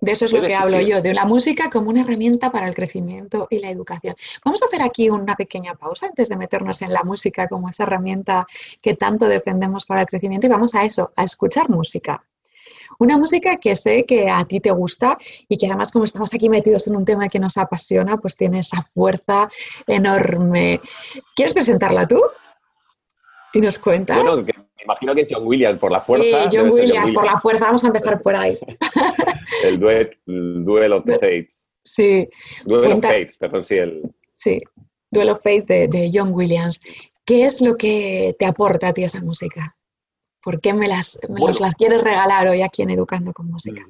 de 0.00 0.12
eso 0.12 0.24
es 0.24 0.32
lo 0.32 0.42
que 0.42 0.54
hablo 0.54 0.80
yo, 0.80 1.00
de 1.00 1.14
la 1.14 1.24
música 1.24 1.70
como 1.70 1.90
una 1.90 2.00
herramienta 2.00 2.50
para 2.50 2.68
el 2.68 2.74
crecimiento 2.74 3.46
y 3.50 3.58
la 3.58 3.70
educación. 3.70 4.16
Vamos 4.44 4.62
a 4.62 4.66
hacer 4.66 4.82
aquí 4.82 5.08
una 5.08 5.36
pequeña 5.36 5.74
pausa 5.74 6.06
antes 6.06 6.28
de 6.28 6.36
meternos 6.36 6.82
en 6.82 6.92
la 6.92 7.02
música 7.04 7.48
como 7.48 7.68
esa 7.68 7.84
herramienta 7.84 8.46
que 8.82 8.94
tanto 8.94 9.26
defendemos 9.26 9.84
para 9.84 10.00
el 10.00 10.06
crecimiento 10.06 10.46
y 10.46 10.50
vamos 10.50 10.74
a 10.74 10.84
eso, 10.84 11.12
a 11.14 11.24
escuchar 11.24 11.68
música. 11.68 12.24
Una 12.98 13.16
música 13.16 13.56
que 13.58 13.76
sé 13.76 14.04
que 14.04 14.28
a 14.28 14.44
ti 14.44 14.60
te 14.60 14.70
gusta 14.70 15.18
y 15.48 15.56
que 15.56 15.66
además 15.66 15.92
como 15.92 16.04
estamos 16.04 16.34
aquí 16.34 16.48
metidos 16.48 16.86
en 16.88 16.96
un 16.96 17.04
tema 17.04 17.28
que 17.28 17.38
nos 17.38 17.56
apasiona, 17.56 18.16
pues 18.16 18.36
tiene 18.36 18.60
esa 18.60 18.82
fuerza 18.94 19.48
enorme. 19.86 20.80
¿Quieres 21.36 21.54
presentarla 21.54 22.08
tú? 22.08 22.20
Y 23.52 23.60
nos 23.60 23.78
cuentas 23.78 24.18
imagino 24.84 25.14
que 25.14 25.26
John 25.28 25.46
Williams 25.46 25.78
por 25.78 25.92
la 25.92 26.00
fuerza. 26.00 26.50
Sí, 26.50 26.56
John 26.56 26.70
Williams, 26.70 27.10
por 27.10 27.24
la 27.24 27.38
fuerza, 27.40 27.66
vamos 27.66 27.84
a 27.84 27.88
empezar 27.88 28.20
por 28.22 28.34
ahí. 28.34 28.58
el, 29.64 29.78
duet, 29.78 30.18
el 30.26 30.64
Duel 30.64 30.92
of 30.92 31.04
the 31.04 31.14
Fates. 31.14 31.70
Sí. 31.82 32.28
Duel 32.64 32.92
of 32.92 33.02
Fates, 33.02 33.36
perdón, 33.38 33.64
sí. 33.64 33.76
El... 33.76 34.02
Sí, 34.34 34.60
Duel 35.10 35.30
of 35.30 35.38
Fates 35.38 35.66
de, 35.66 36.10
John 36.12 36.32
Williams. 36.32 36.80
¿Qué 37.24 37.44
es 37.44 37.60
lo 37.60 37.76
que 37.76 38.34
te 38.38 38.46
aporta 38.46 38.88
a 38.88 38.92
ti 38.92 39.04
esa 39.04 39.20
música? 39.20 39.76
¿Por 40.42 40.60
qué 40.60 40.72
me 40.72 40.88
las, 40.88 41.18
las 41.60 41.74
quieres 41.74 42.02
regalar 42.02 42.48
hoy 42.48 42.62
aquí 42.62 42.82
en 42.82 42.90
Educando 42.90 43.32
con 43.32 43.50
Música? 43.50 43.84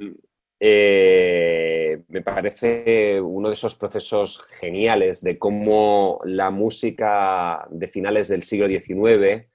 Eh, 0.60 2.02
me 2.08 2.20
parece 2.22 3.20
uno 3.20 3.48
de 3.48 3.54
esos 3.54 3.76
procesos 3.76 4.44
geniales 4.58 5.22
de 5.22 5.38
cómo 5.38 6.20
la 6.24 6.50
música 6.50 7.64
de 7.70 7.86
finales 7.86 8.26
del 8.26 8.42
siglo 8.42 8.66
XIX 8.66 9.46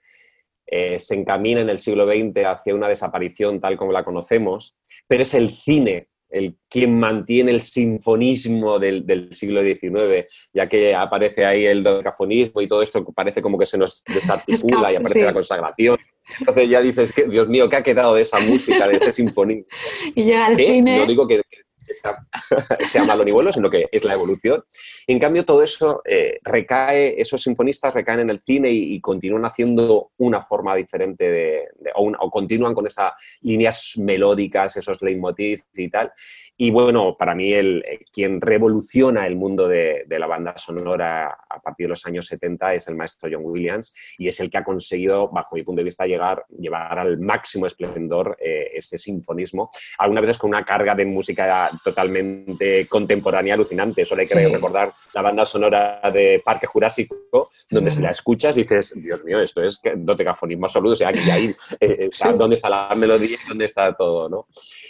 eh, 0.65 0.99
se 0.99 1.15
encamina 1.15 1.61
en 1.61 1.69
el 1.69 1.79
siglo 1.79 2.05
XX 2.05 2.45
hacia 2.45 2.75
una 2.75 2.87
desaparición 2.87 3.59
tal 3.59 3.77
como 3.77 3.91
la 3.91 4.03
conocemos, 4.03 4.75
pero 5.07 5.23
es 5.23 5.33
el 5.33 5.51
cine 5.51 6.09
el 6.33 6.57
quien 6.67 6.99
mantiene 6.99 7.51
el 7.51 7.61
sinfonismo 7.61 8.79
del, 8.79 9.29
siglo 9.31 9.61
XIX, 9.61 10.25
ya 10.51 10.67
que 10.67 10.95
aparece 10.95 11.45
ahí 11.45 11.65
el 11.65 11.83
dodecafonismo 11.83 12.59
y 12.59 12.67
todo 12.67 12.81
esto 12.81 13.05
parece 13.13 13.41
como 13.41 13.57
que 13.57 13.67
se 13.67 13.77
nos 13.77 14.03
desarticula 14.03 14.91
y 14.91 14.95
aparece 14.95 15.25
la 15.25 15.33
consagración. 15.33 15.95
Entonces 16.39 16.69
ya 16.69 16.81
dices, 16.81 17.13
que, 17.13 17.25
Dios 17.25 17.47
mío, 17.47 17.69
¿qué 17.69 17.75
ha 17.75 17.83
quedado 17.83 18.15
de 18.15 18.23
esa 18.23 18.39
música, 18.39 18.87
de 18.87 18.95
ese 18.95 19.11
sinfonismo? 19.11 19.65
Y 20.15 20.25
ya 20.25 20.47
el 20.47 20.57
cine... 20.57 20.97
No 20.97 21.05
digo 21.05 21.27
que, 21.27 21.41
sea, 21.93 23.03
malo 23.05 23.23
ni 23.23 23.31
bueno, 23.31 23.51
sino 23.51 23.69
que 23.69 23.87
es 23.91 24.03
la 24.03 24.13
evolución. 24.13 24.63
En 25.07 25.19
cambio, 25.19 25.45
todo 25.45 25.63
eso 25.63 26.01
eh, 26.05 26.39
recae, 26.43 27.19
esos 27.19 27.41
sinfonistas 27.41 27.93
recaen 27.93 28.21
en 28.21 28.29
el 28.29 28.41
cine 28.45 28.69
y, 28.71 28.99
continúan 29.01 29.45
haciendo 29.45 30.11
una 30.17 30.41
forma 30.41 30.75
diferente 30.75 31.29
de, 31.29 31.67
o, 31.95 32.29
continúan 32.29 32.73
con 32.73 32.87
esas 32.87 33.13
líneas 33.41 33.93
melódicas, 33.97 34.77
esos 34.77 35.01
leitmotiv 35.01 35.61
y 35.73 35.89
tal. 35.89 36.11
Y 36.55 36.71
bueno, 36.71 37.17
para 37.17 37.35
mí 37.35 37.53
el, 37.53 37.83
eh, 37.85 37.99
quien 38.11 38.39
revoluciona 38.39 39.27
el 39.27 39.35
mundo 39.35 39.67
de, 39.67 40.05
la 40.07 40.27
banda 40.27 40.53
sonora 40.57 41.37
a 41.49 41.59
partir 41.59 41.85
de 41.85 41.89
los 41.89 42.05
años 42.05 42.27
70 42.27 42.75
es 42.75 42.87
el 42.87 42.95
maestro 42.95 43.29
John 43.31 43.41
Williams 43.43 43.93
y 44.17 44.27
es 44.27 44.39
el 44.39 44.49
que 44.49 44.59
ha 44.59 44.63
conseguido, 44.63 45.29
bajo 45.29 45.55
mi 45.55 45.63
punto 45.63 45.79
de 45.79 45.85
vista, 45.85 46.05
llegar, 46.05 46.45
llevar 46.57 46.99
al 46.99 47.19
máximo 47.19 47.65
esplendor 47.65 48.37
eh, 48.39 48.71
ese 48.75 48.97
sinfonismo, 48.97 49.69
algunas 49.97 50.21
veces 50.21 50.37
con 50.37 50.49
una 50.49 50.63
carga 50.63 50.95
de 50.95 51.05
música 51.05 51.69
totalmente 51.83 52.87
contemporánea 52.87 53.53
alucinante. 53.53 54.05
Solo 54.05 54.21
hay 54.21 54.27
que 54.27 54.47
recordar 54.47 54.91
la 55.13 55.21
banda 55.21 55.45
sonora 55.45 56.01
de 56.13 56.41
Parque 56.43 56.67
Jurásico, 56.67 57.49
donde 57.69 57.91
si 57.91 58.01
la 58.01 58.11
escuchas 58.11 58.55
dices, 58.55 58.93
Dios 58.95 59.23
mío, 59.23 59.39
esto 59.39 59.61
es 59.63 59.79
dotecafonismo 59.95 60.65
absoluto, 60.65 60.93
o 60.93 60.95
sea, 60.95 61.09
aquí 61.09 61.29
ahí, 61.29 61.55
eh, 61.79 62.09
dónde 62.37 62.55
está 62.55 62.69
la 62.69 62.93
melodía 62.95 63.37
y 63.43 63.47
dónde 63.47 63.65
está 63.65 63.93
todo, 63.93 64.29
¿no? 64.29 64.47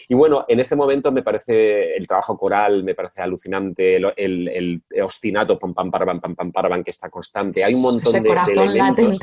Y 0.08 0.15
bueno, 0.15 0.45
en 0.47 0.60
este 0.60 0.75
momento 0.75 1.12
me 1.12 1.23
parece 1.23 1.95
el 1.95 2.06
trabajo 2.08 2.38
coral, 2.38 2.84
me 2.84 2.95
parece 2.95 3.22
alucinante, 3.22 3.95
el, 3.95 4.13
el, 4.49 4.82
ostinato, 5.01 5.57
pam, 5.57 5.74
pam, 5.74 5.89
pam, 5.89 6.20
pam, 6.20 6.36
pam, 6.36 6.51
pam, 6.51 6.84
que 6.84 6.91
está 6.91 7.09
constante. 7.09 7.63
Hay 7.63 7.74
un 7.74 7.82
montón 7.82 8.22
de, 8.22 8.30
elementos. 8.30 9.20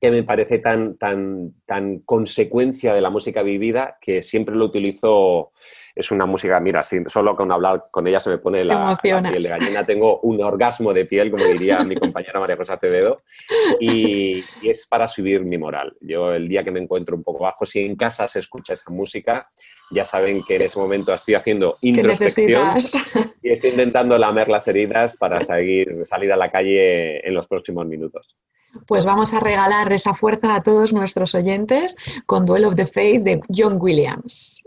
Que 0.00 0.10
me 0.10 0.22
parece 0.22 0.58
tan, 0.58 0.96
tan, 0.96 1.54
tan 1.66 2.00
consecuencia 2.00 2.94
de 2.94 3.00
la 3.00 3.10
música 3.10 3.42
vivida 3.42 3.98
que 4.00 4.22
siempre 4.22 4.54
lo 4.54 4.66
utilizo. 4.66 5.52
Es 5.94 6.12
una 6.12 6.26
música, 6.26 6.60
mira, 6.60 6.84
solo 6.84 7.34
con 7.34 7.50
hablar 7.50 7.86
con 7.90 8.06
ella 8.06 8.20
se 8.20 8.30
me 8.30 8.38
pone 8.38 8.64
la, 8.64 8.96
piel 9.02 9.20
de 9.20 9.40
gallina. 9.40 9.84
Tengo 9.84 10.20
un 10.20 10.40
orgasmo 10.40 10.94
de 10.94 11.06
piel, 11.06 11.32
como 11.32 11.44
diría 11.44 11.78
mi 11.80 11.96
compañera 11.96 12.38
María 12.38 12.54
Rosa 12.54 12.74
Acevedo, 12.74 13.22
y, 13.80 14.38
es 14.62 14.86
para 14.88 15.08
subir 15.08 15.40
mi 15.44 15.58
moral. 15.58 15.96
Yo 16.00 16.32
el 16.32 16.48
día 16.48 16.62
que 16.62 16.70
me 16.70 16.78
encuentro 16.78 17.16
un 17.16 17.24
poco 17.24 17.42
bajo, 17.42 17.66
si 17.66 17.80
en 17.80 17.96
casa 17.96 18.28
se 18.28 18.38
escucha 18.38 18.74
esa 18.74 18.92
música, 18.92 19.50
ya 19.90 20.04
saben 20.04 20.42
que 20.46 20.54
en 20.54 20.62
ese 20.62 20.78
momento 20.78 21.12
estoy 21.12 21.34
haciendo 21.34 21.76
introspección 21.80 22.78
y 23.42 23.50
estoy 23.50 23.70
intentando 23.70 24.16
lamer 24.16 24.48
las 24.48 24.68
heridas 24.68 25.16
para 25.16 25.40
seguir, 25.40 26.02
salir 26.04 26.32
a 26.32 26.36
la 26.36 26.52
calle 26.52 27.26
en 27.26 27.34
los 27.34 27.48
próximos 27.48 27.84
minutos. 27.86 28.36
Pues 28.86 29.04
vamos 29.04 29.32
a 29.32 29.40
regalar 29.40 29.92
esa 29.92 30.14
fuerza 30.14 30.54
a 30.54 30.62
todos 30.62 30.92
nuestros 30.92 31.34
oyentes 31.34 31.96
con 32.26 32.44
Duel 32.46 32.64
of 32.64 32.76
the 32.76 32.86
Faith 32.86 33.22
de 33.22 33.40
John 33.54 33.78
Williams. 33.80 34.62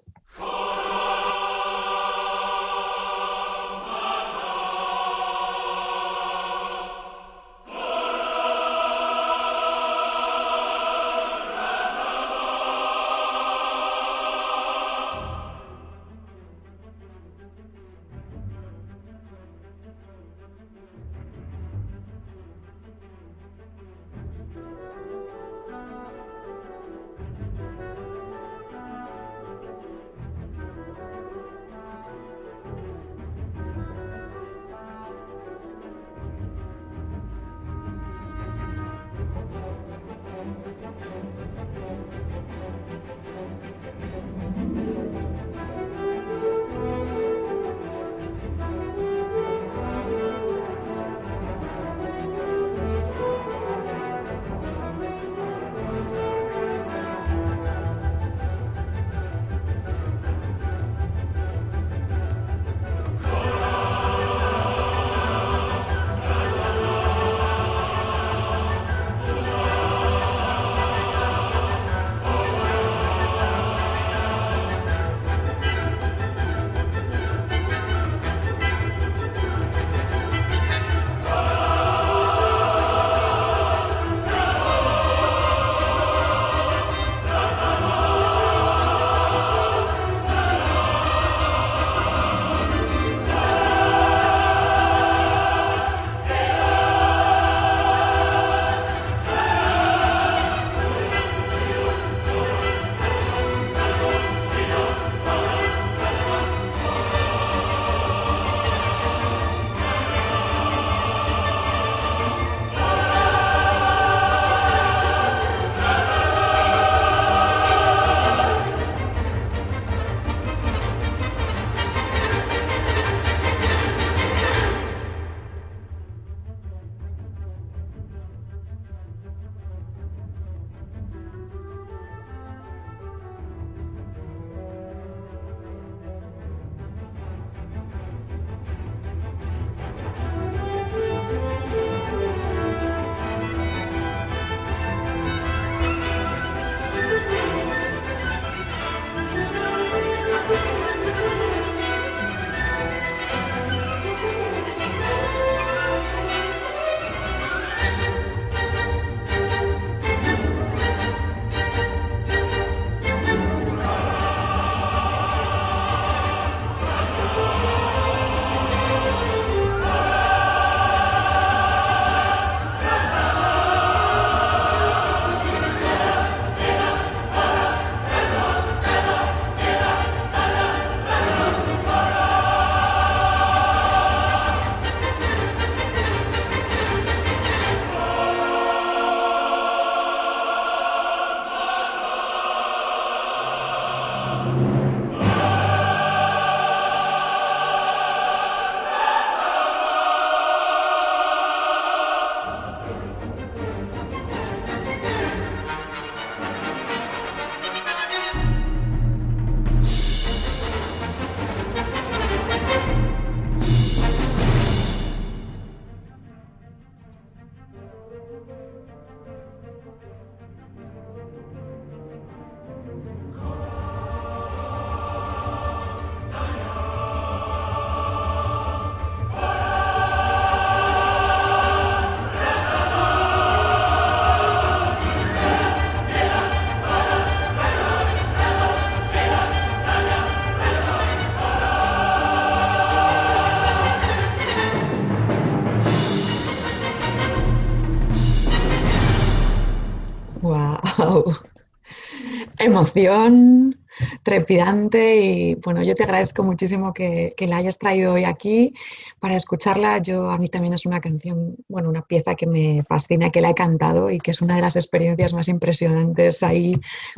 Emoción, 252.82 253.78
trepidante 254.24 255.18
y 255.18 255.56
bueno, 255.56 255.84
yo 255.84 255.94
te 255.96 256.04
agradezco 256.04 256.44
muchísimo 256.44 256.94
que, 256.94 257.36
la 257.38 257.58
hayas 257.58 257.78
traído 257.78 258.14
hoy 258.14 258.24
aquí 258.24 258.74
para 259.20 259.36
escucharla. 259.36 260.00
Yo 260.00 260.30
a 260.30 260.38
mí 260.38 260.48
también 260.48 260.74
es 260.74 260.86
una 260.86 261.00
canción, 261.00 261.58
bueno, 261.68 261.90
una 261.90 262.02
pieza 262.02 262.36
que 262.36 262.48
me 262.48 262.82
fascina, 262.88 263.30
que 263.30 263.42
la 263.42 263.50
he 263.50 263.54
cantado 263.54 264.10
y 264.10 264.20
que 264.20 264.32
es 264.32 264.42
una 264.42 264.56
de 264.56 264.62
las 264.62 264.76
experiencias 264.76 265.34
más 265.34 265.48
impresionantes 265.48 266.44
ahí 266.44 266.74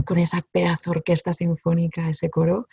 con 0.06 0.18
esa 0.18 0.44
pedazo 0.52 0.92
orquesta 0.92 1.34
sinfónica, 1.34 2.10
ese 2.10 2.30
coro. 2.30 2.68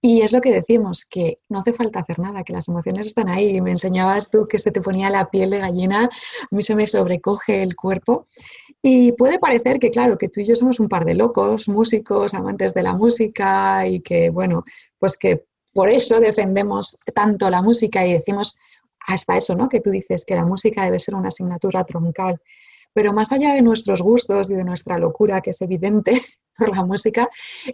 Y 0.00 0.22
es 0.22 0.32
lo 0.32 0.40
que 0.40 0.50
decimos, 0.50 1.04
que 1.04 1.38
no 1.48 1.60
hace 1.60 1.72
falta 1.72 2.00
hacer 2.00 2.18
nada, 2.18 2.42
que 2.42 2.52
las 2.52 2.68
emociones 2.68 3.06
están 3.06 3.28
ahí. 3.28 3.60
Me 3.60 3.70
enseñabas 3.70 4.30
tú 4.30 4.48
que 4.48 4.58
se 4.58 4.72
te 4.72 4.80
ponía 4.80 5.10
la 5.10 5.30
piel 5.30 5.50
de 5.50 5.58
gallina, 5.58 6.04
a 6.04 6.54
mí 6.54 6.62
se 6.62 6.74
me 6.74 6.86
sobrecoge 6.86 7.62
el 7.62 7.76
cuerpo 7.76 8.26
y 8.82 9.12
puede 9.12 9.38
parecer 9.38 9.78
que, 9.78 9.90
claro, 9.90 10.18
que 10.18 10.28
tú 10.28 10.40
y 10.40 10.46
yo 10.46 10.56
somos 10.56 10.80
un 10.80 10.88
par 10.88 11.04
de 11.04 11.14
locos, 11.14 11.68
músicos, 11.68 12.34
amantes 12.34 12.74
de 12.74 12.82
la 12.82 12.94
música 12.94 13.86
y 13.86 14.00
que, 14.00 14.30
bueno, 14.30 14.64
pues 14.98 15.16
que 15.16 15.44
por 15.72 15.88
eso 15.88 16.18
defendemos 16.18 16.98
tanto 17.14 17.48
la 17.48 17.62
música 17.62 18.04
y 18.04 18.12
decimos 18.14 18.58
hasta 19.06 19.36
eso, 19.36 19.54
¿no? 19.54 19.68
Que 19.68 19.80
tú 19.80 19.90
dices 19.90 20.24
que 20.24 20.34
la 20.34 20.44
música 20.44 20.84
debe 20.84 20.98
ser 20.98 21.14
una 21.14 21.28
asignatura 21.28 21.84
troncal. 21.84 22.40
Pero 22.92 23.12
más 23.12 23.32
allá 23.32 23.54
de 23.54 23.62
nuestros 23.62 24.02
gustos 24.02 24.50
y 24.50 24.54
de 24.54 24.64
nuestra 24.64 24.98
locura, 24.98 25.40
que 25.40 25.50
es 25.50 25.62
evidente 25.62 26.20
por 26.56 26.76
la 26.76 26.84
música, 26.84 27.28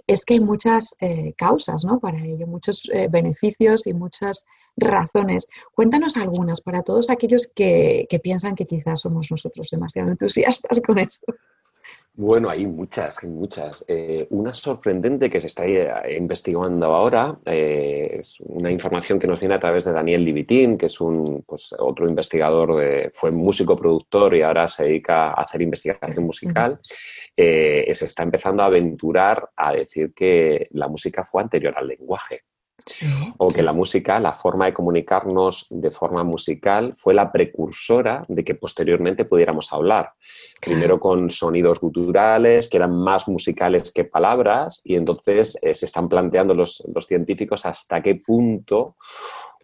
es 0.07 0.25
que 0.25 0.35
hay 0.35 0.41
muchas 0.41 0.95
eh, 1.01 1.35
causas 1.37 1.85
¿no? 1.85 1.99
para 1.99 2.25
ello, 2.25 2.47
muchos 2.47 2.89
eh, 2.93 3.09
beneficios 3.11 3.87
y 3.87 3.95
muchas 3.95 4.47
razones. 4.77 5.49
Cuéntanos 5.75 6.17
algunas 6.17 6.61
para 6.61 6.83
todos 6.83 7.11
aquellos 7.11 7.47
que, 7.47 8.07
que 8.09 8.19
piensan 8.19 8.55
que 8.55 8.67
quizás 8.67 9.01
somos 9.01 9.31
nosotros 9.31 9.69
demasiado 9.71 10.11
entusiastas 10.11 10.81
con 10.81 10.99
esto. 10.99 11.35
Bueno, 12.21 12.51
hay 12.51 12.67
muchas, 12.67 13.23
hay 13.23 13.31
muchas. 13.31 13.85
Eh, 13.87 14.27
una 14.31 14.53
sorprendente 14.53 15.31
que 15.31 15.41
se 15.41 15.47
está 15.47 15.65
eh, 15.65 16.17
investigando 16.17 16.87
ahora 16.87 17.39
eh, 17.45 18.17
es 18.19 18.41
una 18.41 18.73
información 18.73 19.21
que 19.21 19.29
nos 19.29 19.39
viene 19.39 19.55
a 19.55 19.61
través 19.61 19.85
de 19.85 19.93
Daniel 19.93 20.25
Libitín, 20.25 20.77
que 20.77 20.87
es 20.87 21.01
un 21.01 21.45
pues, 21.47 21.73
otro 21.79 22.09
investigador, 22.09 22.75
de, 22.75 23.11
fue 23.13 23.31
músico 23.31 23.77
productor 23.77 24.35
y 24.35 24.43
ahora 24.43 24.67
se 24.67 24.83
dedica 24.83 25.29
a 25.29 25.43
hacer 25.43 25.63
investigación 25.63 26.25
musical. 26.25 26.81
se 27.37 27.93
está 27.93 28.25
empezando 28.25 28.65
a 28.65 28.67
aventurar 28.67 29.51
a 29.55 29.73
decir 29.75 30.13
que 30.13 30.67
la 30.73 30.89
música 30.89 31.23
fue 31.23 31.43
anterior 31.43 31.75
al 31.77 31.87
lenguaje. 31.87 32.43
O 33.39 33.49
que 33.49 33.63
la 33.63 33.73
música, 33.73 34.19
la 34.21 34.33
forma 34.33 34.67
de 34.67 34.73
comunicarnos 34.73 35.67
de 35.69 35.91
forma 35.91 36.25
musical, 36.25 36.95
fue 36.95 37.13
la 37.13 37.31
precursora 37.31 38.25
de 38.29 38.45
que 38.45 38.55
posteriormente 38.55 39.25
pudiéramos 39.25 39.73
hablar. 39.73 40.13
Primero 40.61 40.99
con 40.99 41.29
sonidos 41.29 41.81
guturales, 41.81 42.69
que 42.69 42.77
eran 42.77 42.97
más 42.97 43.29
musicales 43.29 43.93
que 43.93 44.05
palabras, 44.05 44.81
y 44.85 44.95
entonces 44.95 45.59
eh, 45.63 45.75
se 45.75 45.87
están 45.87 46.09
planteando 46.09 46.55
los, 46.55 46.83
los 46.95 47.07
científicos 47.07 47.67
hasta 47.67 48.03
qué 48.03 48.15
punto 48.15 48.97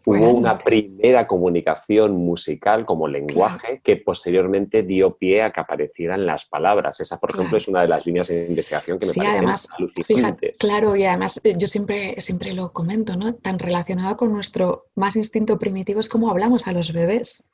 hubo 0.05 0.31
una 0.31 0.59
primera 0.59 1.27
comunicación 1.27 2.13
musical 2.13 2.85
como 2.85 3.09
lenguaje 3.09 3.81
que 3.83 3.97
posteriormente 3.97 4.83
dio 4.83 5.17
pie 5.17 5.43
a 5.43 5.53
que 5.53 5.61
aparecieran 5.61 6.27
las 6.27 6.47
palabras. 6.47 7.01
Esa, 7.01 7.19
por 7.19 7.31
ejemplo, 7.31 7.57
es 7.57 7.69
una 7.69 7.83
de 7.83 7.89
las 7.89 8.07
líneas 8.07 8.29
de 8.29 8.47
investigación 8.49 8.99
que 8.99 9.07
me 9.07 9.13
sí, 9.13 9.19
parece 9.19 9.37
además, 9.37 9.69
fíjate, 10.07 10.55
claro, 10.59 10.97
y 10.97 11.05
además 11.05 11.41
eh, 11.45 11.55
yo 11.57 11.67
siempre, 11.67 12.21
siempre 12.21 12.53
lo 12.53 12.73
comento, 12.73 13.17
¿no? 13.17 13.35
Tan 13.35 13.59
relacionado 13.59 14.17
con 14.17 14.33
nuestro 14.33 14.87
más 14.95 15.17
instinto 15.17 15.59
primitivo 15.59 16.01
es 16.01 16.09
como 16.09 16.31
hablamos 16.31 16.67
a 16.67 16.73
los 16.73 16.93
bebés. 16.93 17.51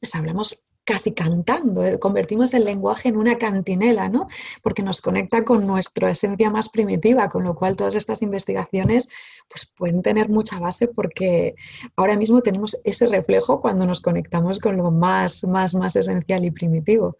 Les 0.00 0.14
hablamos 0.14 0.66
casi 0.84 1.12
cantando, 1.12 1.84
eh, 1.84 1.98
convertimos 1.98 2.54
el 2.54 2.64
lenguaje 2.64 3.08
en 3.08 3.16
una 3.16 3.38
cantinela, 3.38 4.08
¿no? 4.08 4.28
Porque 4.62 4.82
nos 4.82 5.00
conecta 5.00 5.44
con 5.44 5.66
nuestra 5.66 6.10
esencia 6.10 6.50
más 6.50 6.68
primitiva, 6.68 7.28
con 7.28 7.44
lo 7.44 7.54
cual 7.54 7.76
todas 7.76 7.94
estas 7.94 8.22
investigaciones 8.22 9.08
pues, 9.48 9.70
pueden 9.76 10.02
tener 10.02 10.28
mucha 10.28 10.58
base 10.58 10.88
porque 10.88 11.54
ahora 11.96 12.16
mismo 12.16 12.40
tenemos 12.42 12.78
ese 12.84 13.06
reflejo 13.06 13.60
cuando 13.60 13.86
nos 13.86 14.00
conectamos 14.00 14.58
con 14.58 14.76
lo 14.76 14.90
más, 14.90 15.44
más, 15.44 15.74
más 15.74 15.94
esencial 15.96 16.44
y 16.44 16.50
primitivo. 16.50 17.16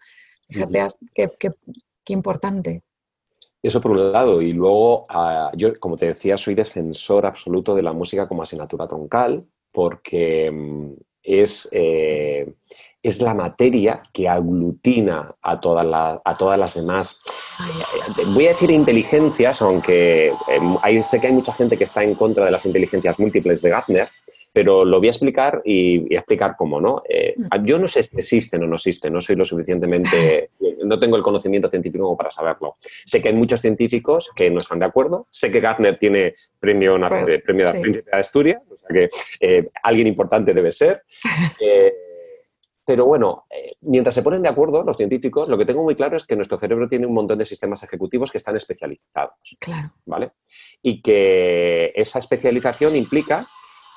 Fíjate 0.49 0.87
qué, 1.13 1.31
qué, 2.03 2.13
importante. 2.13 2.83
Eso 3.61 3.79
por 3.79 3.91
un 3.91 4.11
lado. 4.11 4.41
Y 4.41 4.51
luego, 4.51 5.05
ah, 5.07 5.51
yo, 5.55 5.79
como 5.79 5.95
te 5.95 6.07
decía, 6.07 6.35
soy 6.35 6.53
defensor 6.53 7.25
absoluto 7.25 7.73
de 7.73 7.81
la 7.81 7.93
música 7.93 8.27
como 8.27 8.43
asignatura 8.43 8.87
troncal 8.87 9.45
porque 9.71 10.51
mm, 10.51 10.93
es... 11.23 11.69
Eh, 11.71 12.53
es 13.03 13.21
la 13.21 13.33
materia 13.33 14.01
que 14.13 14.29
aglutina 14.29 15.35
a, 15.41 15.51
a 15.51 16.37
todas 16.37 16.59
las 16.59 16.73
demás. 16.73 17.21
Voy 18.33 18.45
a 18.45 18.49
decir 18.49 18.71
inteligencias, 18.71 19.61
aunque 19.61 20.31
em, 20.47 21.03
sé 21.03 21.19
que 21.19 21.27
hay 21.27 21.33
mucha 21.33 21.53
gente 21.53 21.77
que 21.77 21.83
está 21.83 22.03
en 22.03 22.15
contra 22.15 22.45
de 22.45 22.51
las 22.51 22.65
inteligencias 22.65 23.19
múltiples 23.19 23.61
de 23.61 23.69
Gartner, 23.69 24.07
pero 24.53 24.85
lo 24.85 24.99
voy 24.99 25.07
a 25.07 25.11
explicar 25.11 25.61
y, 25.65 26.15
explicar 26.15 26.55
cómo, 26.57 26.79
¿no? 26.79 27.01
Eh, 27.09 27.35
yo 27.63 27.77
no 27.77 27.87
sé 27.87 28.03
si 28.03 28.15
existen 28.15 28.63
o 28.63 28.67
no 28.67 28.75
existen, 28.75 29.11
no 29.11 29.19
soy 29.19 29.35
lo 29.35 29.43
suficientemente, 29.43 30.51
no 30.85 30.99
tengo 30.99 31.17
el 31.17 31.23
conocimiento 31.23 31.69
científico 31.69 32.05
como 32.05 32.15
para 32.15 32.31
saberlo. 32.31 32.77
Sé 32.79 33.21
que 33.21 33.29
hay 33.29 33.35
muchos 33.35 33.59
científicos 33.59 34.31
que 34.33 34.49
no 34.49 34.61
están 34.61 34.79
de 34.79 34.85
acuerdo, 34.85 35.25
sé 35.29 35.51
que 35.51 35.59
Gartner 35.59 35.97
tiene 35.97 36.35
premio, 36.59 36.95
premio 37.43 37.65
de 37.65 38.05
Asturias, 38.11 38.61
o 38.69 38.77
sea 38.77 38.87
que 38.93 39.09
eh, 39.41 39.69
alguien 39.81 40.07
importante 40.07 40.53
debe 40.53 40.71
ser. 40.71 41.03
Eh, 41.59 42.02
pero 42.85 43.05
bueno, 43.05 43.45
eh, 43.49 43.75
mientras 43.81 44.13
se 44.13 44.21
ponen 44.21 44.41
de 44.41 44.49
acuerdo 44.49 44.83
los 44.83 44.97
científicos, 44.97 45.47
lo 45.47 45.57
que 45.57 45.65
tengo 45.65 45.83
muy 45.83 45.95
claro 45.95 46.17
es 46.17 46.25
que 46.25 46.35
nuestro 46.35 46.59
cerebro 46.59 46.87
tiene 46.87 47.05
un 47.05 47.13
montón 47.13 47.37
de 47.37 47.45
sistemas 47.45 47.81
ejecutivos 47.83 48.31
que 48.31 48.37
están 48.37 48.57
especializados. 48.57 49.57
Claro. 49.59 49.93
¿Vale? 50.05 50.33
Y 50.81 51.01
que 51.01 51.93
esa 51.95 52.19
especialización 52.19 52.95
implica 52.95 53.45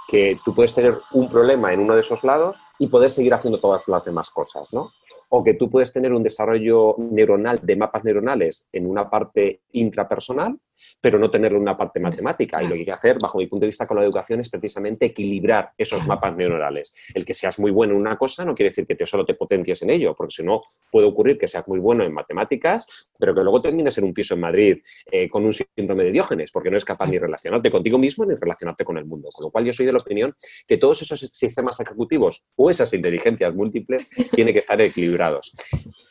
que 0.09 0.39
tú 0.45 0.55
puedes 0.55 0.75
tener 0.75 0.95
un 1.13 1.29
problema 1.29 1.73
en 1.73 1.81
uno 1.81 1.95
de 1.95 2.01
esos 2.01 2.23
lados 2.23 2.63
y 2.79 2.87
poder 2.87 3.11
seguir 3.11 3.35
haciendo 3.35 3.59
todas 3.59 3.89
las 3.89 4.05
demás 4.05 4.31
cosas, 4.31 4.73
¿no? 4.73 4.91
O 5.31 5.43
que 5.43 5.55
tú 5.55 5.69
puedes 5.69 5.93
tener 5.93 6.13
un 6.13 6.23
desarrollo 6.23 6.95
neuronal 6.99 7.59
de 7.61 7.75
mapas 7.75 8.05
neuronales 8.05 8.69
en 8.73 8.87
una 8.87 9.11
parte 9.11 9.63
intrapersonal 9.73 10.57
pero 11.01 11.19
no 11.19 11.31
tenerlo 11.31 11.57
en 11.57 11.63
una 11.63 11.77
parte 11.77 12.01
matemática. 12.01 12.63
Y 12.63 12.69
lo 12.69 12.75
que 12.75 12.81
hay 12.81 12.85
que 12.85 12.93
hacer, 12.93 13.19
bajo 13.21 13.39
mi 13.39 13.47
punto 13.47 13.63
de 13.63 13.69
vista 13.69 13.87
con 13.87 13.97
la 13.97 14.05
educación, 14.05 14.41
es 14.41 14.51
precisamente 14.51 15.07
equilibrar 15.07 15.73
esos 15.77 16.07
mapas 16.07 16.37
neuronales. 16.37 16.95
El 17.15 17.25
que 17.25 17.35
seas 17.35 17.59
muy 17.59 17.71
bueno 17.71 17.95
en 17.95 18.01
una 18.01 18.17
cosa 18.17 18.45
no 18.45 18.55
quiere 18.55 18.71
decir 18.71 18.87
que 18.87 18.95
te 18.95 19.07
solo 19.07 19.25
te 19.25 19.35
potencies 19.35 19.83
en 19.83 19.91
ello, 19.91 20.15
porque 20.15 20.35
si 20.35 20.43
no, 20.43 20.63
puede 20.91 21.07
ocurrir 21.07 21.39
que 21.39 21.49
seas 21.49 21.67
muy 21.69 21.79
bueno 21.79 22.05
en 22.05 22.13
matemáticas, 22.13 23.09
pero 23.19 23.35
que 23.35 23.43
luego 23.43 23.61
termines 23.61 23.97
en 23.99 24.05
un 24.05 24.15
piso 24.15 24.35
en 24.35 24.41
Madrid 24.41 24.79
eh, 25.11 25.29
con 25.29 25.45
un 25.45 25.53
síndrome 25.53 26.05
de 26.05 26.13
Diógenes, 26.13 26.51
porque 26.51 26.71
no 26.71 26.77
es 26.77 26.85
capaz 26.85 27.07
ni 27.07 27.19
relacionarte 27.19 27.71
contigo 27.71 27.99
mismo 27.99 28.25
ni 28.25 28.35
relacionarte 28.35 28.85
con 28.85 28.99
el 28.99 29.05
mundo. 29.05 29.29
Con 29.33 29.45
lo 29.45 29.51
cual, 29.51 29.65
yo 29.65 29.73
soy 29.73 29.87
de 29.87 29.93
la 29.93 29.99
opinión 29.99 30.35
que 30.67 30.77
todos 30.77 31.03
esos 31.03 31.21
sistemas 31.21 31.81
ejecutivos 31.81 32.45
o 32.57 32.71
esas 32.71 32.93
inteligencias 32.93 33.55
múltiples 33.55 34.09
tienen 34.33 34.53
que 34.53 34.61
estar 34.61 34.81
equilibrados. 34.81 35.53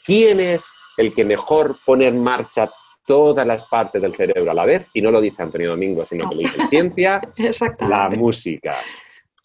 ¿Quién 0.05 0.39
es 0.39 0.67
el 0.97 1.13
que 1.13 1.25
mejor 1.25 1.75
pone 1.85 2.07
en 2.07 2.23
marcha 2.23 2.69
todas 3.05 3.45
las 3.45 3.65
partes 3.65 4.01
del 4.01 4.15
cerebro 4.15 4.51
a 4.51 4.53
la 4.53 4.65
vez, 4.65 4.87
y 4.93 5.01
no 5.01 5.11
lo 5.11 5.21
dice 5.21 5.43
Antonio 5.43 5.69
Domingo, 5.69 6.05
sino 6.05 6.27
que 6.29 6.35
lo 6.35 6.41
dice 6.41 6.67
ciencia, 6.69 7.21
la 7.79 8.09
música. 8.09 8.75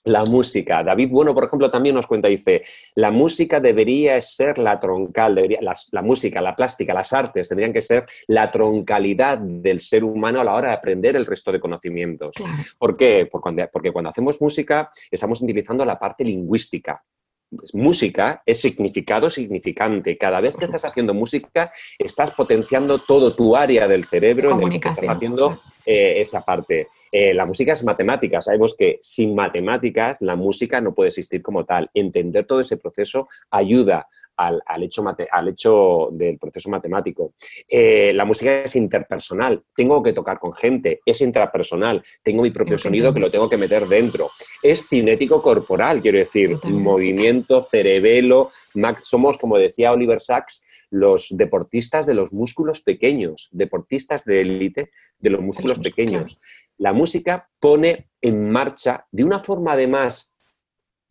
La 0.04 0.24
música. 0.24 0.82
David 0.82 1.10
Bueno, 1.10 1.34
por 1.34 1.44
ejemplo, 1.44 1.70
también 1.70 1.94
nos 1.94 2.06
cuenta, 2.06 2.28
dice, 2.28 2.62
la 2.94 3.10
música 3.10 3.60
debería 3.60 4.18
ser 4.22 4.58
la 4.58 4.80
troncal, 4.80 5.34
debería, 5.34 5.58
la, 5.60 6.02
música, 6.02 6.40
la 6.40 6.56
plástica, 6.56 6.94
las 6.94 7.12
artes 7.12 7.48
tendrían 7.48 7.72
que 7.72 7.82
ser 7.82 8.06
la 8.26 8.50
troncalidad 8.50 9.38
del 9.38 9.80
ser 9.80 10.04
humano 10.04 10.40
a 10.40 10.44
la 10.44 10.54
hora 10.54 10.68
de 10.68 10.74
aprender 10.74 11.16
el 11.16 11.26
resto 11.26 11.52
de 11.52 11.60
conocimientos. 11.60 12.30
¿Por 12.78 12.96
qué? 12.96 13.28
Porque 13.30 13.92
cuando 13.92 14.08
hacemos 14.08 14.40
música 14.40 14.90
estamos 15.10 15.42
utilizando 15.42 15.84
la 15.84 15.98
parte 15.98 16.24
lingüística, 16.24 17.02
música 17.72 18.42
es 18.46 18.60
significado 18.60 19.30
significante. 19.30 20.16
Cada 20.16 20.40
vez 20.40 20.54
que 20.56 20.66
estás 20.66 20.84
haciendo 20.84 21.14
música, 21.14 21.72
estás 21.98 22.32
potenciando 22.32 22.98
todo 22.98 23.34
tu 23.34 23.56
área 23.56 23.88
del 23.88 24.04
cerebro 24.04 24.52
en 24.52 24.72
el 24.72 24.80
que 24.80 24.88
estás 24.88 25.08
haciendo 25.08 25.60
eh, 25.84 26.20
esa 26.20 26.44
parte. 26.44 26.88
Eh, 27.12 27.34
la 27.34 27.44
música 27.44 27.72
es 27.72 27.82
matemática. 27.82 28.40
Sabemos 28.40 28.76
que 28.76 28.98
sin 29.02 29.34
matemáticas 29.34 30.20
la 30.20 30.36
música 30.36 30.80
no 30.80 30.94
puede 30.94 31.08
existir 31.08 31.42
como 31.42 31.64
tal. 31.64 31.90
Entender 31.94 32.46
todo 32.46 32.60
ese 32.60 32.76
proceso 32.76 33.28
ayuda 33.50 34.08
al, 34.40 34.82
hecho, 34.82 35.04
al 35.30 35.48
hecho, 35.48 36.08
del 36.12 36.38
proceso 36.38 36.70
matemático. 36.70 37.34
Eh, 37.68 38.12
la 38.14 38.24
música 38.24 38.62
es 38.62 38.74
interpersonal. 38.76 39.62
Tengo 39.74 40.02
que 40.02 40.12
tocar 40.12 40.38
con 40.38 40.52
gente. 40.52 41.00
Es 41.04 41.20
intrapersonal. 41.20 42.02
Tengo 42.22 42.42
mi 42.42 42.50
propio 42.50 42.78
sonido 42.78 43.12
que 43.12 43.20
lo 43.20 43.30
tengo 43.30 43.48
que 43.48 43.56
meter 43.56 43.86
dentro. 43.86 44.28
Es 44.62 44.88
cinético 44.88 45.42
corporal, 45.42 46.00
quiero 46.00 46.18
decir, 46.18 46.56
movimiento, 46.70 47.62
cerebelo. 47.62 48.50
Somos, 49.02 49.36
como 49.36 49.58
decía 49.58 49.92
Oliver 49.92 50.20
Sacks, 50.20 50.64
los 50.90 51.28
deportistas 51.30 52.06
de 52.06 52.14
los 52.14 52.32
músculos 52.32 52.80
pequeños, 52.80 53.48
deportistas 53.52 54.24
de 54.24 54.40
élite 54.40 54.90
de 55.18 55.30
los 55.30 55.40
músculos 55.40 55.78
pequeños. 55.78 56.38
La 56.78 56.92
música 56.92 57.48
pone 57.60 58.08
en 58.20 58.50
marcha, 58.50 59.06
de 59.12 59.24
una 59.24 59.38
forma 59.38 59.74
además 59.74 60.29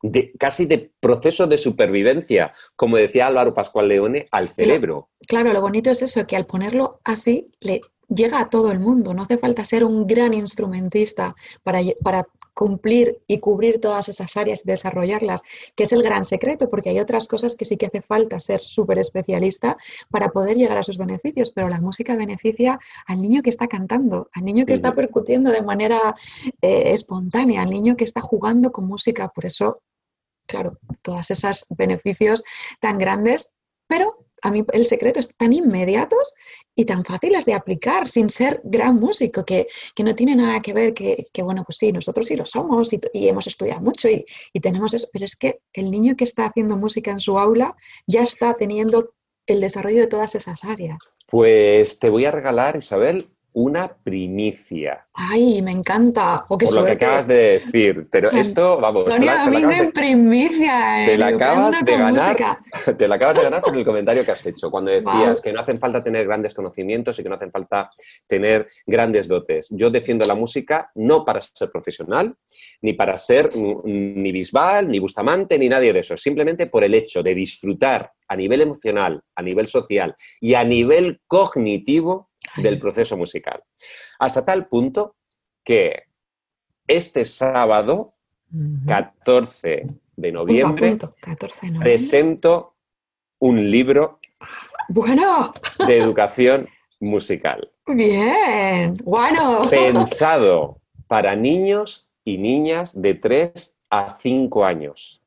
de, 0.01 0.31
casi 0.37 0.65
de 0.65 0.91
proceso 0.99 1.47
de 1.47 1.57
supervivencia, 1.57 2.53
como 2.75 2.97
decía 2.97 3.27
Álvaro 3.27 3.53
Pascual 3.53 3.87
Leone, 3.87 4.27
al 4.31 4.49
cerebro. 4.49 5.09
Claro, 5.27 5.53
lo 5.53 5.61
bonito 5.61 5.91
es 5.91 6.01
eso, 6.01 6.25
que 6.25 6.35
al 6.35 6.45
ponerlo 6.45 6.99
así, 7.03 7.51
le 7.59 7.81
llega 8.07 8.39
a 8.39 8.49
todo 8.49 8.71
el 8.71 8.79
mundo, 8.79 9.13
no 9.13 9.23
hace 9.23 9.37
falta 9.37 9.63
ser 9.65 9.83
un 9.83 10.07
gran 10.07 10.33
instrumentista 10.33 11.35
para, 11.63 11.79
para 12.03 12.25
cumplir 12.59 13.21
y 13.25 13.39
cubrir 13.39 13.79
todas 13.79 14.09
esas 14.09 14.35
áreas 14.35 14.63
y 14.65 14.67
desarrollarlas, 14.67 15.41
que 15.75 15.83
es 15.83 15.93
el 15.93 16.03
gran 16.03 16.25
secreto, 16.25 16.69
porque 16.69 16.89
hay 16.89 16.99
otras 16.99 17.29
cosas 17.29 17.55
que 17.55 17.63
sí 17.63 17.77
que 17.77 17.85
hace 17.85 18.01
falta 18.01 18.37
ser 18.37 18.59
súper 18.59 18.99
especialista 18.99 19.77
para 20.09 20.27
poder 20.27 20.57
llegar 20.57 20.75
a 20.75 20.81
esos 20.81 20.97
beneficios, 20.97 21.51
pero 21.51 21.69
la 21.69 21.79
música 21.79 22.17
beneficia 22.17 22.77
al 23.05 23.21
niño 23.21 23.43
que 23.43 23.49
está 23.49 23.67
cantando, 23.67 24.29
al 24.33 24.43
niño 24.43 24.65
que 24.65 24.73
está 24.73 24.93
percutiendo 24.93 25.51
de 25.51 25.61
manera 25.61 26.15
eh, 26.61 26.91
espontánea, 26.91 27.61
al 27.61 27.69
niño 27.69 27.95
que 27.95 28.03
está 28.03 28.19
jugando 28.19 28.73
con 28.73 28.87
música, 28.87 29.29
por 29.29 29.45
eso, 29.45 29.81
claro, 30.49 30.79
todos 31.03 31.29
esos 31.31 31.65
beneficios 31.69 32.43
tan 32.81 32.97
grandes, 32.97 33.55
pero 33.87 34.25
a 34.41 34.51
mí 34.51 34.65
el 34.73 34.85
secreto 34.85 35.19
es 35.19 35.35
tan 35.35 35.53
inmediatos 35.53 36.33
y 36.75 36.85
tan 36.85 37.03
fáciles 37.03 37.45
de 37.45 37.53
aplicar 37.53 38.07
sin 38.07 38.29
ser 38.29 38.61
gran 38.63 38.95
músico, 38.95 39.45
que, 39.45 39.67
no 39.99 40.15
tiene 40.15 40.35
nada 40.35 40.61
que 40.61 40.73
ver 40.73 40.93
que, 40.93 41.27
bueno, 41.43 41.63
pues 41.65 41.77
sí, 41.77 41.91
nosotros 41.91 42.25
sí 42.25 42.35
lo 42.35 42.45
somos 42.45 42.91
y, 42.93 42.99
hemos 43.27 43.47
estudiado 43.47 43.81
mucho 43.81 44.09
y, 44.09 44.25
y, 44.53 44.59
tenemos 44.59 44.93
eso, 44.93 45.07
pero 45.13 45.25
es 45.25 45.35
que 45.35 45.59
el 45.73 45.91
niño 45.91 46.15
que 46.15 46.23
está 46.23 46.47
haciendo 46.47 46.75
música 46.75 47.11
en 47.11 47.19
su 47.19 47.37
aula 47.37 47.75
ya 48.07 48.23
está 48.23 48.53
teniendo 48.55 49.13
el 49.45 49.61
desarrollo 49.61 49.99
de 49.99 50.07
todas 50.07 50.35
esas 50.35 50.63
áreas. 50.63 50.99
Pues 51.27 51.99
te 51.99 52.09
voy 52.09 52.25
a 52.25 52.31
regalar, 52.31 52.75
Isabel, 52.75 53.29
una 53.59 53.89
primicia. 53.89 55.05
Ay, 55.13 55.61
me 55.61 55.71
encanta. 55.71 56.45
Oh, 56.47 56.57
Por 56.57 56.73
lo 56.73 56.85
que 56.85 56.91
acabas 56.91 57.27
de 57.27 57.59
decir. 57.59 58.07
Pero 58.09 58.31
esto, 58.31 58.79
vamos. 58.79 59.09
Antonio 59.09 59.33
Domingo 59.37 59.71
en 59.71 59.91
primicia. 59.91 61.03
Te 61.05 61.17
la 61.17 61.27
acabas 61.27 61.83
de 61.83 61.97
ganar. 61.97 62.37
Te 62.97 63.07
la 63.07 63.15
acabas 63.15 63.35
de 63.35 63.43
ganar 63.43 63.61
por 63.61 63.75
el 63.75 63.83
comentario 63.83 64.23
que 64.23 64.31
has 64.31 64.45
hecho. 64.45 64.71
Cuando 64.71 64.91
decías 64.91 65.41
que 65.41 65.51
no 65.51 65.59
hacen 65.59 65.77
falta 65.77 66.01
tener 66.01 66.25
grandes 66.25 66.53
conocimientos 66.53 67.19
y 67.19 67.23
que 67.23 67.27
no 67.27 67.35
hacen 67.35 67.51
falta 67.51 67.89
tener 68.27 68.65
grandes 68.85 69.27
dotes. 69.27 69.67
Yo 69.71 69.89
defiendo 69.89 70.25
la 70.25 70.35
música 70.35 70.89
no 70.95 71.25
para 71.25 71.41
ser 71.41 71.69
profesional, 71.69 72.33
ni 72.81 72.93
para 72.93 73.17
ser 73.17 73.49
ni 73.83 74.31
Bisbal, 74.31 74.87
ni 74.87 74.99
Bustamante, 74.99 75.59
ni 75.59 75.67
nadie 75.67 75.91
de 75.91 75.99
eso. 75.99 76.15
Simplemente 76.15 76.67
por 76.67 76.85
el 76.85 76.93
hecho 76.93 77.21
de 77.21 77.35
disfrutar 77.35 78.09
a 78.29 78.35
nivel 78.35 78.61
emocional, 78.61 79.21
a 79.35 79.41
nivel 79.41 79.67
social 79.67 80.15
y 80.39 80.53
a 80.53 80.63
nivel 80.63 81.19
cognitivo 81.27 82.28
del 82.57 82.77
proceso 82.77 83.17
musical. 83.17 83.61
Hasta 84.19 84.43
tal 84.45 84.67
punto 84.67 85.15
que 85.63 86.03
este 86.87 87.25
sábado, 87.25 88.15
14 88.87 89.87
de 90.15 90.31
noviembre, 90.31 90.97
presento 91.79 92.75
un 93.39 93.69
libro 93.69 94.19
bueno. 94.89 95.53
de 95.85 95.97
educación 95.97 96.67
musical. 96.99 97.71
Bien, 97.87 98.97
bueno. 99.03 99.67
Pensado 99.69 100.81
para 101.07 101.35
niños 101.35 102.09
y 102.25 102.37
niñas 102.37 102.99
de 102.99 103.15
3 103.15 103.79
a 103.89 104.17
5 104.19 104.65
años. 104.65 105.21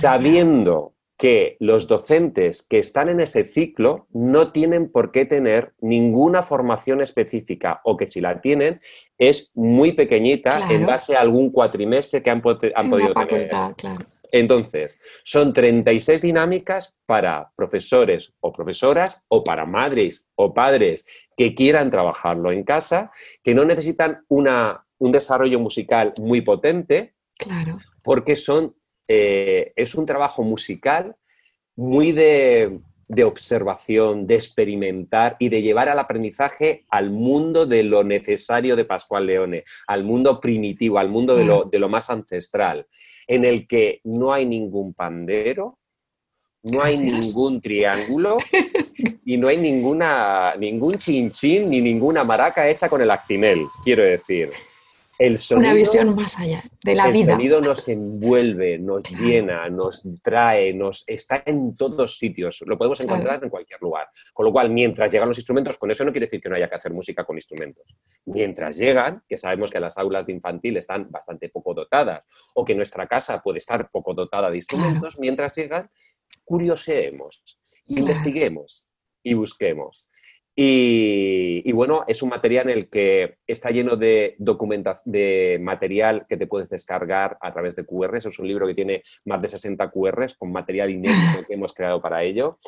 sabiendo 0.00 0.94
que 1.20 1.58
los 1.60 1.86
docentes 1.86 2.62
que 2.62 2.78
están 2.78 3.10
en 3.10 3.20
ese 3.20 3.44
ciclo 3.44 4.06
no 4.10 4.52
tienen 4.52 4.90
por 4.90 5.12
qué 5.12 5.26
tener 5.26 5.74
ninguna 5.82 6.42
formación 6.42 7.02
específica 7.02 7.82
o 7.84 7.98
que 7.98 8.06
si 8.06 8.22
la 8.22 8.40
tienen 8.40 8.80
es 9.18 9.50
muy 9.52 9.92
pequeñita 9.92 10.70
en 10.70 10.86
base 10.86 11.16
a 11.16 11.20
algún 11.20 11.50
cuatrimestre 11.50 12.22
que 12.22 12.30
han, 12.30 12.40
podido 12.40 13.12
tener. 13.12 13.50
Entonces, 14.32 14.98
son 15.22 15.52
36 15.52 16.22
dinámicas 16.22 16.96
para 17.04 17.52
profesores 17.54 18.32
o 18.40 18.50
profesoras 18.50 19.22
o 19.28 19.44
para 19.44 19.66
madres 19.66 20.30
o 20.36 20.54
padres 20.54 21.04
que 21.36 21.54
quieran 21.54 21.90
trabajarlo 21.90 22.50
en 22.50 22.64
casa, 22.64 23.12
que 23.44 23.54
no 23.54 23.66
necesitan 23.66 24.24
una, 24.28 24.86
un 24.96 25.12
desarrollo 25.12 25.60
musical 25.60 26.14
muy 26.18 26.40
potente, 26.40 27.12
claro. 27.36 27.76
porque 28.02 28.36
son 28.36 28.74
eh, 29.12 29.72
es 29.74 29.96
un 29.96 30.06
trabajo 30.06 30.44
musical 30.44 31.16
muy 31.74 32.12
de, 32.12 32.78
observación, 33.24 34.24
de 34.28 34.36
experimentar 34.36 35.34
y 35.40 35.48
de 35.48 35.62
llevar 35.62 35.88
al 35.88 35.98
aprendizaje 35.98 36.84
al 36.90 37.10
mundo 37.10 37.66
de 37.66 37.82
lo 37.82 38.04
necesario 38.04 38.76
de 38.76 38.84
Pascual 38.84 39.26
Leone, 39.26 39.64
al 39.88 40.04
mundo 40.04 40.38
primitivo, 40.38 41.00
al 41.00 41.08
mundo 41.08 41.34
de 41.34 41.44
lo, 41.44 41.64
de 41.64 41.80
lo 41.80 41.88
más 41.88 42.08
ancestral, 42.08 42.86
en 43.26 43.44
el 43.44 43.66
que 43.66 44.00
no 44.04 44.32
hay 44.32 44.46
ningún 44.46 44.94
pandero, 44.94 45.80
no 46.62 46.80
hay 46.80 46.96
ningún 46.96 47.60
triángulo 47.60 48.36
y 49.24 49.36
no 49.36 49.48
hay 49.48 49.56
ninguna, 49.56 50.54
ningún 50.56 50.98
chinchín 50.98 51.68
ni 51.68 51.80
ninguna 51.80 52.22
maraca 52.22 52.68
hecha 52.68 52.88
con 52.88 53.02
el 53.02 53.10
actimel, 53.10 53.66
quiero 53.82 54.04
decir 54.04 54.50
una 55.50 55.74
visión 55.74 56.14
más 56.14 56.38
allá 56.38 56.64
de 56.82 56.94
la 56.94 57.08
vida. 57.08 57.32
El 57.32 57.38
sonido 57.38 57.60
nos 57.60 57.86
envuelve, 57.88 58.78
nos 58.78 59.02
llena, 59.10 59.68
nos 59.68 60.20
trae, 60.22 60.72
nos 60.72 61.04
está 61.06 61.42
en 61.44 61.76
todos 61.76 62.18
sitios. 62.18 62.62
Lo 62.66 62.78
podemos 62.78 63.00
encontrar 63.00 63.42
en 63.42 63.50
cualquier 63.50 63.80
lugar. 63.82 64.08
Con 64.32 64.46
lo 64.46 64.52
cual, 64.52 64.70
mientras 64.70 65.12
llegan 65.12 65.28
los 65.28 65.36
instrumentos, 65.36 65.76
con 65.76 65.90
eso 65.90 66.04
no 66.04 66.10
quiere 66.10 66.26
decir 66.26 66.40
que 66.40 66.48
no 66.48 66.56
haya 66.56 66.68
que 66.68 66.76
hacer 66.76 66.92
música 66.92 67.24
con 67.24 67.36
instrumentos. 67.36 67.84
Mientras 68.24 68.78
llegan, 68.78 69.22
que 69.28 69.36
sabemos 69.36 69.70
que 69.70 69.78
las 69.78 69.98
aulas 69.98 70.24
de 70.26 70.32
infantil 70.32 70.78
están 70.78 71.10
bastante 71.10 71.50
poco 71.50 71.74
dotadas 71.74 72.24
o 72.54 72.64
que 72.64 72.74
nuestra 72.74 73.06
casa 73.06 73.42
puede 73.42 73.58
estar 73.58 73.90
poco 73.90 74.14
dotada 74.14 74.50
de 74.50 74.56
instrumentos, 74.56 75.18
mientras 75.18 75.54
llegan, 75.54 75.90
curioseemos, 76.44 77.58
investiguemos 77.86 78.86
y 79.22 79.34
busquemos. 79.34 80.08
Y, 80.54 81.72
bueno, 81.72 82.04
es 82.06 82.22
un 82.22 82.28
material 82.28 82.68
en 82.68 82.76
el 82.76 82.90
que 82.90 83.38
está 83.46 83.70
lleno 83.70 83.96
de 83.96 84.36
de 85.04 85.58
material 85.60 86.26
que 86.28 86.36
te 86.36 86.46
puedes 86.46 86.68
descargar 86.68 87.38
a 87.40 87.52
través 87.52 87.76
de 87.76 87.86
QRs. 87.86 88.26
Es 88.26 88.38
un 88.38 88.48
libro 88.48 88.66
que 88.66 88.74
tiene 88.74 89.02
más 89.24 89.40
de 89.40 89.48
60 89.48 89.90
QRs 89.90 90.36
con 90.36 90.52
material 90.52 90.90
inédito 90.90 91.46
que 91.46 91.54
hemos 91.54 91.72
creado 91.72 92.02
para 92.02 92.22
ello. 92.24 92.58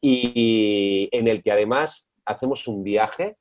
Y 0.00 1.08
en 1.12 1.28
el 1.28 1.42
que 1.42 1.52
además 1.52 2.08
hacemos 2.24 2.66
un 2.68 2.82
viaje 2.82 3.36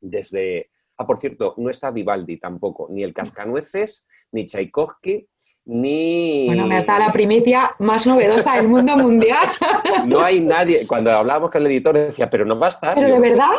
desde... 0.00 0.70
Ah, 0.96 1.06
por 1.06 1.18
cierto, 1.18 1.54
no 1.56 1.70
está 1.70 1.90
Vivaldi 1.90 2.38
tampoco, 2.38 2.88
ni 2.90 3.02
el 3.02 3.14
Cascanueces, 3.14 4.06
ni 4.32 4.46
Tchaikovsky, 4.46 5.26
ni... 5.64 6.46
Bueno, 6.46 6.66
me 6.66 6.76
está 6.76 6.98
la 6.98 7.12
primicia 7.12 7.74
más 7.78 8.06
novedosa 8.06 8.56
del 8.56 8.68
mundo 8.68 8.96
mundial. 8.96 9.46
No 10.06 10.20
hay 10.20 10.40
nadie, 10.40 10.86
cuando 10.86 11.12
hablábamos 11.12 11.50
con 11.50 11.62
el 11.62 11.70
editor 11.70 11.96
decía, 11.96 12.28
pero 12.28 12.44
no 12.44 12.58
va 12.58 12.66
a 12.66 12.70
estar. 12.70 12.94
¿Pero 12.94 13.08
de 13.08 13.20
verdad? 13.20 13.50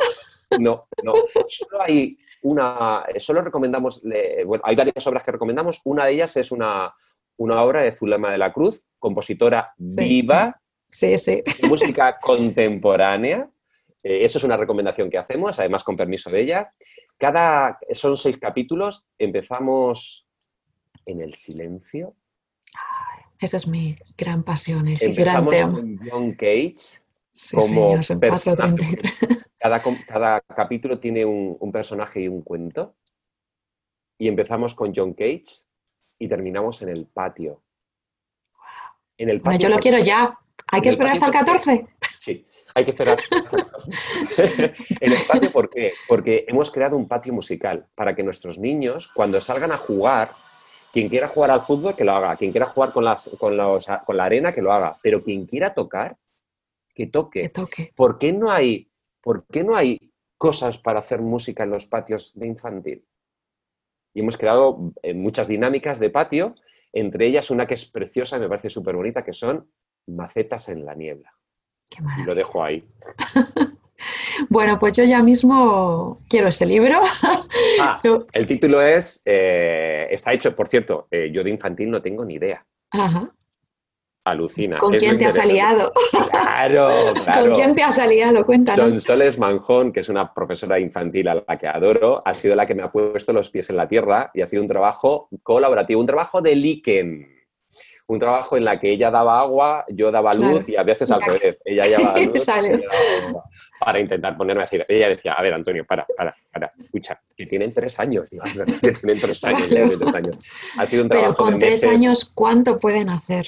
No, 0.59 0.87
no. 1.03 1.13
Solo 1.47 1.81
hay 1.81 2.17
una, 2.41 3.03
solo 3.17 3.41
recomendamos, 3.41 4.03
bueno, 4.45 4.63
hay 4.65 4.75
varias 4.75 5.07
obras 5.07 5.23
que 5.23 5.31
recomendamos. 5.31 5.81
Una 5.85 6.05
de 6.05 6.13
ellas 6.13 6.35
es 6.37 6.51
una, 6.51 6.93
obra 7.37 7.83
de 7.83 7.91
Zulema 7.91 8.31
de 8.31 8.37
la 8.37 8.51
Cruz, 8.51 8.85
compositora 8.99 9.73
viva, 9.77 10.59
sí, 10.89 11.17
sí. 11.17 11.41
música 11.67 12.19
contemporánea. 12.21 13.49
Eh, 14.03 14.25
eso 14.25 14.37
es 14.37 14.43
una 14.43 14.57
recomendación 14.57 15.09
que 15.09 15.17
hacemos, 15.17 15.57
además 15.59 15.83
con 15.83 15.95
permiso 15.95 16.29
de 16.29 16.41
ella. 16.41 16.73
Cada, 17.17 17.79
son 17.91 18.17
seis 18.17 18.37
capítulos. 18.37 19.07
Empezamos 19.17 20.27
en 21.05 21.21
el 21.21 21.35
silencio. 21.35 22.15
esa 23.39 23.57
es 23.57 23.67
mi 23.67 23.95
gran 24.17 24.43
pasión, 24.43 24.87
ese 24.87 25.07
Empezamos 25.07 25.53
gran 25.53 25.71
con 25.71 25.99
John 26.09 26.31
Cage 26.33 27.03
como 27.51 27.99
personaje. 28.19 28.97
Cada, 29.57 29.81
cada, 29.81 30.41
capítulo 30.41 30.99
tiene 30.99 31.23
un, 31.23 31.71
personaje 31.71 32.21
y 32.21 32.27
un 32.27 32.41
cuento. 32.41 32.95
Y 34.17 34.27
empezamos 34.27 34.75
con 34.75 34.93
John 34.93 35.13
Cage 35.13 35.65
y 36.19 36.27
terminamos 36.27 36.81
en 36.81 36.89
el 36.89 37.05
patio. 37.07 37.63
En 39.17 39.29
el 39.29 39.41
patio 39.41 39.69
yo 39.69 39.75
lo 39.75 39.79
quiero 39.79 39.99
ya. 39.99 40.37
¿Hay 40.67 40.81
que 40.81 40.89
esperar 40.89 41.13
hasta 41.13 41.27
el 41.27 41.31
14? 41.31 41.87
Sí, 42.17 42.45
hay 42.75 42.85
que 42.85 42.91
esperar. 42.91 43.19
en 44.37 45.11
el 45.11 45.25
patio, 45.27 45.51
¿por 45.51 45.69
qué? 45.69 45.93
Porque 46.07 46.45
hemos 46.47 46.71
creado 46.71 46.97
un 46.97 47.07
patio 47.07 47.33
musical 47.33 47.85
para 47.95 48.15
que 48.15 48.23
nuestros 48.23 48.57
niños, 48.57 49.11
cuando 49.13 49.39
salgan 49.39 49.71
a 49.71 49.77
jugar, 49.77 50.31
quien 50.93 51.09
quiera 51.09 51.27
jugar 51.27 51.49
al 51.49 51.61
fútbol, 51.61 51.95
que 51.95 52.03
lo 52.03 52.11
haga. 52.11 52.35
Quien 52.35 52.51
quiera 52.51 52.67
jugar 52.67 52.91
con, 52.91 53.03
las, 53.03 53.27
con, 53.39 53.57
con 53.57 54.17
la 54.17 54.25
arena, 54.25 54.53
que 54.53 54.61
lo 54.61 54.71
haga. 54.71 54.95
Pero 55.01 55.23
quien 55.23 55.47
quiera 55.47 55.73
tocar, 55.73 56.15
que 56.93 57.07
toque. 57.07 57.49
toque. 57.49 57.91
¿Por 57.95 58.19
qué 58.19 58.31
no 58.31 58.51
hay, 58.51 58.91
por 59.19 59.47
qué 59.47 59.63
no 59.63 59.75
hay 59.75 60.13
cosas 60.37 60.77
para 60.77 60.99
hacer 60.99 61.19
música 61.19 61.63
en 61.63 61.71
los 61.71 61.87
patios 61.87 62.31
de 62.35 62.45
infantil? 62.45 63.03
Y 64.13 64.19
hemos 64.19 64.37
creado 64.37 64.93
eh, 65.01 65.15
muchas 65.15 65.47
dinámicas 65.47 65.97
de 65.97 66.11
patio, 66.11 66.53
entre 66.91 67.25
ellas 67.25 67.49
una 67.49 67.65
que 67.65 67.73
es 67.73 67.89
preciosa 67.89 68.37
y 68.37 68.41
me 68.41 68.47
parece 68.47 68.69
súper 68.69 68.95
bonita, 68.95 69.23
que 69.23 69.33
son 69.33 69.67
macetas 70.05 70.69
en 70.69 70.85
la 70.85 70.93
niebla. 70.93 71.31
Qué 71.89 72.03
y 72.19 72.23
lo 72.23 72.35
dejo 72.35 72.63
ahí. 72.63 72.87
Bueno, 74.49 74.79
pues 74.79 74.93
yo 74.93 75.03
ya 75.03 75.21
mismo 75.21 76.21
quiero 76.27 76.47
ese 76.47 76.65
libro. 76.65 76.99
Ah, 77.79 77.99
el 78.33 78.45
título 78.45 78.81
es, 78.81 79.21
eh, 79.25 80.07
está 80.11 80.31
hecho, 80.31 80.55
por 80.55 80.67
cierto, 80.67 81.07
eh, 81.09 81.31
yo 81.33 81.43
de 81.43 81.49
infantil 81.49 81.89
no 81.89 82.01
tengo 82.01 82.23
ni 82.23 82.35
idea. 82.35 82.63
Ajá. 82.91 83.31
Alucina. 84.25 84.77
¿Con 84.77 84.93
quién 84.93 85.17
te 85.17 85.25
has 85.25 85.37
aliado? 85.37 85.91
Claro, 86.29 87.13
claro. 87.23 87.45
¿Con 87.45 87.53
quién 87.53 87.75
te 87.75 87.83
has 87.83 87.99
aliado? 87.99 88.45
Cuéntanos. 88.45 88.95
Sonsoles 88.95 89.37
Manjón, 89.37 89.91
que 89.91 89.99
es 89.99 90.09
una 90.09 90.33
profesora 90.33 90.79
infantil 90.79 91.27
a 91.27 91.35
la 91.35 91.57
que 91.57 91.67
adoro, 91.67 92.21
ha 92.25 92.33
sido 92.33 92.55
la 92.55 92.65
que 92.65 92.75
me 92.75 92.83
ha 92.83 92.91
puesto 92.91 93.33
los 93.33 93.49
pies 93.49 93.69
en 93.69 93.77
la 93.77 93.87
tierra 93.87 94.31
y 94.33 94.41
ha 94.41 94.45
sido 94.45 94.61
un 94.61 94.69
trabajo 94.69 95.27
colaborativo, 95.41 95.99
un 95.99 96.07
trabajo 96.07 96.41
de 96.41 96.55
Liken 96.55 97.32
un 98.13 98.19
trabajo 98.19 98.57
en 98.57 98.65
la 98.65 98.79
que 98.79 98.91
ella 98.91 99.11
daba 99.11 99.39
agua, 99.39 99.85
yo 99.89 100.11
daba 100.11 100.33
luz 100.33 100.69
y 100.69 100.75
a 100.75 100.83
veces 100.83 101.11
al 101.11 101.21
revés. 101.21 101.59
Ella 101.65 101.89
daba 101.89 102.17
luz 102.19 102.45
para 103.79 103.99
intentar 103.99 104.37
ponerme 104.37 104.61
a 104.61 104.65
decir. 104.65 104.85
Ella 104.87 105.09
decía, 105.09 105.33
a 105.33 105.41
ver, 105.41 105.53
Antonio, 105.53 105.85
para, 105.85 106.05
para, 106.17 106.35
para, 106.51 106.71
escucha, 106.79 107.19
que 107.35 107.45
tienen 107.45 107.73
tres 107.73 107.99
años. 107.99 108.29
que 108.29 108.91
tienen 108.91 109.19
tres 109.19 109.43
años, 109.43 109.67
tres 109.69 110.15
años. 110.15 110.37
Ha 110.77 110.85
sido 110.85 111.03
un 111.03 111.09
trabajo 111.09 111.35
Pero 111.35 111.49
con 111.49 111.59
tres 111.59 111.83
años, 111.83 112.31
¿cuánto 112.33 112.79
pueden 112.79 113.09
hacer? 113.09 113.47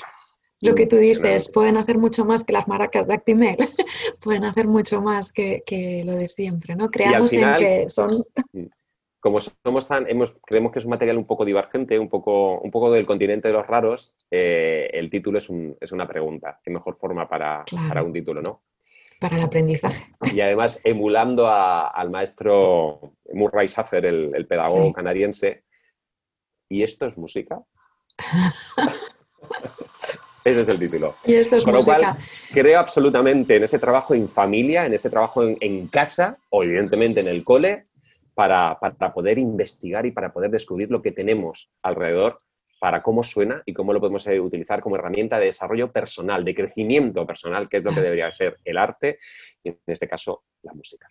Lo 0.62 0.74
que 0.74 0.88
tú 0.88 0.98
dices, 0.98 1.50
pueden 1.50 1.78
hacer 1.78 1.98
mucho 1.98 2.26
más 2.26 2.44
que 2.44 2.54
las 2.54 2.68
maracas 2.68 3.08
de 3.08 3.14
Actimel, 3.14 3.58
pueden 4.22 4.46
hacer 4.46 4.68
mucho 4.68 5.02
más 5.02 5.32
que, 5.32 5.64
que, 5.66 6.04
lo 6.04 6.16
de 6.16 6.28
siempre, 6.28 6.76
¿no? 6.76 6.90
Creamos 6.90 7.34
en 7.34 7.58
que 7.58 7.86
son... 7.90 8.26
Como 9.26 9.42
somos 9.42 9.88
tan, 9.88 10.08
hemos, 10.08 10.38
creemos 10.46 10.72
que 10.72 10.78
es 10.78 10.86
un 10.86 10.92
material 10.92 11.18
un 11.18 11.26
poco 11.26 11.44
divergente, 11.44 11.98
un 11.98 12.10
poco, 12.10 12.60
un 12.60 12.70
poco 12.70 12.92
del 12.92 13.08
continente 13.08 13.48
de 13.48 13.56
los 13.56 13.66
raros, 13.66 14.14
eh, 14.30 14.88
el 14.94 15.10
título 15.10 15.40
es, 15.40 15.50
una 15.50 16.08
pregunta. 16.08 16.60
¿Qué 16.64 16.70
mejor 16.70 16.96
forma 16.96 17.28
para, 17.28 17.66
un 18.06 18.14
título, 18.14 18.44
no? 18.44 18.62
Para 19.20 19.38
el 19.38 19.42
aprendizaje. 19.42 20.12
Y 20.32 20.42
además, 20.42 20.80
emulando 20.84 21.50
al 21.50 22.12
maestro 22.12 23.14
Murray 23.34 23.68
Safer, 23.68 24.06
el, 24.06 24.46
pedagogo 24.46 24.94
canadiense, 24.94 25.64
¿y 26.70 26.84
esto 26.84 27.08
es 27.08 27.18
música? 27.18 27.64
Ese 30.46 30.62
es 30.62 30.70
el 30.70 30.78
título. 30.78 31.16
Y 31.26 31.34
esto 31.34 31.56
es 31.56 31.64
Con 31.64 31.74
música. 31.74 31.98
Lo 31.98 32.04
cual, 32.04 32.18
creo 32.54 32.80
absolutamente 32.80 33.56
en 33.56 33.64
ese 33.64 33.80
trabajo 33.80 34.14
en 34.14 34.30
familia, 34.30 34.86
en 34.86 34.94
ese 34.94 35.10
trabajo 35.10 35.42
en, 35.42 35.58
en 35.62 35.88
casa, 35.88 36.38
o 36.52 36.64
evidentemente 36.64 37.22
en 37.22 37.28
el 37.28 37.44
cole, 37.44 37.88
para, 38.36 38.78
poder 39.14 39.40
investigar 39.40 40.06
y 40.06 40.12
para 40.12 40.32
poder 40.32 40.52
descubrir 40.52 40.92
lo 40.92 41.02
que 41.02 41.12
tenemos 41.12 41.72
alrededor 41.82 42.38
para 42.80 43.02
cómo 43.02 43.24
suena 43.24 43.64
y 43.66 43.74
cómo 43.74 43.94
lo 43.94 44.00
podemos 44.00 44.28
eh, 44.28 44.40
utilizar 44.40 44.82
como 44.82 44.98
herramienta 44.98 45.40
de 45.40 45.46
desarrollo 45.46 45.92
personal, 45.92 46.44
de 46.44 46.54
crecimiento 46.54 47.26
personal, 47.26 47.70
que 47.70 47.78
es 47.78 47.84
lo 47.84 47.92
que 47.92 48.02
debería 48.02 48.32
ser 48.32 48.60
el 48.66 48.78
arte 48.78 49.18
y 49.64 49.70
en 49.70 49.80
este 49.88 50.08
caso 50.08 50.44
la 50.62 50.74
música. 50.74 51.08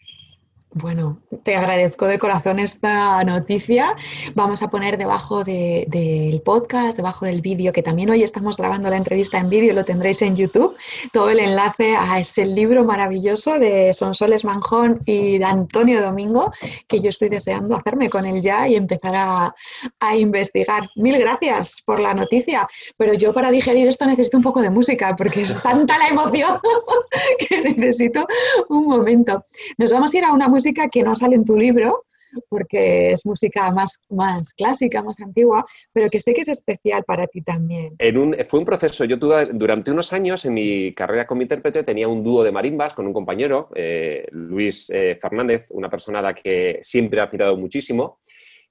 Bueno, 0.76 1.20
te 1.44 1.54
agradezco 1.54 2.06
de 2.06 2.18
corazón 2.18 2.58
esta 2.58 3.22
noticia. 3.22 3.94
Vamos 4.34 4.60
a 4.60 4.70
poner 4.70 4.98
debajo 4.98 5.44
del 5.44 6.42
podcast, 6.44 6.96
debajo 6.96 7.26
del 7.26 7.42
vídeo, 7.42 7.72
que 7.72 7.80
también 7.80 8.10
hoy 8.10 8.24
estamos 8.24 8.56
grabando 8.56 8.90
la 8.90 8.96
entrevista 8.96 9.38
en 9.38 9.48
vídeo, 9.48 9.72
lo 9.72 9.84
tendréis 9.84 10.20
en 10.22 10.34
YouTube, 10.34 10.74
todo 11.12 11.30
el 11.30 11.38
enlace 11.38 11.94
a 11.96 12.18
ese 12.18 12.44
libro 12.44 12.82
maravilloso 12.82 13.60
de 13.60 13.92
Sonsoles 13.92 14.44
Manjón 14.44 15.00
y 15.06 15.38
de 15.38 15.44
Antonio 15.44 16.02
Domingo, 16.02 16.50
que 16.88 17.00
yo 17.00 17.10
estoy 17.10 17.28
deseando 17.28 17.76
hacerme 17.76 18.10
con 18.10 18.26
él 18.26 18.40
ya 18.40 18.66
y 18.66 18.74
empezar 18.74 19.14
a, 19.14 19.54
a 20.00 20.16
investigar. 20.16 20.90
Mil 20.96 21.16
gracias 21.18 21.82
por 21.86 22.00
la 22.00 22.14
noticia, 22.14 22.66
pero 22.96 23.14
yo 23.14 23.32
para 23.32 23.52
digerir 23.52 23.86
esto 23.86 24.06
necesito 24.06 24.38
un 24.38 24.42
poco 24.42 24.60
de 24.60 24.70
música, 24.70 25.14
porque 25.14 25.42
es 25.42 25.62
tanta 25.62 25.96
la 25.98 26.08
emoción 26.08 26.58
que 27.48 27.62
necesito 27.62 28.26
un 28.70 28.86
momento. 28.86 29.40
Nos 29.78 29.92
vamos 29.92 30.12
a 30.12 30.18
ir 30.18 30.24
a 30.24 30.32
una 30.32 30.48
música 30.48 30.63
que 30.72 31.02
no 31.02 31.14
sale 31.14 31.36
en 31.36 31.44
tu 31.44 31.56
libro, 31.56 32.04
porque 32.48 33.12
es 33.12 33.24
música 33.26 33.70
más, 33.70 34.00
más 34.08 34.52
clásica, 34.54 35.02
más 35.02 35.20
antigua, 35.20 35.64
pero 35.92 36.10
que 36.10 36.20
sé 36.20 36.34
que 36.34 36.42
es 36.42 36.48
especial 36.48 37.04
para 37.04 37.26
ti 37.26 37.42
también. 37.42 37.96
Fue 38.48 38.58
un 38.58 38.64
proceso, 38.64 39.04
yo 39.04 39.18
tuve 39.18 39.46
durante 39.52 39.90
unos 39.90 40.12
años 40.12 40.44
en 40.44 40.54
mi 40.54 40.92
carrera 40.94 41.26
como 41.26 41.42
intérprete 41.42 41.82
tenía 41.82 42.08
un 42.08 42.22
dúo 42.22 42.42
de 42.42 42.52
marimbas 42.52 42.94
con 42.94 43.06
un 43.06 43.12
compañero, 43.12 43.70
eh, 43.74 44.26
Luis 44.32 44.90
eh, 44.90 45.16
Fernández, 45.20 45.66
una 45.70 45.88
persona 45.88 46.18
a 46.18 46.22
la 46.22 46.34
que 46.34 46.78
siempre 46.82 47.18
he 47.18 47.22
admirado 47.22 47.56
muchísimo, 47.56 48.18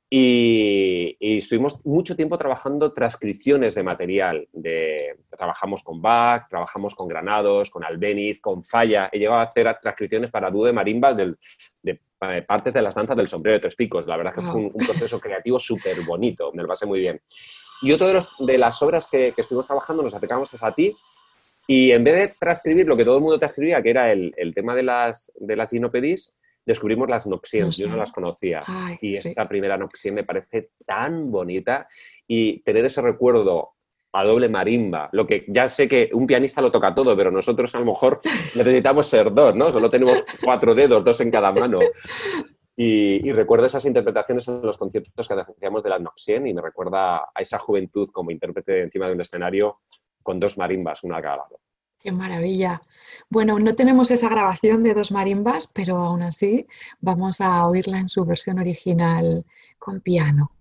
y, 0.09 1.17
estuvimos 1.19 1.83
mucho 1.85 2.15
tiempo 2.15 2.37
trabajando 2.37 2.93
transcripciones 2.93 3.75
de 3.75 3.83
material. 3.83 4.47
De, 4.51 5.17
trabajamos 5.29 5.83
con 5.83 6.01
Bach, 6.01 6.47
trabajamos 6.49 6.93
con 6.93 7.07
Granados, 7.07 7.69
con 7.69 7.83
Albeniz, 7.83 8.39
con 8.39 8.63
Falla. 8.63 9.09
He 9.11 9.19
llegado 9.19 9.39
a 9.39 9.43
hacer 9.43 9.75
transcripciones 9.81 10.29
para 10.29 10.51
dúo 10.51 10.65
de 10.65 10.73
marimba 10.73 11.13
de, 11.13 11.35
eh, 11.83 12.41
partes 12.47 12.73
de 12.73 12.81
las 12.81 12.95
danzas 12.95 13.17
del 13.17 13.27
sombrero 13.27 13.55
de 13.55 13.61
tres 13.61 13.75
picos. 13.75 14.05
La 14.05 14.17
verdad 14.17 14.33
que 14.33 14.41
fue 14.41 14.61
un, 14.61 14.71
proceso 14.71 15.19
creativo 15.19 15.57
súper 15.57 16.01
bonito, 16.01 16.51
me 16.53 16.61
lo 16.61 16.67
pasé 16.67 16.85
muy 16.85 16.99
bien. 16.99 17.19
Y 17.81 17.91
otra 17.91 18.07
de, 18.07 18.21
de, 18.39 18.57
las 18.57 18.81
obras 18.81 19.09
que, 19.09 19.33
estuvimos 19.35 19.65
trabajando 19.65 20.03
nos 20.03 20.13
acercamos 20.13 20.63
a 20.63 20.71
ti 20.71 20.95
y 21.67 21.91
en 21.91 22.03
vez 22.03 22.15
de 22.15 22.35
transcribir 22.39 22.87
lo 22.87 22.95
que 22.95 23.05
todo 23.05 23.15
el 23.15 23.21
mundo 23.21 23.39
transcribía, 23.39 23.81
que 23.81 23.89
era 23.89 24.11
el, 24.11 24.33
el 24.37 24.53
tema 24.53 24.75
de 24.75 24.83
las, 24.83 25.31
de 25.35 25.55
las 25.55 25.71
ginopedis, 25.71 26.35
descubrimos 26.65 27.09
las 27.09 27.27
Noxiens, 27.27 27.77
yo 27.77 27.87
no 27.87 27.97
las 27.97 28.11
conocía. 28.11 28.63
y 29.01 29.15
esta 29.15 29.47
primera 29.47 29.77
Noxien 29.77 30.15
me 30.15 30.23
parece 30.23 30.71
tan 30.85 31.31
bonita 31.31 31.87
y 32.27 32.61
tener 32.61 32.85
ese 32.85 33.01
recuerdo 33.01 33.73
a 34.15 34.23
doble 34.23 34.47
marimba, 34.47 35.09
lo 35.11 35.25
que 35.25 35.43
ya 35.47 35.67
sé 35.67 35.87
que 35.87 36.11
un 36.13 36.27
pianista 36.27 36.61
lo 36.61 36.71
toca 36.71 36.93
todo, 36.93 37.17
pero 37.17 37.31
nosotros 37.31 37.73
a 37.73 37.79
lo 37.79 37.85
mejor 37.85 38.21
necesitamos 38.55 39.07
ser 39.07 39.33
dos, 39.33 39.55
¿no? 39.55 39.71
Solo 39.71 39.89
tenemos 39.89 40.23
cuatro 40.43 40.75
dedos, 40.75 41.03
dos 41.03 41.19
en 41.21 41.31
cada 41.31 41.51
mano. 41.51 41.79
Y, 42.75 43.31
recuerdo 43.31 43.67
esas 43.67 43.85
interpretaciones 43.85 44.47
en 44.47 44.61
los 44.61 44.77
conciertos 44.77 45.27
que 45.27 45.33
hacíamos 45.33 45.83
de 45.83 45.89
la 45.89 45.99
Noxien 45.99 46.47
y 46.47 46.53
me 46.53 46.61
recuerda 46.61 47.17
a 47.17 47.41
esa 47.41 47.59
juventud 47.59 48.09
como 48.11 48.31
intérprete 48.31 48.81
encima 48.81 49.07
de 49.07 49.13
un 49.13 49.21
escenario 49.21 49.81
con 50.23 50.39
dos 50.39 50.57
marimbas, 50.57 51.03
una 51.03 51.17
a 51.17 51.21
cada 51.21 51.37
lado. 51.37 51.59
Qué 52.03 52.11
maravilla. 52.11 52.81
Bueno, 53.29 53.57
no 53.59 53.75
tenemos 53.75 54.11
esa 54.11 54.27
grabación 54.27 54.83
de 54.83 54.93
dos 54.93 55.13
marimbas, 55.13 55.67
pero 55.67 55.97
aún 55.97 56.21
así 56.21 56.67
vamos 56.99 57.39
a 57.39 57.65
oírla 57.65 57.97
en 57.97 58.09
su 58.09 58.25
versión 58.25 58.59
original 58.59 59.45
con 59.79 60.01
piano. 60.01 60.51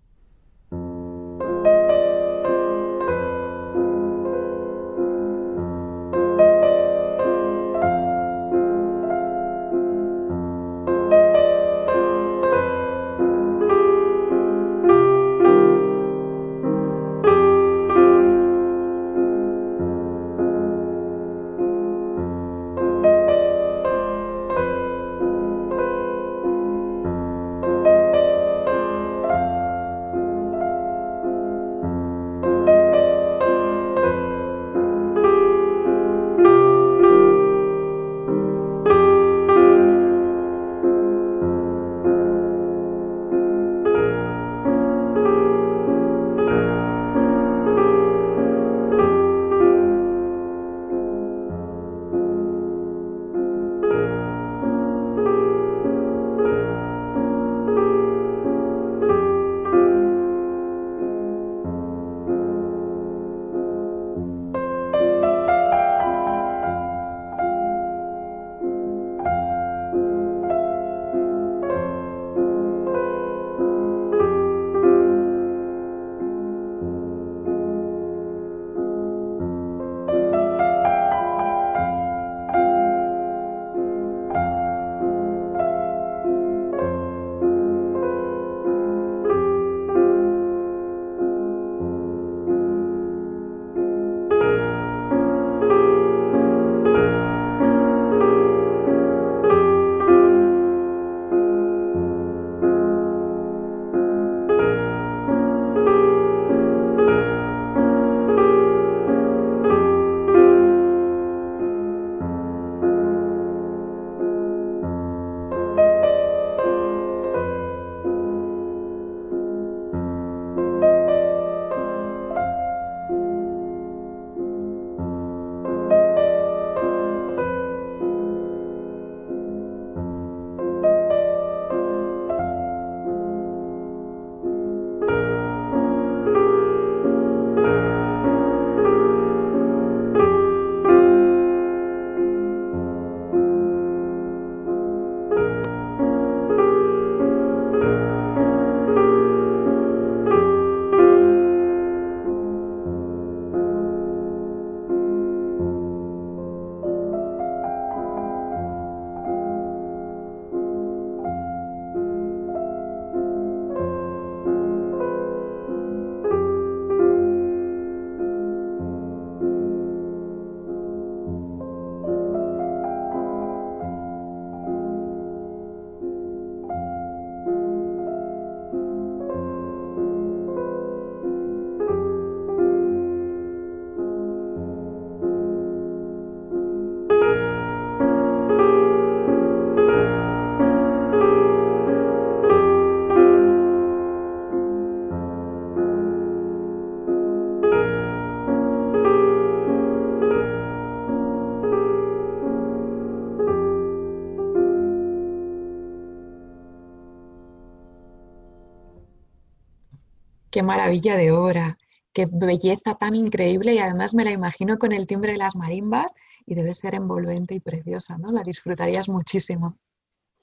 Maravilla 210.63 211.15
de 211.15 211.31
obra, 211.31 211.77
qué 212.13 212.27
belleza 212.31 212.95
tan 212.95 213.15
increíble 213.15 213.73
y 213.73 213.79
además 213.79 214.13
me 214.13 214.23
la 214.23 214.31
imagino 214.31 214.77
con 214.77 214.91
el 214.91 215.07
timbre 215.07 215.33
de 215.33 215.37
las 215.37 215.55
marimbas 215.55 216.13
y 216.45 216.55
debe 216.55 216.73
ser 216.73 216.95
envolvente 216.95 217.55
y 217.55 217.59
preciosa, 217.59 218.17
¿no? 218.17 218.31
La 218.31 218.43
disfrutarías 218.43 219.09
muchísimo. 219.09 219.77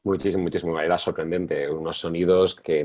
Muchísimo, 0.02 0.44
muchísimo. 0.44 0.80
Era 0.80 0.96
sorprendente. 0.96 1.70
Unos 1.70 1.98
sonidos 1.98 2.58
que, 2.58 2.80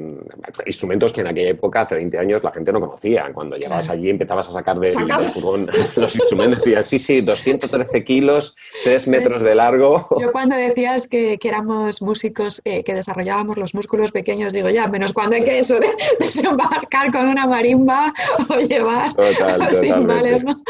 instrumentos 0.66 1.14
que 1.14 1.22
en 1.22 1.28
aquella 1.28 1.52
época, 1.52 1.82
hace 1.82 1.96
20 1.96 2.18
años, 2.18 2.44
la 2.44 2.52
gente 2.52 2.74
no 2.74 2.82
conocía. 2.82 3.32
Cuando 3.34 3.56
llegabas 3.56 3.90
allí 3.90 4.10
empezabas 4.10 4.50
a 4.50 4.52
sacar 4.52 4.78
del, 4.80 4.92
furgón 5.34 5.70
los 5.96 6.16
instrumentos 6.16 6.68
y 6.68 6.72
decías, 6.72 6.88
sí, 6.88 7.00
sí, 7.00 7.22
213 7.22 8.04
kilos, 8.04 8.58
3 8.84 9.08
metros 9.08 9.44
de 9.44 9.56
largo. 9.56 10.06
Yo 10.20 10.30
cuando 10.34 10.58
decías 10.58 11.08
que, 11.08 11.38
que 11.38 11.48
éramos 11.48 12.02
músicos, 12.02 12.62
eh, 12.66 12.84
que 12.84 12.94
desarrollábamos 12.94 13.56
los 13.58 13.74
músculos 13.74 14.12
pequeños, 14.12 14.52
digo, 14.52 14.70
ya, 14.70 14.88
menos 14.88 15.14
cuando 15.14 15.38
hay 15.38 15.44
que 15.44 15.60
eso 15.60 15.80
de 15.80 15.88
desembarcar 16.20 17.14
con 17.14 17.30
una 17.30 17.48
marimba 17.48 18.14
o 18.50 18.60
llevar 18.60 19.16
los 19.58 19.80
timbales, 19.80 20.44
¿no? 20.44 20.62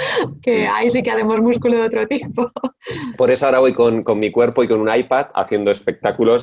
Que 0.44 0.68
ahí 0.68 0.92
sí 0.92 1.02
que 1.02 1.10
hacemos 1.10 1.42
músculo 1.42 1.78
de 1.78 1.84
otro 1.88 2.08
tipo. 2.08 2.52
Por 3.18 3.32
eso 3.32 3.48
ahora 3.48 3.60
voy 3.60 3.74
con, 3.74 4.04
con 4.04 4.20
mi 4.20 4.30
cuerpo 4.30 4.64
y 4.64 4.68
con 4.68 4.80
un 4.80 4.94
iPad 4.94 5.28
haciendo 5.34 5.72
espectáculos 5.72 6.35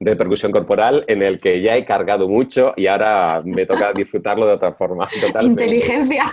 de 0.00 0.16
percusión 0.16 0.52
corporal 0.52 1.04
en 1.08 1.22
el 1.22 1.38
que 1.38 1.60
ya 1.62 1.76
he 1.76 1.84
cargado 1.84 2.28
mucho 2.28 2.72
y 2.76 2.86
ahora 2.86 3.42
me 3.44 3.66
toca 3.66 3.92
disfrutarlo 3.94 4.46
de 4.46 4.54
otra 4.54 4.72
forma. 4.72 5.08
Inteligencia 5.40 6.24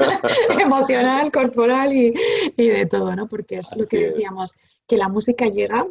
emocional, 0.60 1.30
corporal 1.32 1.92
y, 1.92 2.12
de 2.56 2.86
todo, 2.86 3.14
¿no? 3.14 3.28
Porque 3.28 3.58
es 3.58 3.70
lo 3.76 3.86
que 3.86 4.10
decíamos, 4.10 4.54
que 4.86 4.96
la 4.96 5.08
música 5.08 5.46
llega 5.46 5.86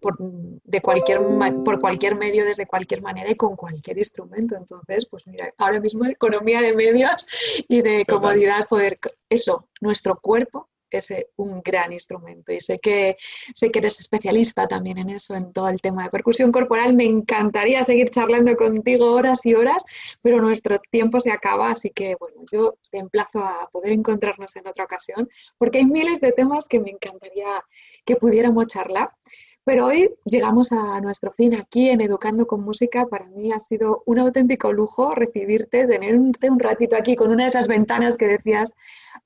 por, 0.00 0.16
de 0.18 0.80
cualquier, 0.80 1.20
por 1.64 1.78
cualquier 1.78 2.14
medio, 2.16 2.44
desde 2.44 2.66
cualquier 2.66 3.02
manera 3.02 3.30
y 3.30 3.34
con 3.34 3.56
cualquier 3.56 3.98
instrumento. 3.98 4.56
Entonces, 4.56 5.06
pues 5.06 5.26
mira, 5.26 5.52
ahora 5.58 5.80
mismo 5.80 6.06
economía 6.06 6.62
de 6.62 6.74
medios 6.74 7.26
y 7.68 7.82
de 7.82 8.06
comodidad, 8.06 8.66
poder, 8.66 8.98
eso, 9.28 9.68
nuestro 9.80 10.18
cuerpo 10.20 10.69
es 10.98 11.12
un 11.36 11.60
gran 11.62 11.92
instrumento 11.92 12.52
y 12.52 12.60
sé 12.60 12.78
que, 12.78 13.16
sé 13.54 13.70
que 13.70 13.78
eres 13.78 14.00
especialista 14.00 14.66
también 14.66 14.98
en 14.98 15.10
eso, 15.10 15.34
en 15.34 15.52
todo 15.52 15.68
el 15.68 15.80
tema 15.80 16.04
de 16.04 16.10
percusión 16.10 16.52
corporal. 16.52 16.94
Me 16.94 17.04
encantaría 17.04 17.82
seguir 17.84 18.10
charlando 18.10 18.56
contigo 18.56 19.12
horas 19.12 19.44
y 19.46 19.54
horas, 19.54 19.84
pero 20.22 20.40
nuestro 20.40 20.78
tiempo 20.90 21.20
se 21.20 21.30
acaba, 21.30 21.70
así 21.70 21.90
que 21.90 22.16
bueno, 22.18 22.42
yo 22.50 22.76
te 22.90 22.98
emplazo 22.98 23.40
a 23.40 23.68
poder 23.72 23.92
encontrarnos 23.92 24.56
en 24.56 24.66
otra 24.66 24.84
ocasión, 24.84 25.28
porque 25.58 25.78
hay 25.78 25.84
miles 25.84 26.20
de 26.20 26.32
temas 26.32 26.68
que 26.68 26.80
me 26.80 26.90
encantaría 26.90 27.48
que 28.04 28.16
pudiéramos 28.16 28.66
charlar. 28.66 29.10
Pero 29.70 29.86
hoy 29.86 30.12
llegamos 30.24 30.72
a 30.72 31.00
nuestro 31.00 31.30
fin 31.30 31.54
aquí 31.54 31.90
en 31.90 32.00
Educando 32.00 32.44
con 32.44 32.60
Música. 32.64 33.06
Para 33.06 33.26
mí 33.26 33.52
ha 33.52 33.60
sido 33.60 34.02
un 34.04 34.18
auténtico 34.18 34.72
lujo 34.72 35.14
recibirte, 35.14 35.86
tenerte 35.86 36.50
un 36.50 36.58
ratito 36.58 36.96
aquí 36.96 37.14
con 37.14 37.30
una 37.30 37.44
de 37.44 37.50
esas 37.50 37.68
ventanas 37.68 38.16
que 38.16 38.26
decías 38.26 38.72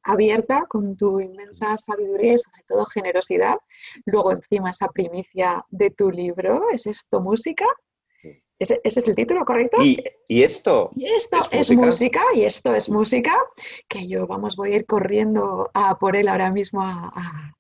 abierta, 0.03 0.67
con 0.69 0.99
tu 0.99 1.19
inmensa 1.19 1.79
sabiduría 1.79 2.35
y 2.35 2.37
sobre 2.37 2.63
todo 2.69 2.85
generosidad. 2.85 3.57
Luego 4.05 4.33
encima 4.33 4.69
esa 4.69 4.89
primicia 4.89 5.65
de 5.71 5.91
tu 5.93 6.11
libro, 6.11 6.67
¿es 6.75 6.87
esto 6.89 7.23
música? 7.23 7.65
¿Ese, 8.59 8.83
es 8.85 9.09
el 9.09 9.15
título, 9.15 9.47
correcto? 9.47 9.83
¿Y, 9.83 10.05
esto? 10.29 10.91
Y 10.95 11.07
esto 11.07 11.39
es, 11.53 11.71
música? 11.71 12.21
y 12.35 12.45
esto 12.45 12.75
es 12.75 12.91
música, 12.91 13.35
que 13.89 14.07
yo, 14.07 14.27
vamos, 14.27 14.57
voy 14.57 14.75
a 14.75 14.77
ir 14.77 14.85
corriendo 14.85 15.71
a 15.73 15.99
por 15.99 16.17
él 16.17 16.29
ahora 16.29 16.51
mismo 16.51 16.83
a 16.83 17.11
a 17.15 17.55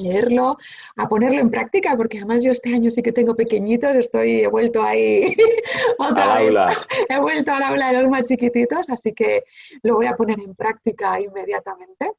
leerlo, 0.00 0.56
a 0.96 1.08
ponerlo 1.08 1.40
en 1.40 1.50
práctica, 1.50 1.96
porque 1.96 2.18
además 2.18 2.42
yo 2.42 2.52
este 2.52 2.74
año 2.74 2.90
sí 2.90 3.02
que 3.02 3.12
tengo 3.12 3.34
pequeñitos, 3.34 3.96
estoy, 3.96 4.40
he 4.40 4.48
vuelto 4.48 4.82
ahí 4.82 5.34
otra 5.98 6.38
vez, 6.38 6.52
he 7.08 7.20
vuelto 7.20 7.52
al 7.52 7.62
aula 7.62 7.92
de 7.92 8.02
los 8.02 8.10
más 8.10 8.24
chiquititos, 8.24 8.90
así 8.90 9.12
que 9.12 9.44
lo 9.82 9.96
voy 9.96 10.06
a 10.06 10.16
poner 10.16 10.40
en 10.40 10.54
práctica 10.54 11.20
inmediatamente. 11.20 12.12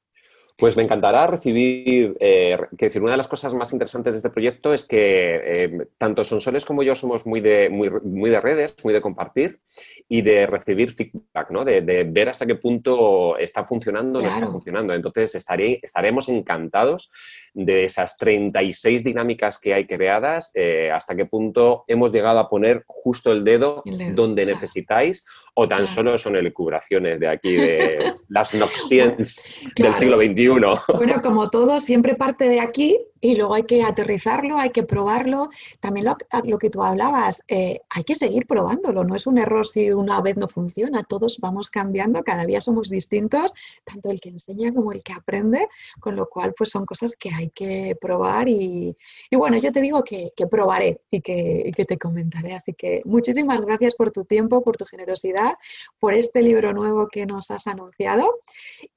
Pues 0.55 0.77
me 0.77 0.83
encantará 0.83 1.25
recibir, 1.25 2.15
eh, 2.19 2.57
que 2.77 2.85
decir, 2.85 3.01
una 3.01 3.11
de 3.11 3.17
las 3.17 3.27
cosas 3.27 3.53
más 3.55 3.73
interesantes 3.73 4.13
de 4.13 4.17
este 4.19 4.29
proyecto 4.29 4.71
es 4.71 4.85
que 4.85 5.41
eh, 5.43 5.87
tanto 5.97 6.23
Sonsoles 6.23 6.63
como 6.63 6.83
yo 6.83 6.93
somos 6.93 7.25
muy 7.25 7.41
de, 7.41 7.69
muy, 7.69 7.89
muy, 7.89 8.29
de 8.29 8.39
redes, 8.39 8.75
muy 8.83 8.93
de 8.93 9.01
compartir 9.01 9.59
y 10.07 10.21
de 10.21 10.45
recibir 10.45 10.93
feedback, 10.93 11.49
¿no? 11.49 11.65
de, 11.65 12.07
ver 12.07 12.29
hasta 12.29 12.45
qué 12.45 12.55
punto 12.55 13.35
está 13.39 13.65
funcionando 13.65 14.19
o 14.19 14.21
no 14.21 14.27
está 14.29 14.47
funcionando. 14.47 14.93
Entonces 14.93 15.33
estaré, 15.33 15.79
estaremos 15.81 16.29
encantados 16.29 17.09
de 17.53 17.85
esas 17.85 18.17
36 18.17 19.03
dinámicas 19.03 19.59
que 19.59 19.73
hay 19.73 19.85
creadas, 19.85 20.51
eh, 20.55 20.91
hasta 20.91 21.15
qué 21.15 21.25
punto 21.25 21.83
hemos 21.87 22.11
llegado 22.11 22.39
a 22.39 22.49
poner 22.49 22.83
justo 22.87 23.31
el 23.31 23.43
dedo, 23.43 23.83
donde 24.13 24.45
necesitáis 24.45 25.25
o 25.53 25.67
tan 25.67 25.87
solo 25.87 26.17
son 26.17 26.35
elucubraciones 26.35 27.19
de 27.19 27.27
aquí, 27.27 27.55
de 27.55 28.13
las 28.29 28.53
noxiens 28.53 29.45
del 29.75 29.93
siglo 29.93 30.17
XXI. 30.17 30.93
Bueno, 30.95 31.21
como 31.21 31.49
todo, 31.49 31.79
siempre 31.79 32.15
parte 32.15 32.49
de 32.49 32.59
aquí 32.59 32.97
y 33.23 33.35
luego 33.35 33.53
hay 33.53 33.63
que 33.63 33.83
aterrizarlo, 33.83 34.57
hay 34.59 34.71
que 34.71 34.83
probarlo. 34.83 35.49
También 35.79 36.05
lo, 36.43 36.57
que 36.57 36.69
tú 36.69 36.83
hablabas, 36.83 37.41
eh, 37.47 37.79
hay 37.89 38.03
que 38.03 38.15
seguir 38.15 38.45
probándolo. 38.45 39.05
No 39.05 39.15
es 39.15 39.25
un 39.27 39.37
error 39.37 39.65
si 39.65 39.91
una 39.91 40.19
vez 40.19 40.35
no 40.35 40.49
funciona. 40.49 41.03
Todos 41.03 41.37
vamos 41.39 41.69
cambiando, 41.69 42.21
cada 42.23 42.43
día 42.43 42.59
somos 42.59 42.89
distintos, 42.89 43.53
tanto 43.85 44.11
el 44.11 44.19
que 44.19 44.27
enseña 44.27 44.73
como 44.73 44.91
el 44.91 45.01
que 45.03 45.13
aprende, 45.13 45.69
con 46.01 46.17
lo 46.17 46.27
cual 46.27 46.53
pues 46.53 46.71
son 46.71 46.85
cosas 46.85 47.15
que 47.15 47.29
hay 47.33 47.49
que 47.51 47.95
probar 47.99 48.49
y, 48.49 48.93
bueno, 49.31 49.57
yo 49.57 49.71
te 49.71 49.79
digo 49.79 50.03
que, 50.03 50.33
probaré 50.51 50.99
y 51.09 51.21
que, 51.21 51.71
que 51.73 51.85
te 51.85 51.97
comentaré. 51.97 52.53
Así 52.53 52.73
que 52.73 53.03
muchísimas 53.05 53.61
gracias 53.61 53.95
por 53.95 54.11
tu 54.11 54.25
tiempo, 54.25 54.65
por 54.65 54.75
tu 54.75 54.83
generosidad, 54.83 55.53
por 55.97 56.13
este 56.13 56.41
libro 56.41 56.73
nuevo 56.73 57.07
que 57.07 57.25
nos 57.25 57.51
has 57.51 57.67
anunciado. 57.67 58.41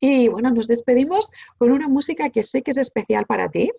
Y 0.00 0.26
bueno, 0.26 0.50
nos 0.50 0.66
despedimos 0.66 1.30
con 1.58 1.70
una 1.70 1.86
música 1.86 2.28
que 2.30 2.42
sé 2.42 2.62
que 2.62 2.72
es 2.72 2.76
especial 2.76 3.24
para 3.26 3.48
ti 3.48 3.70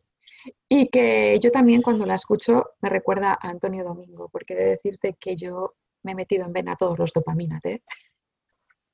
y 0.70 0.88
que 0.88 1.40
yo 1.40 1.52
también 1.52 1.82
cuando 1.82 2.06
la 2.06 2.16
escucho 2.16 2.72
me 2.82 2.90
recuerda 2.90 3.38
a 3.40 3.50
Antonio 3.50 3.84
Domingo, 3.84 4.30
porque 4.30 4.54
he 4.54 4.58
de 4.58 4.70
decirte 4.70 5.16
que 5.20 5.36
yo 5.36 5.76
me 6.04 6.12
he 6.14 6.16
metido 6.16 6.46
en 6.46 6.54
vena 6.54 6.76
todos 6.76 6.98
los 6.98 7.12
dopaminas, 7.14 7.64
¿eh? 7.66 7.82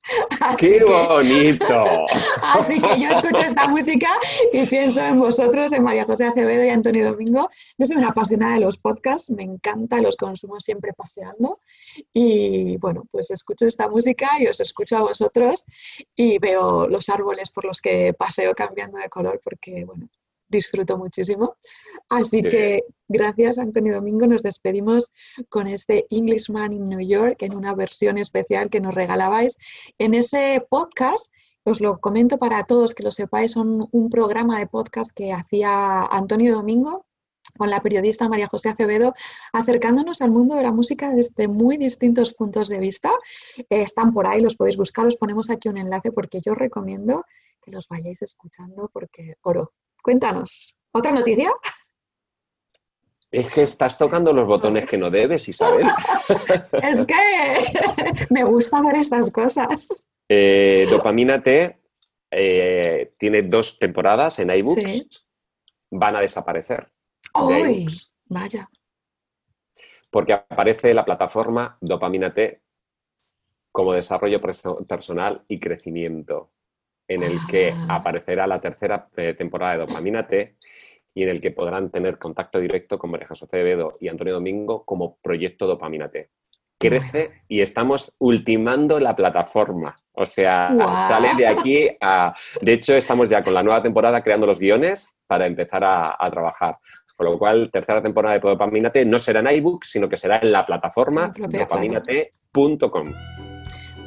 ¡Qué 0.59 0.83
bonito! 0.83 2.05
Así 2.41 2.81
que 2.81 2.99
yo 2.99 3.09
escucho 3.09 3.41
esta 3.41 3.67
música 3.67 4.09
y 4.51 4.65
pienso 4.65 5.01
en 5.01 5.19
vosotros, 5.19 5.71
en 5.71 5.83
María 5.83 6.05
José 6.05 6.25
Acevedo 6.25 6.65
y 6.65 6.69
Antonio 6.69 7.05
Domingo. 7.05 7.49
Yo 7.77 7.85
soy 7.85 7.97
una 7.97 8.09
apasionada 8.09 8.55
de 8.55 8.59
los 8.61 8.77
podcasts, 8.77 9.29
me 9.29 9.43
encanta, 9.43 10.01
los 10.01 10.17
consumo 10.17 10.59
siempre 10.59 10.91
paseando. 10.93 11.59
Y 12.13 12.77
bueno, 12.77 13.05
pues 13.11 13.31
escucho 13.31 13.65
esta 13.65 13.87
música 13.87 14.29
y 14.39 14.47
os 14.47 14.59
escucho 14.59 14.97
a 14.97 15.01
vosotros 15.01 15.65
y 16.15 16.37
veo 16.37 16.87
los 16.87 17.07
árboles 17.09 17.49
por 17.49 17.65
los 17.65 17.79
que 17.79 18.13
paseo 18.13 18.53
cambiando 18.53 18.97
de 18.97 19.09
color 19.09 19.39
porque, 19.41 19.85
bueno, 19.85 20.09
disfruto 20.53 20.97
muchísimo. 20.97 21.57
Así 22.07 22.41
que 22.41 22.83
gracias, 23.07 23.57
Antonio 23.57 23.95
Domingo. 23.95 24.25
Nos 24.25 24.43
despedimos 24.43 25.11
con 25.49 25.67
este 25.67 26.05
Englishman 26.09 26.71
in 26.71 26.87
New 26.87 27.05
York 27.05 27.41
en 27.41 27.55
una 27.55 27.75
versión 27.75 28.17
especial 28.17 28.69
que 28.69 28.79
nos 28.79 28.95
regalabais 28.95 29.57
en 29.97 30.13
ese 30.13 30.65
podcast. 30.69 31.31
Os 31.65 31.81
lo 31.81 31.99
comento 31.99 32.37
para 32.37 32.63
todos 32.65 32.93
que 32.93 33.03
lo 33.03 33.11
sepáis, 33.11 33.51
son 33.51 33.87
un 33.91 34.09
programa 34.09 34.59
de 34.59 34.67
podcast 34.67 35.11
que 35.13 35.31
hacía 35.31 36.03
Antonio 36.03 36.53
Domingo 36.53 37.05
con 37.57 37.69
la 37.69 37.81
periodista 37.81 38.27
María 38.29 38.47
José 38.47 38.69
Acevedo, 38.69 39.13
acercándonos 39.51 40.21
al 40.21 40.31
mundo 40.31 40.55
de 40.55 40.63
la 40.63 40.71
música 40.71 41.11
desde 41.11 41.47
muy 41.47 41.77
distintos 41.77 42.33
puntos 42.33 42.67
de 42.67 42.79
vista. 42.79 43.11
Eh, 43.57 43.65
están 43.69 44.13
por 44.13 44.27
ahí, 44.27 44.41
los 44.41 44.55
podéis 44.55 44.77
buscar, 44.77 45.05
os 45.05 45.17
ponemos 45.17 45.49
aquí 45.49 45.69
un 45.69 45.77
enlace 45.77 46.11
porque 46.11 46.41
yo 46.41 46.55
recomiendo 46.55 47.23
que 47.61 47.71
los 47.71 47.87
vayáis 47.87 48.21
escuchando 48.21 48.89
porque 48.91 49.35
oro, 49.41 49.73
Cuéntanos, 50.03 50.77
¿otra 50.91 51.13
noticia? 51.13 51.49
Es 53.31 53.49
que 53.51 53.63
estás 53.63 53.97
tocando 53.97 54.33
los 54.33 54.45
botones 54.45 54.87
que 54.87 54.97
no 54.97 55.09
debes, 55.09 55.47
Isabel. 55.47 55.87
es 56.83 57.05
que 57.05 58.27
me 58.29 58.43
gusta 58.43 58.81
ver 58.81 58.97
estas 58.97 59.31
cosas. 59.31 60.03
Eh, 60.27 60.85
Dopamina 60.89 61.41
T 61.41 61.81
eh, 62.29 63.13
tiene 63.17 63.43
dos 63.43 63.79
temporadas 63.79 64.39
en 64.39 64.51
iBooks. 64.51 65.25
Van 65.89 66.17
a 66.17 66.21
desaparecer. 66.21 66.91
¡Ay! 67.33 67.87
Vaya. 68.25 68.69
Porque 70.11 70.33
aparece 70.33 70.93
la 70.93 71.05
plataforma 71.05 71.77
Dopamina 71.79 72.33
T 72.33 72.61
como 73.71 73.93
desarrollo 73.93 74.41
personal 74.85 75.45
y 75.47 75.59
crecimiento 75.61 76.52
en 77.07 77.23
el 77.23 77.39
que 77.47 77.71
ah. 77.71 77.95
aparecerá 77.95 78.47
la 78.47 78.61
tercera 78.61 79.07
eh, 79.15 79.33
temporada 79.33 79.73
de 79.73 79.79
Dopamina 79.79 80.27
T 80.27 80.55
y 81.13 81.23
en 81.23 81.29
el 81.29 81.41
que 81.41 81.51
podrán 81.51 81.89
tener 81.91 82.17
contacto 82.17 82.59
directo 82.59 82.97
con 82.97 83.11
María 83.11 83.27
José 83.27 83.45
Acevedo 83.45 83.93
y 83.99 84.07
Antonio 84.07 84.33
Domingo 84.33 84.83
como 84.83 85.17
proyecto 85.17 85.67
Dopamina 85.67 86.09
T. 86.09 86.29
Crece 86.79 87.43
y 87.47 87.61
estamos 87.61 88.15
ultimando 88.19 88.99
la 88.99 89.15
plataforma. 89.15 89.95
O 90.11 90.25
sea, 90.25 90.75
sale 91.07 91.29
de 91.37 91.47
aquí 91.47 91.87
a... 92.01 92.33
De 92.61 92.73
hecho, 92.73 92.93
estamos 92.95 93.29
ya 93.29 93.41
con 93.41 93.53
la 93.53 93.63
nueva 93.63 93.81
temporada 93.81 94.21
creando 94.21 94.45
los 94.45 94.59
guiones 94.59 95.15
para 95.25 95.47
empezar 95.47 95.83
a, 95.85 96.29
trabajar. 96.31 96.77
Con 97.15 97.27
lo 97.27 97.39
cual, 97.39 97.69
tercera 97.71 98.01
temporada 98.01 98.35
de 98.35 98.41
Dopaminate 98.41 99.05
no 99.05 99.17
será 99.17 99.39
en 99.39 99.57
iBook, 99.57 99.85
sino 99.85 100.09
que 100.09 100.17
será 100.17 100.39
en 100.39 100.51
la 100.51 100.65
plataforma 100.65 101.33
dopaminate.com. 101.37 103.13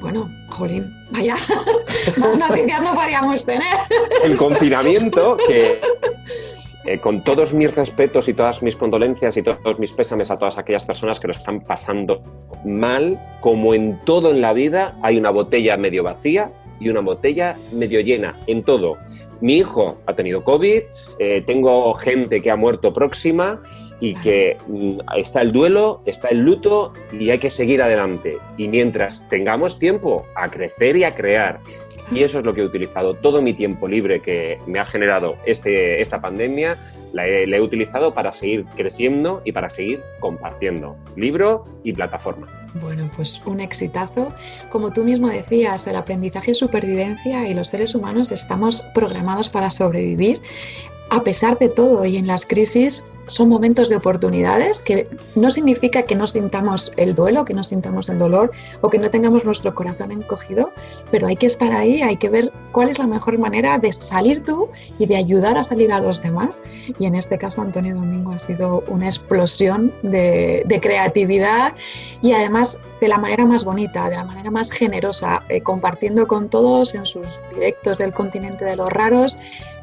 Bueno, 0.01 0.31
jolín, 0.49 0.95
vaya, 1.11 1.37
más 2.19 2.37
noticias 2.37 2.83
no 2.83 2.95
podríamos 2.95 3.45
tener. 3.45 3.77
El 4.23 4.37
confinamiento, 4.37 5.37
que 5.49 5.81
eh, 6.85 7.01
con 7.01 7.25
todos 7.25 7.53
mis 7.53 7.75
respetos 7.75 8.29
y 8.29 8.35
todas 8.35 8.63
mis 8.63 8.77
condolencias 8.77 9.37
y 9.37 9.43
todos 9.43 9.79
mis 9.79 9.93
pésames 9.93 10.31
a 10.31 10.39
todas 10.39 10.59
aquellas 10.59 10.85
personas 10.85 11.19
que 11.19 11.27
lo 11.27 11.33
están 11.33 11.61
pasando 11.61 12.23
mal, 12.65 13.19
como 13.41 13.75
en 13.75 13.99
todo 14.05 14.31
en 14.31 14.41
la 14.41 14.53
vida, 14.53 14.97
hay 15.03 15.17
una 15.17 15.31
botella 15.31 15.77
medio 15.77 16.05
vacía 16.05 16.53
y 16.79 16.89
una 16.89 17.01
botella 17.01 17.57
medio 17.73 18.01
llena, 18.01 18.37
en 18.47 18.63
todo. 18.63 18.99
Mi 19.41 19.57
hijo 19.57 19.99
ha 20.07 20.15
tenido 20.15 20.45
COVID, 20.45 20.83
eh, 21.19 21.43
tengo 21.47 21.93
gente 21.95 22.41
que 22.41 22.51
ha 22.51 22.57
muerto 22.57 22.93
próxima 22.93 23.61
y 24.01 24.15
que 24.15 24.57
mm, 24.67 24.99
está 25.17 25.43
el 25.43 25.53
duelo, 25.53 26.03
está 26.07 26.29
el 26.29 26.41
luto 26.41 26.93
y 27.13 27.31
hay 27.31 27.39
que 27.39 27.51
seguir 27.51 27.83
adelante. 27.83 28.39
Y 28.57 28.69
mientras 28.69 29.29
tengamos 29.29 29.79
tiempo 29.79 30.27
a 30.35 30.49
crecer 30.49 30.97
y 30.97 31.05
a 31.05 31.15
crear, 31.15 31.61
y 32.11 32.23
eso 32.23 32.39
es 32.39 32.45
lo 32.45 32.55
que 32.55 32.61
he 32.61 32.65
utilizado, 32.65 33.15
todo 33.15 33.43
mi 33.43 33.55
tiempo 33.55 33.89
libre 33.89 34.21
que 34.21 34.59
me 34.67 34.79
ha 34.79 34.85
generado 34.85 35.37
este, 35.45 36.01
esta 36.01 36.21
pandemia, 36.21 36.77
la 37.13 37.27
he, 37.27 37.45
he 37.45 37.61
utilizado 37.61 38.13
para 38.13 38.33
seguir 38.33 38.65
creciendo 38.77 39.43
y 39.45 39.53
para 39.53 39.71
seguir 39.71 40.01
compartiendo 40.21 40.97
libro 41.17 41.65
y 41.83 41.93
plataforma. 41.93 42.47
Bueno, 42.81 43.11
pues 43.17 43.41
un 43.47 43.61
exitazo. 43.61 44.35
Como 44.71 44.93
tú 44.93 45.03
mismo 45.03 45.29
decías, 45.29 45.87
el 45.87 45.97
aprendizaje 45.97 46.51
es 46.51 46.59
supervivencia 46.59 47.49
y 47.49 47.55
los 47.55 47.69
seres 47.69 47.95
humanos 47.95 48.31
estamos 48.31 48.83
programados 48.95 49.49
para 49.49 49.71
sobrevivir 49.71 50.41
a 51.11 51.23
pesar 51.23 51.59
de 51.59 51.69
todo 51.69 52.05
y 52.05 52.17
en 52.17 52.27
las 52.27 52.45
crisis 52.45 53.05
son 53.27 53.49
momentos 53.49 53.89
de 53.89 53.97
oportunidades 53.97 54.81
que 54.81 55.09
no 55.35 55.51
significa 55.51 56.03
que 56.03 56.15
no 56.15 56.27
sintamos 56.27 56.93
el 56.97 57.15
duelo, 57.15 57.45
que 57.45 57.55
no 57.55 57.65
sintamos 57.65 58.09
el 58.09 58.19
dolor 58.19 58.53
o 58.81 58.89
que 58.89 58.99
no 58.99 59.11
tengamos 59.11 59.45
nuestro 59.45 59.75
corazón 59.75 60.13
encogido, 60.13 60.71
pero 61.11 61.27
hay 61.27 61.37
que 61.37 61.47
estar 61.47 61.73
ahí, 61.73 62.03
hay 62.03 62.17
que 62.17 62.29
ver 62.29 62.53
cuál 62.73 62.89
es 62.89 62.99
la 62.99 63.07
mejor 63.07 63.39
manera 63.39 63.79
de 63.79 63.93
salir 63.93 64.45
tú 64.45 64.69
y 64.99 65.07
de 65.07 65.17
ayudar 65.17 65.59
a 65.59 65.65
salir 65.65 65.93
a 65.93 66.01
los 66.01 66.23
demás. 66.23 66.61
Y 66.99 67.07
en 67.07 67.15
este 67.15 67.39
caso 67.39 67.63
Antonio 67.63 67.95
Domingo 67.95 68.33
ha 68.33 68.39
sido 68.39 68.85
una 68.89 69.07
explosión 69.07 69.93
de, 70.03 70.65
creatividad 70.81 71.73
y 72.23 72.33
además 72.33 72.79
de 73.01 73.09
la 73.09 73.19
manera 73.19 73.47
más 73.47 73.65
bonita, 73.65 74.09
de 74.09 74.17
la 74.17 74.25
manera 74.25 74.51
más 74.51 74.71
generosa, 74.71 75.43
eh, 75.49 75.63
compartiendo 75.63 76.29
con 76.29 76.49
todos 76.49 76.95
en 76.95 77.07
sus 77.07 77.41
directos 77.55 77.99
del 77.99 78.13
continente 78.13 78.65
de 78.65 78.77
los 78.77 78.93
raros 78.93 79.37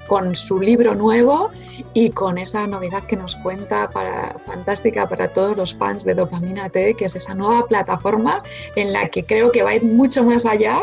con 0.07 0.35
su 0.35 0.59
libro 0.59 0.95
nuevo 0.95 1.51
y 1.93 2.09
con 2.09 2.37
esa 2.37 2.67
novedad 2.67 3.03
que 3.03 3.15
nos 3.15 3.35
cuenta 3.37 3.89
para, 3.89 4.35
fantástica 4.45 5.07
para 5.07 5.27
todos 5.31 5.57
los 5.57 5.73
fans 5.73 6.03
de 6.03 6.13
Dopamina 6.13 6.69
T, 6.69 6.95
que 6.95 7.05
es 7.05 7.15
esa 7.15 7.33
nueva 7.33 7.65
plataforma 7.67 8.43
en 8.75 8.93
la 8.93 9.07
que 9.09 9.23
creo 9.23 9.51
que 9.51 9.63
va 9.63 9.71
a 9.71 9.75
ir 9.75 9.83
mucho 9.83 10.23
más 10.23 10.45
allá 10.45 10.79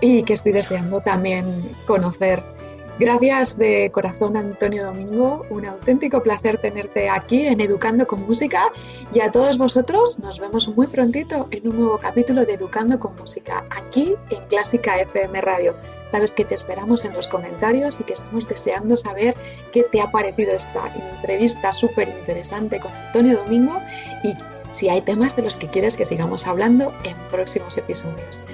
y 0.00 0.22
que 0.22 0.34
estoy 0.34 0.52
deseando 0.52 1.00
también 1.00 1.46
conocer. 1.86 2.53
Gracias 2.96 3.58
de 3.58 3.90
corazón 3.90 4.36
Antonio 4.36 4.84
Domingo, 4.84 5.44
un 5.50 5.66
auténtico 5.66 6.22
placer 6.22 6.58
tenerte 6.58 7.08
aquí 7.08 7.44
en 7.44 7.60
Educando 7.60 8.06
con 8.06 8.24
Música 8.24 8.68
y 9.12 9.18
a 9.18 9.32
todos 9.32 9.58
vosotros 9.58 10.20
nos 10.20 10.38
vemos 10.38 10.68
muy 10.68 10.86
prontito 10.86 11.48
en 11.50 11.66
un 11.66 11.76
nuevo 11.80 11.98
capítulo 11.98 12.46
de 12.46 12.54
Educando 12.54 13.00
con 13.00 13.16
Música 13.16 13.64
aquí 13.70 14.14
en 14.30 14.46
Clásica 14.46 15.00
FM 15.00 15.40
Radio. 15.40 15.74
Sabes 16.12 16.34
que 16.34 16.44
te 16.44 16.54
esperamos 16.54 17.04
en 17.04 17.14
los 17.14 17.26
comentarios 17.26 17.98
y 17.98 18.04
que 18.04 18.12
estamos 18.12 18.48
deseando 18.48 18.94
saber 18.94 19.34
qué 19.72 19.82
te 19.82 20.00
ha 20.00 20.12
parecido 20.12 20.52
esta 20.52 20.86
entrevista 21.16 21.72
súper 21.72 22.08
interesante 22.10 22.78
con 22.78 22.92
Antonio 22.92 23.38
Domingo 23.38 23.82
y 24.22 24.34
si 24.70 24.88
hay 24.88 25.00
temas 25.02 25.34
de 25.34 25.42
los 25.42 25.56
que 25.56 25.66
quieres 25.66 25.96
que 25.96 26.04
sigamos 26.04 26.46
hablando 26.46 26.92
en 27.02 27.16
próximos 27.32 27.76
episodios. 27.76 28.44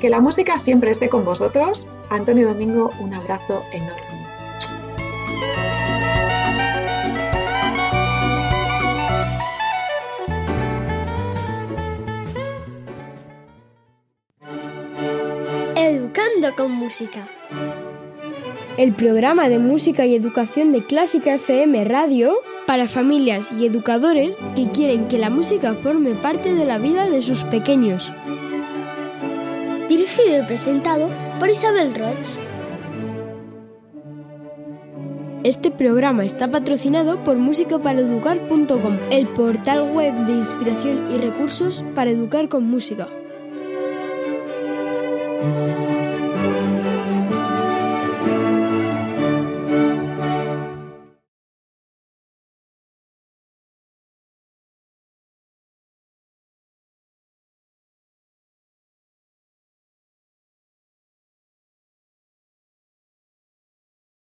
Que 0.00 0.10
la 0.10 0.20
música 0.20 0.58
siempre 0.58 0.90
esté 0.90 1.08
con 1.08 1.24
vosotros. 1.24 1.86
Antonio 2.10 2.48
Domingo, 2.48 2.90
un 3.00 3.14
abrazo 3.14 3.62
enorme. 3.72 4.02
Educando 15.76 16.54
con 16.56 16.72
música. 16.72 17.26
El 18.76 18.92
programa 18.92 19.48
de 19.48 19.58
música 19.58 20.04
y 20.04 20.14
educación 20.14 20.72
de 20.72 20.84
Clásica 20.84 21.34
FM 21.34 21.84
Radio 21.84 22.34
para 22.66 22.86
familias 22.86 23.50
y 23.52 23.64
educadores 23.64 24.38
que 24.54 24.68
quieren 24.70 25.08
que 25.08 25.16
la 25.16 25.30
música 25.30 25.72
forme 25.74 26.14
parte 26.14 26.54
de 26.54 26.66
la 26.66 26.76
vida 26.76 27.08
de 27.08 27.22
sus 27.22 27.42
pequeños 27.44 28.12
dirigido 29.88 30.42
y 30.42 30.46
presentado 30.46 31.08
por 31.38 31.48
Isabel 31.48 31.94
Roch. 31.94 32.38
Este 35.44 35.70
programa 35.70 36.24
está 36.24 36.50
patrocinado 36.50 37.22
por 37.22 37.36
musicaparaeducar.com, 37.36 38.96
el 39.12 39.28
portal 39.28 39.92
web 39.92 40.12
de 40.26 40.32
inspiración 40.32 41.12
y 41.12 41.18
recursos 41.18 41.84
para 41.94 42.10
educar 42.10 42.48
con 42.48 42.64
música. 42.64 43.08